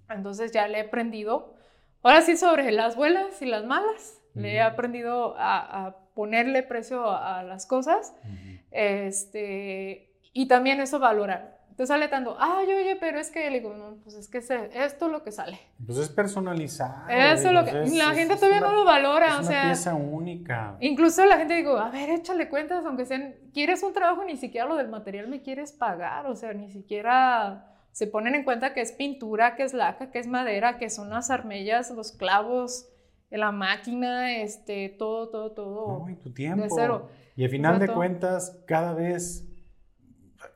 [0.09, 1.56] Entonces ya le he aprendido,
[2.07, 4.21] ahora sí, sobre las buenas y las malas.
[4.35, 8.15] Le he aprendido a, ponerle precio a, las cosas.
[8.71, 11.57] este, y también eso valorar.
[11.77, 15.07] Te sale tanto, ay, oye, pero es que, le digo, no, pues es que esto
[15.07, 15.59] es lo que sale.
[15.85, 17.07] Pues es personalizado.
[17.07, 19.61] Eso lo que, la gente todavía no lo valora, es o sea.
[19.61, 20.77] una pieza única.
[20.81, 24.67] Incluso la gente digo, a ver, échale cuentas, aunque sean, quieres un trabajo, ni siquiera
[24.67, 28.83] lo del material me quieres pagar, o sea, ni siquiera se ponen en cuenta que
[28.83, 32.91] es pintura, que es laca, que es madera, que son las armellas, los clavos,
[33.31, 36.01] la máquina, este, todo, todo, todo.
[36.01, 36.67] No, y tu tiempo.
[36.69, 37.09] cero.
[37.37, 39.49] Y al final de cuentas, cada vez,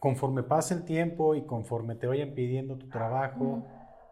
[0.00, 3.66] conforme pasa el tiempo y conforme te vayan pidiendo tu trabajo,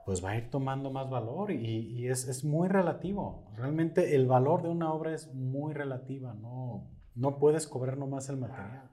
[0.06, 3.44] pues va a ir tomando más valor y, es, es, muy relativo.
[3.58, 8.38] Realmente el valor de una obra es muy relativa, no, no puedes cobrar nomás el
[8.38, 8.88] material.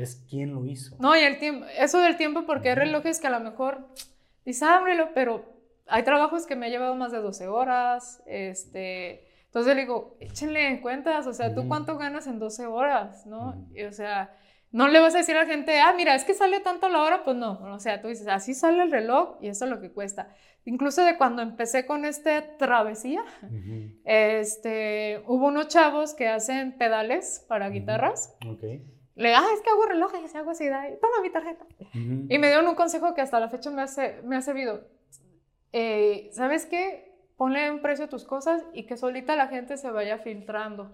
[0.00, 0.96] Es quién lo hizo.
[0.98, 3.86] No, y el tiempo, eso del tiempo, porque hay relojes que a lo mejor
[4.44, 5.44] dices, ábrelo, pero
[5.86, 10.68] hay trabajos que me ha llevado más de 12 horas, este, entonces le digo, échenle
[10.68, 13.66] en cuentas, o sea, ¿tú cuánto ganas en 12 horas, no?
[13.88, 14.32] o sea,
[14.70, 17.02] no le vas a decir a la gente, ah, mira, es que sale tanto la
[17.02, 19.80] hora, pues no, o sea, tú dices, así sale el reloj y eso es lo
[19.80, 20.28] que cuesta.
[20.64, 23.24] Incluso de cuando empecé con esta travesía,
[24.04, 28.36] este, hubo unos chavos que hacen pedales para guitarras.
[29.20, 31.66] Le, ah, es que hago relojes y hago así, toma mi tarjeta.
[31.92, 34.80] Y me dieron un consejo que hasta la fecha me, hace, me ha servido
[35.72, 37.14] eh, ¿sabes qué?
[37.36, 40.90] Ponle un precio a tus cosas y que solita la gente se vaya filtrando.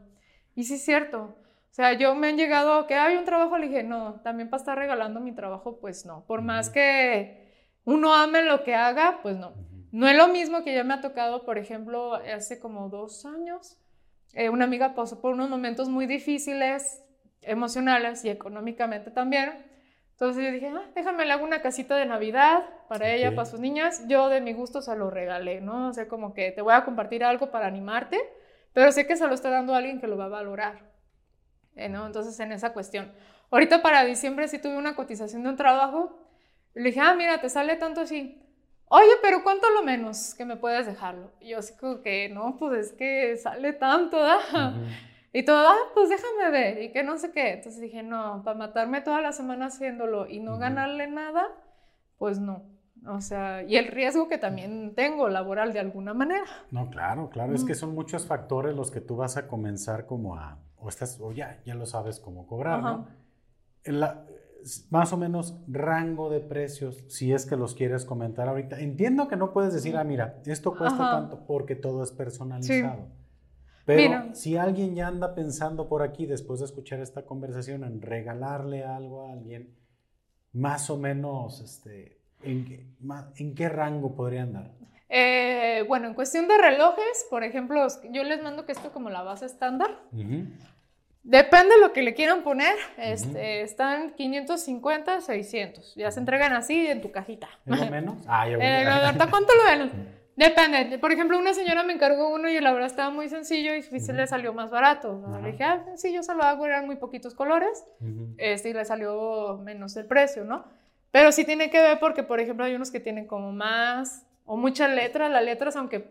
[0.56, 1.36] Y sí es cierto.
[1.70, 4.60] O sea, yo me han llegado que hay un trabajo, le dije, no, también para
[4.60, 6.24] estar regalando mi trabajo, pues no.
[6.26, 9.54] Por más que uno ame lo que haga, pues no.
[9.92, 13.78] No es lo mismo que ya me ha tocado, por ejemplo, hace como dos años,
[14.32, 17.02] eh, una amiga pasó por unos momentos muy difíciles,
[17.46, 19.64] emocionales y económicamente también.
[20.12, 23.60] Entonces yo dije, ah, déjame le hago una casita de Navidad para ella, para sus
[23.60, 24.02] niñas.
[24.08, 25.88] Yo de mi gusto se lo regalé, ¿no?
[25.88, 28.18] O sea, como que te voy a compartir algo para animarte,
[28.72, 30.80] pero sé que se lo está dando a alguien que lo va a valorar,
[31.74, 31.88] ¿eh?
[31.90, 32.06] ¿no?
[32.06, 33.12] Entonces en esa cuestión.
[33.50, 36.18] Ahorita para diciembre sí tuve una cotización de un trabajo.
[36.74, 38.42] Le dije, ah, mira, te sale tanto así.
[38.88, 41.32] Oye, pero ¿cuánto lo menos que me puedes dejarlo?
[41.40, 44.72] Y yo así como que, no, pues es que sale tanto, ¿da?
[45.36, 47.52] Y todo, ah, pues déjame ver, y que no sé qué.
[47.52, 51.46] Entonces dije, no, para matarme toda la semana haciéndolo y no ganarle nada,
[52.16, 52.62] pues no.
[53.06, 56.46] O sea, y el riesgo que también tengo laboral de alguna manera.
[56.70, 60.36] No, claro, claro, es que son muchos factores los que tú vas a comenzar como
[60.36, 63.06] a, o estás, o ya, ya lo sabes cómo cobrar, ¿no?
[64.88, 68.80] más o menos rango de precios, si es que los quieres comentar ahorita.
[68.80, 73.25] Entiendo que no puedes decir, ah, mira, esto cuesta tanto porque todo es personalizado.
[73.86, 78.84] Pero si alguien ya anda pensando por aquí, después de escuchar esta conversación, en regalarle
[78.84, 79.76] algo a alguien,
[80.52, 84.72] más o menos, este, ¿en, qué, rango podría andar?
[85.08, 89.22] Eh, bueno, en cuestión de relojes, por ejemplo, yo les mando que esto como la
[89.22, 90.00] base estándar.
[91.22, 92.74] Depende de lo que le quieran poner.
[92.96, 95.94] Este, Están 550, 600.
[95.94, 97.48] Ya se entregan así en tu cajita.
[97.66, 98.16] ¿Es lo menos?
[98.26, 100.15] Ah, ya eh, ¿Cuánto lo ven?
[100.36, 100.98] Depende.
[100.98, 104.12] Por ejemplo, una señora me encargó uno y la verdad estaba muy sencillo y se
[104.12, 105.22] le salió más barato.
[105.42, 107.84] Le dije, ah, sí, yo se lo hago, eran muy poquitos colores.
[108.36, 110.66] este, y le salió menos el precio, ¿no?
[111.10, 114.58] Pero sí tiene que ver porque, por ejemplo, hay unos que tienen como más o
[114.58, 115.30] muchas letras.
[115.30, 116.06] Las letras, aunque,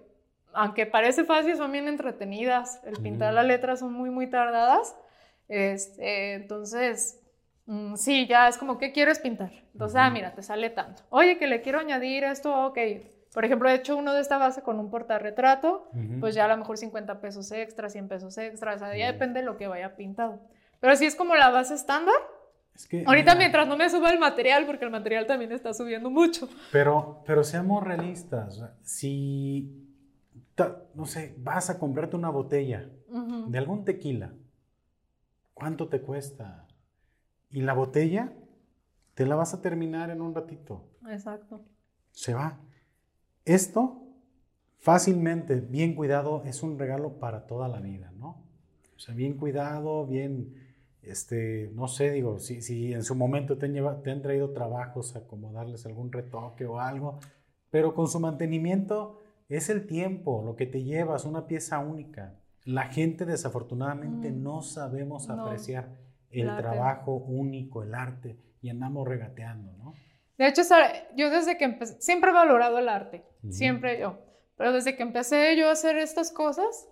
[0.54, 2.82] aunque parece fácil, son bien entretenidas.
[2.84, 4.96] El pintar las letras son muy, muy tardadas.
[5.48, 7.22] Este, entonces,
[7.68, 9.52] mm, sí, ya es como, ¿qué quieres pintar?
[9.74, 11.04] Entonces, ah, mira, te sale tanto.
[11.12, 12.80] Oye, que le quiero añadir esto, ok.
[13.36, 15.90] Por ejemplo, he hecho uno de esta base con un portarretrato,
[16.22, 19.42] pues ya a lo mejor 50 pesos extra, 100 pesos extra, o sea, ya depende
[19.42, 20.40] de lo que vaya pintado.
[20.80, 22.16] Pero si es como la base estándar,
[23.06, 26.50] Ahorita mientras no me suba el material, porque el material también está subiendo mucho.
[26.72, 28.62] Pero, pero seamos realistas.
[28.84, 29.88] Si,
[30.94, 32.90] no sé, vas a comprarte una botella
[33.48, 34.34] de algún tequila,
[35.54, 36.68] ¿cuánto te cuesta?
[37.50, 38.34] Y la botella
[39.14, 40.86] te la vas a terminar en un ratito.
[41.10, 41.62] Exacto.
[42.12, 42.60] Se va.
[43.46, 44.02] Esto,
[44.80, 48.44] fácilmente, bien cuidado, es un regalo para toda la vida, ¿no?
[48.96, 50.56] O sea, bien cuidado, bien
[51.06, 55.16] este, no sé, digo, si, si en su momento te han, te han traído trabajos
[55.16, 57.20] a como darles algún retoque o algo,
[57.70, 62.40] pero con su mantenimiento es el tiempo, lo que te llevas, una pieza única.
[62.64, 64.42] La gente desafortunadamente mm.
[64.42, 65.96] no sabemos apreciar
[66.32, 69.94] el trabajo único, el arte, y andamos regateando, ¿no?
[70.38, 70.62] De hecho,
[71.16, 74.20] yo desde que empecé, siempre he valorado el arte, siempre yo,
[74.58, 76.88] pero desde que empecé yo a hacer estas cosas,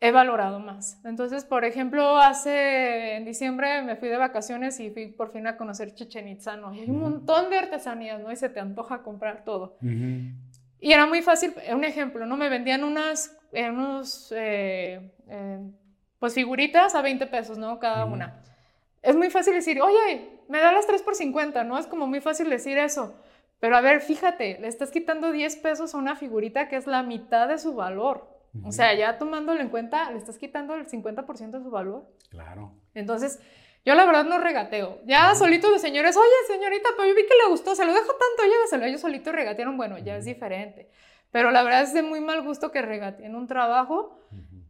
[0.00, 1.00] he valorado más.
[1.04, 5.56] Entonces, por ejemplo, hace en diciembre me fui de vacaciones y fui por fin a
[5.56, 6.74] conocer Chichen Itza, ¿no?
[6.74, 8.30] Y hay un montón de artesanías, ¿no?
[8.30, 9.78] Y se te antoja comprar todo.
[9.80, 12.36] Y era muy fácil, un ejemplo, ¿no?
[12.36, 15.58] Me vendían unas, eh, unos, eh, eh,
[16.18, 17.78] pues figuritas a 20 pesos, ¿no?
[17.78, 18.42] Cada una.
[19.00, 21.78] Es muy fácil decir, oye, me da las 3 por 50, ¿no?
[21.78, 23.14] Es como muy fácil decir eso.
[23.60, 27.02] Pero a ver, fíjate, le estás quitando 10 pesos a una figurita que es la
[27.02, 28.28] mitad de su valor.
[28.62, 32.06] O sea, ya tomándolo en cuenta, le estás quitando el 50% de su valor.
[32.30, 32.72] Claro.
[32.94, 33.40] Entonces,
[33.84, 35.00] yo la verdad no regateo.
[35.06, 38.12] Ya solitos los señores, oye, señorita, pero yo vi que le gustó, se lo dejo
[38.12, 38.84] tanto, lléveselo.
[38.84, 40.88] Ellos solitos regatearon, bueno, ya es diferente.
[41.32, 44.16] Pero la verdad es de muy mal gusto que regateen un trabajo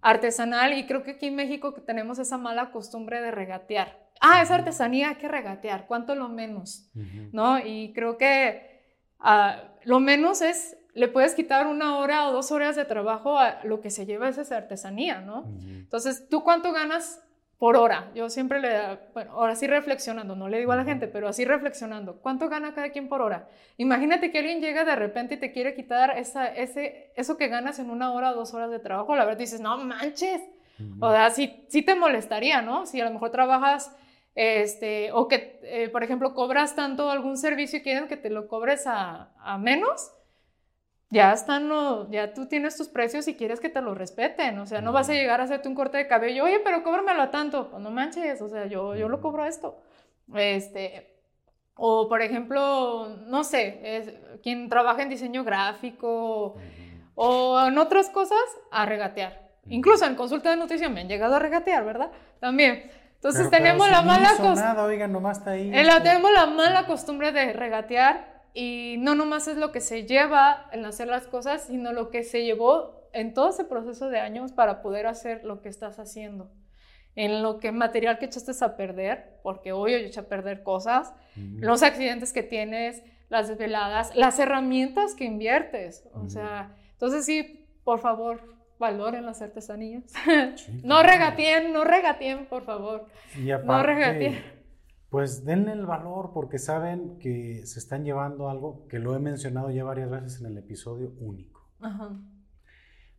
[0.01, 4.03] artesanal y creo que aquí en México tenemos esa mala costumbre de regatear.
[4.27, 6.89] Ah, es artesanía, hay que regatear, ¿cuánto lo menos?
[7.33, 7.59] ¿No?
[7.59, 8.83] Y creo que
[9.21, 13.59] ah, lo menos es le puedes quitar una hora o dos horas de trabajo a
[13.65, 15.45] lo que se lleva esa artesanía, ¿no?
[15.61, 17.21] Entonces, ¿tú cuánto ganas
[17.59, 18.13] por hora?
[18.15, 21.45] Yo siempre le, bueno, ahora sí reflexionando, no le digo a la gente, pero así
[21.45, 23.49] reflexionando, ¿cuánto gana cada quien por hora?
[23.77, 27.81] Imagínate que alguien llega de repente y te quiere quitar esa, ese, eso que ganas
[27.81, 30.43] en una hora o dos horas de trabajo, la verdad dices, no manches,
[31.01, 32.87] o sea, sí, sí te molestaría, ¿no?
[32.87, 33.97] Si a lo mejor trabajas
[34.35, 38.48] este, o que, eh, por ejemplo, cobras tanto algún servicio y quieren que te lo
[38.48, 40.12] cobres a, a menos,
[41.11, 41.70] ya están,
[42.11, 45.09] ya tú tienes tus precios y quieres que te lo respeten, o sea, no vas
[45.09, 47.90] a llegar a hacerte un corte de cabello, oye, pero cóbramelo a tanto, pues no
[47.90, 49.81] manches, o sea, yo, yo lo cobro esto.
[50.35, 51.15] Este,
[51.77, 54.12] o por ejemplo, no sé, es,
[54.43, 56.56] quien trabaja en diseño gráfico
[57.15, 58.43] o en otras cosas,
[58.73, 59.52] a regatear.
[59.69, 62.11] Incluso en consulta de nutrición me han llegado a regatear, ¿verdad?
[62.40, 62.90] También.
[63.25, 64.65] Entonces tenemos la mala costumbre.
[65.81, 70.69] Eh, tenemos la mala costumbre de regatear y no nomás es lo que se lleva
[70.73, 74.53] en hacer las cosas, sino lo que se llevó en todo ese proceso de años
[74.53, 76.53] para poder hacer lo que estás haciendo.
[77.17, 81.83] En lo que material que echaste a perder, porque hoy eché a perder cosas, los
[81.83, 86.05] accidentes que tienes, las desveladas, las herramientas que inviertes.
[86.13, 88.43] O sea, entonces sí, por favor,
[88.79, 90.13] valoren las artesanías.
[90.83, 93.07] no regatien, no regatien, por favor.
[93.65, 94.55] no regatien
[95.15, 99.71] pues denle el valor porque saben que se están llevando algo que lo he mencionado
[99.71, 101.71] ya varias veces en el episodio único.
[101.79, 102.19] Ajá.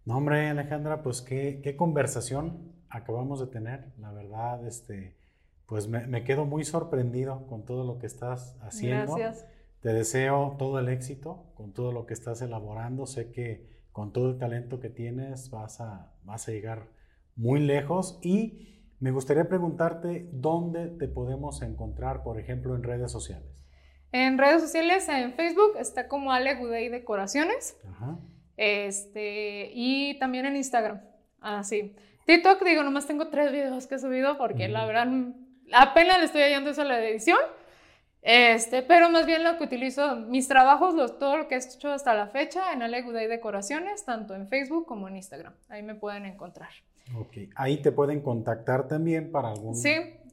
[0.03, 3.94] No, hombre, Alejandra, pues qué, qué, conversación acabamos de tener.
[3.98, 5.15] La verdad, este,
[5.68, 9.15] pues me, me, quedo muy sorprendido con todo lo que estás haciendo.
[9.15, 9.48] Gracias.
[9.80, 13.06] Te deseo todo el éxito con todo lo que estás elaborando.
[13.06, 16.89] Sé que con todo el talento que tienes vas a, vas a llegar
[17.38, 23.65] muy lejos y Me gustaría preguntarte dónde te podemos encontrar, por ejemplo, en redes sociales.
[24.11, 27.77] En redes sociales, en Facebook está como Ale Gudey Decoraciones.
[28.57, 31.01] Este, y también en Instagram.
[31.41, 31.93] Así.
[32.26, 35.07] TikTok, digo, nomás tengo tres videos que he subido porque la verdad
[35.73, 37.39] apenas le estoy hallando eso a la edición.
[38.27, 41.91] Este, pero más bien lo que utilizo, mis trabajos, los, todo lo que he hecho
[41.91, 45.53] hasta la fecha en Ale Decoraciones, tanto en Facebook como en Instagram.
[45.69, 46.69] Ahí me pueden encontrar.
[47.15, 49.80] Ok, ahí te pueden contactar también para algún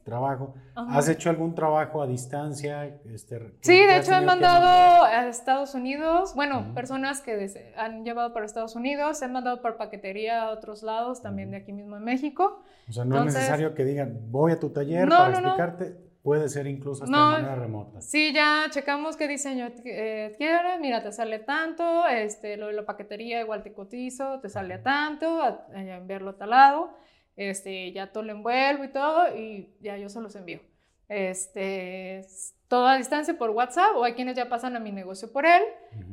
[0.03, 0.55] trabajo.
[0.73, 2.99] ¿Has hecho algún trabajo a distancia?
[3.13, 8.47] Este, sí, de hecho he mandado a Estados Unidos, bueno, personas que han llevado para
[8.47, 12.63] Estados Unidos, he mandado por paquetería a otros lados, también de aquí mismo en México.
[12.89, 16.12] O sea, no es necesario que digan, voy a tu taller para explicarte.
[16.23, 17.99] Puede ser incluso hasta de manera remota.
[17.99, 22.85] Sí, ya checamos qué diseño eh, quieres, mira, te sale tanto, este, lo de la
[22.85, 26.93] paquetería igual te cotizo, te sale a tanto, a, enviarlo a tal lado,
[27.35, 30.61] este, ya todo lo envuelvo y todo, y ya yo se los envío.
[31.09, 32.25] Este,
[32.69, 35.61] todo a distancia por WhatsApp, o hay quienes ya pasan a mi negocio por él,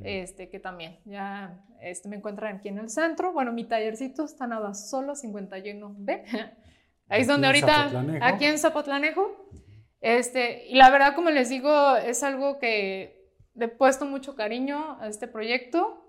[0.02, 3.32] este, que también ya este, me encuentran aquí en el centro.
[3.32, 6.24] Bueno, mi tallercito está nada solo 51B.
[7.08, 7.90] Ahí es donde ahorita,
[8.22, 9.48] aquí en Zapotlanejo.
[10.00, 14.98] Este, y la verdad, como les digo, es algo que le he puesto mucho cariño
[15.00, 16.06] a este proyecto.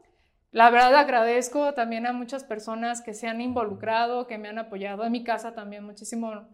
[0.51, 5.03] La verdad agradezco también a muchas personas que se han involucrado, que me han apoyado.
[5.03, 6.47] En mi casa también muchísimo.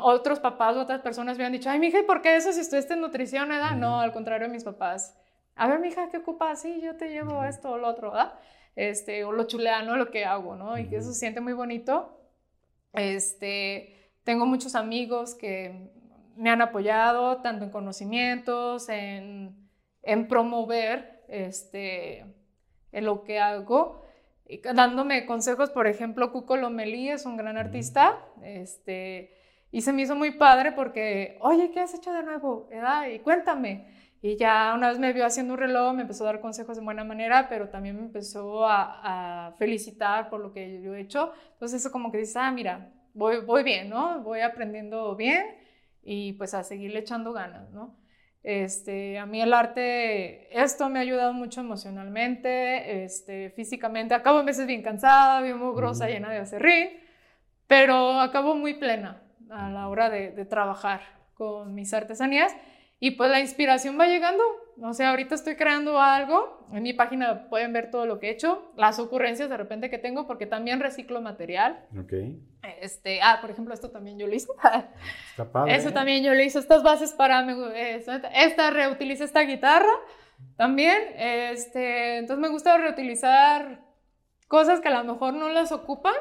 [0.00, 2.94] Otros papás, otras personas me han dicho, ay, mija, ¿y por qué eso si estuviste
[2.94, 3.76] en nutrición, edad?
[3.76, 5.16] No, al contrario, mis papás.
[5.54, 6.62] A ver, mija, ¿qué ocupas?
[6.62, 8.34] Sí, yo te llevo esto o lo otro, ¿verdad?
[8.74, 10.78] Este, o lo chuleano, lo que hago, ¿no?
[10.78, 12.20] Y que eso se siente muy bonito.
[12.92, 15.90] Este, tengo muchos amigos que
[16.36, 19.56] me han apoyado tanto en conocimientos, en,
[20.02, 22.24] en promover este,
[22.92, 24.04] en lo que hago,
[24.48, 29.34] y dándome consejos, por ejemplo, Cuco Lomelí es un gran artista, este,
[29.72, 32.68] y se me hizo muy padre porque, oye, ¿qué has hecho de nuevo?
[33.12, 33.94] Y cuéntame.
[34.22, 36.82] Y ya una vez me vio haciendo un reloj, me empezó a dar consejos de
[36.82, 41.32] buena manera, pero también me empezó a, a felicitar por lo que yo he hecho.
[41.52, 44.22] Entonces eso como que dice, ah, mira, voy, voy bien, ¿no?
[44.22, 45.44] Voy aprendiendo bien
[46.06, 47.98] y pues a seguirle echando ganas, ¿no?
[48.44, 54.14] Este, a mí el arte, esto me ha ayudado mucho emocionalmente, este, físicamente.
[54.14, 56.90] Acabo a veces bien cansada, bien mugrosa, llena de acerrín,
[57.66, 59.20] pero acabo muy plena
[59.50, 61.00] a la hora de, de trabajar
[61.34, 62.54] con mis artesanías
[63.00, 64.44] y pues la inspiración va llegando.
[64.82, 66.66] O sea, ahorita estoy creando algo.
[66.72, 69.98] En mi página pueden ver todo lo que he hecho, las ocurrencias de repente que
[69.98, 71.86] tengo, porque también reciclo material.
[71.98, 72.12] Ok.
[72.80, 74.48] Este, ah, por ejemplo, esto también yo lo hice.
[75.30, 75.74] Está padre.
[75.74, 76.58] Eso también yo lo hice.
[76.58, 77.46] Estas bases para.
[78.34, 79.92] Esta reutiliza esta guitarra
[80.56, 81.00] también.
[81.16, 83.80] Este, entonces me gusta reutilizar
[84.48, 86.14] cosas que a lo mejor no las ocupan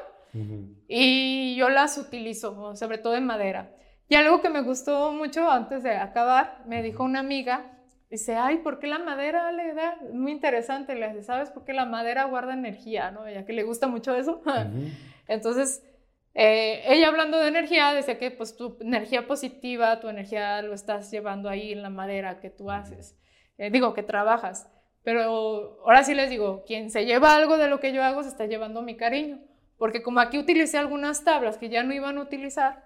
[0.87, 3.71] y yo las utilizo, sobre todo en madera.
[4.07, 7.74] Y algo que me gustó mucho antes de acabar, me dijo una amiga,
[8.15, 9.97] dice, ay, ¿por qué la madera le da?
[10.13, 13.11] Muy interesante, le dice, ¿sabes por qué la madera guarda energía?
[13.11, 13.29] ¿no?
[13.29, 14.41] Ya que le gusta mucho eso.
[15.27, 15.83] Entonces,
[16.33, 21.11] eh, ella hablando de energía, decía que pues tu energía positiva, tu energía lo estás
[21.11, 23.17] llevando ahí en la madera que tú haces,
[23.57, 24.71] eh, digo, que trabajas.
[25.03, 28.29] Pero ahora sí les digo, quien se lleva algo de lo que yo hago se
[28.29, 29.39] está llevando mi cariño.
[29.77, 32.84] Porque como aquí utilicé algunas tablas que ya no iban a utilizar,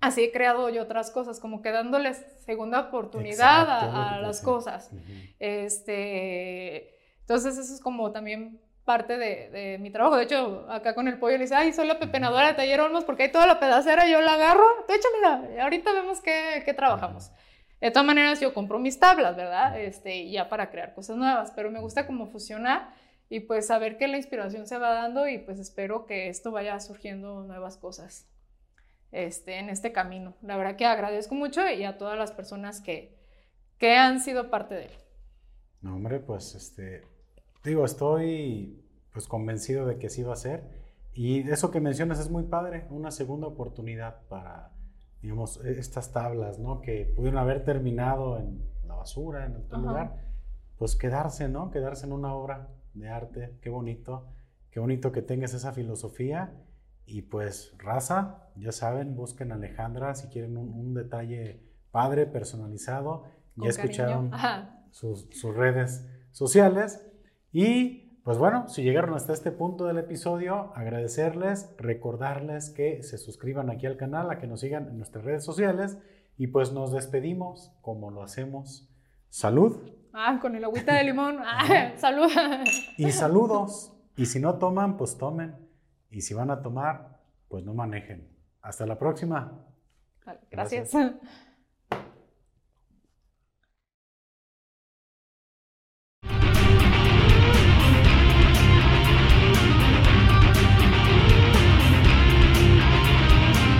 [0.00, 4.90] Así he creado yo otras cosas, como que dándoles segunda oportunidad a, las cosas.
[5.38, 10.16] este, entonces eso es como también parte de, mi trabajo.
[10.16, 13.04] De hecho, acá con el pollo le dice, ay, soy la pepenadora de Taller Olmos
[13.04, 14.66] porque hay toda la pedacera, yo la agarro.
[14.86, 17.32] De hecho, mira, ahorita vemos qué, qué trabajamos.
[17.80, 19.78] De todas maneras, yo compro mis tablas, ¿verdad?
[19.80, 22.94] Este, ya para crear cosas nuevas, pero me gusta como fusionar
[23.28, 26.78] y pues saber que la inspiración se va dando y pues espero que esto vaya
[26.78, 28.28] surgiendo nuevas cosas
[29.16, 30.34] este, en este camino.
[30.42, 33.16] La verdad que agradezco mucho y a todas las personas que,
[33.78, 34.90] que han sido parte de él.
[35.80, 37.02] No, hombre, pues este,
[37.64, 40.64] digo, estoy pues convencido de que sí va a ser.
[41.14, 44.72] Y eso que mencionas es muy padre, una segunda oportunidad para,
[45.22, 46.82] digamos, estas tablas, ¿no?
[46.82, 50.14] Que pudieron haber terminado en la basura, en otro lugar,
[50.76, 51.70] pues quedarse, ¿no?
[51.70, 54.28] Quedarse en una obra de arte, qué bonito,
[54.70, 56.52] qué bonito que tengas esa filosofía
[57.06, 63.24] y pues, raza, ya saben, busquen a Alejandra si quieren un, detalle padre, personalizado.
[63.54, 64.32] ya escucharon
[64.90, 67.06] sus, redes sociales.
[67.52, 73.70] Y pues bueno, si llegaron hasta este punto del episodio, agradecerles, recordarles que se suscriban
[73.70, 75.98] aquí al canal, a que nos sigan en nuestras redes sociales.
[76.36, 78.90] Y pues nos despedimos como lo hacemos.
[79.28, 79.92] Salud.
[80.12, 81.38] Ah, con el agüita de limón.
[81.44, 82.30] Ah, salud.
[82.98, 83.92] Y saludos.
[84.16, 85.65] Y si no toman, pues tomen.
[86.10, 88.28] Y si van a tomar, pues no manejen.
[88.62, 89.64] Hasta la próxima.
[90.50, 90.92] Gracias.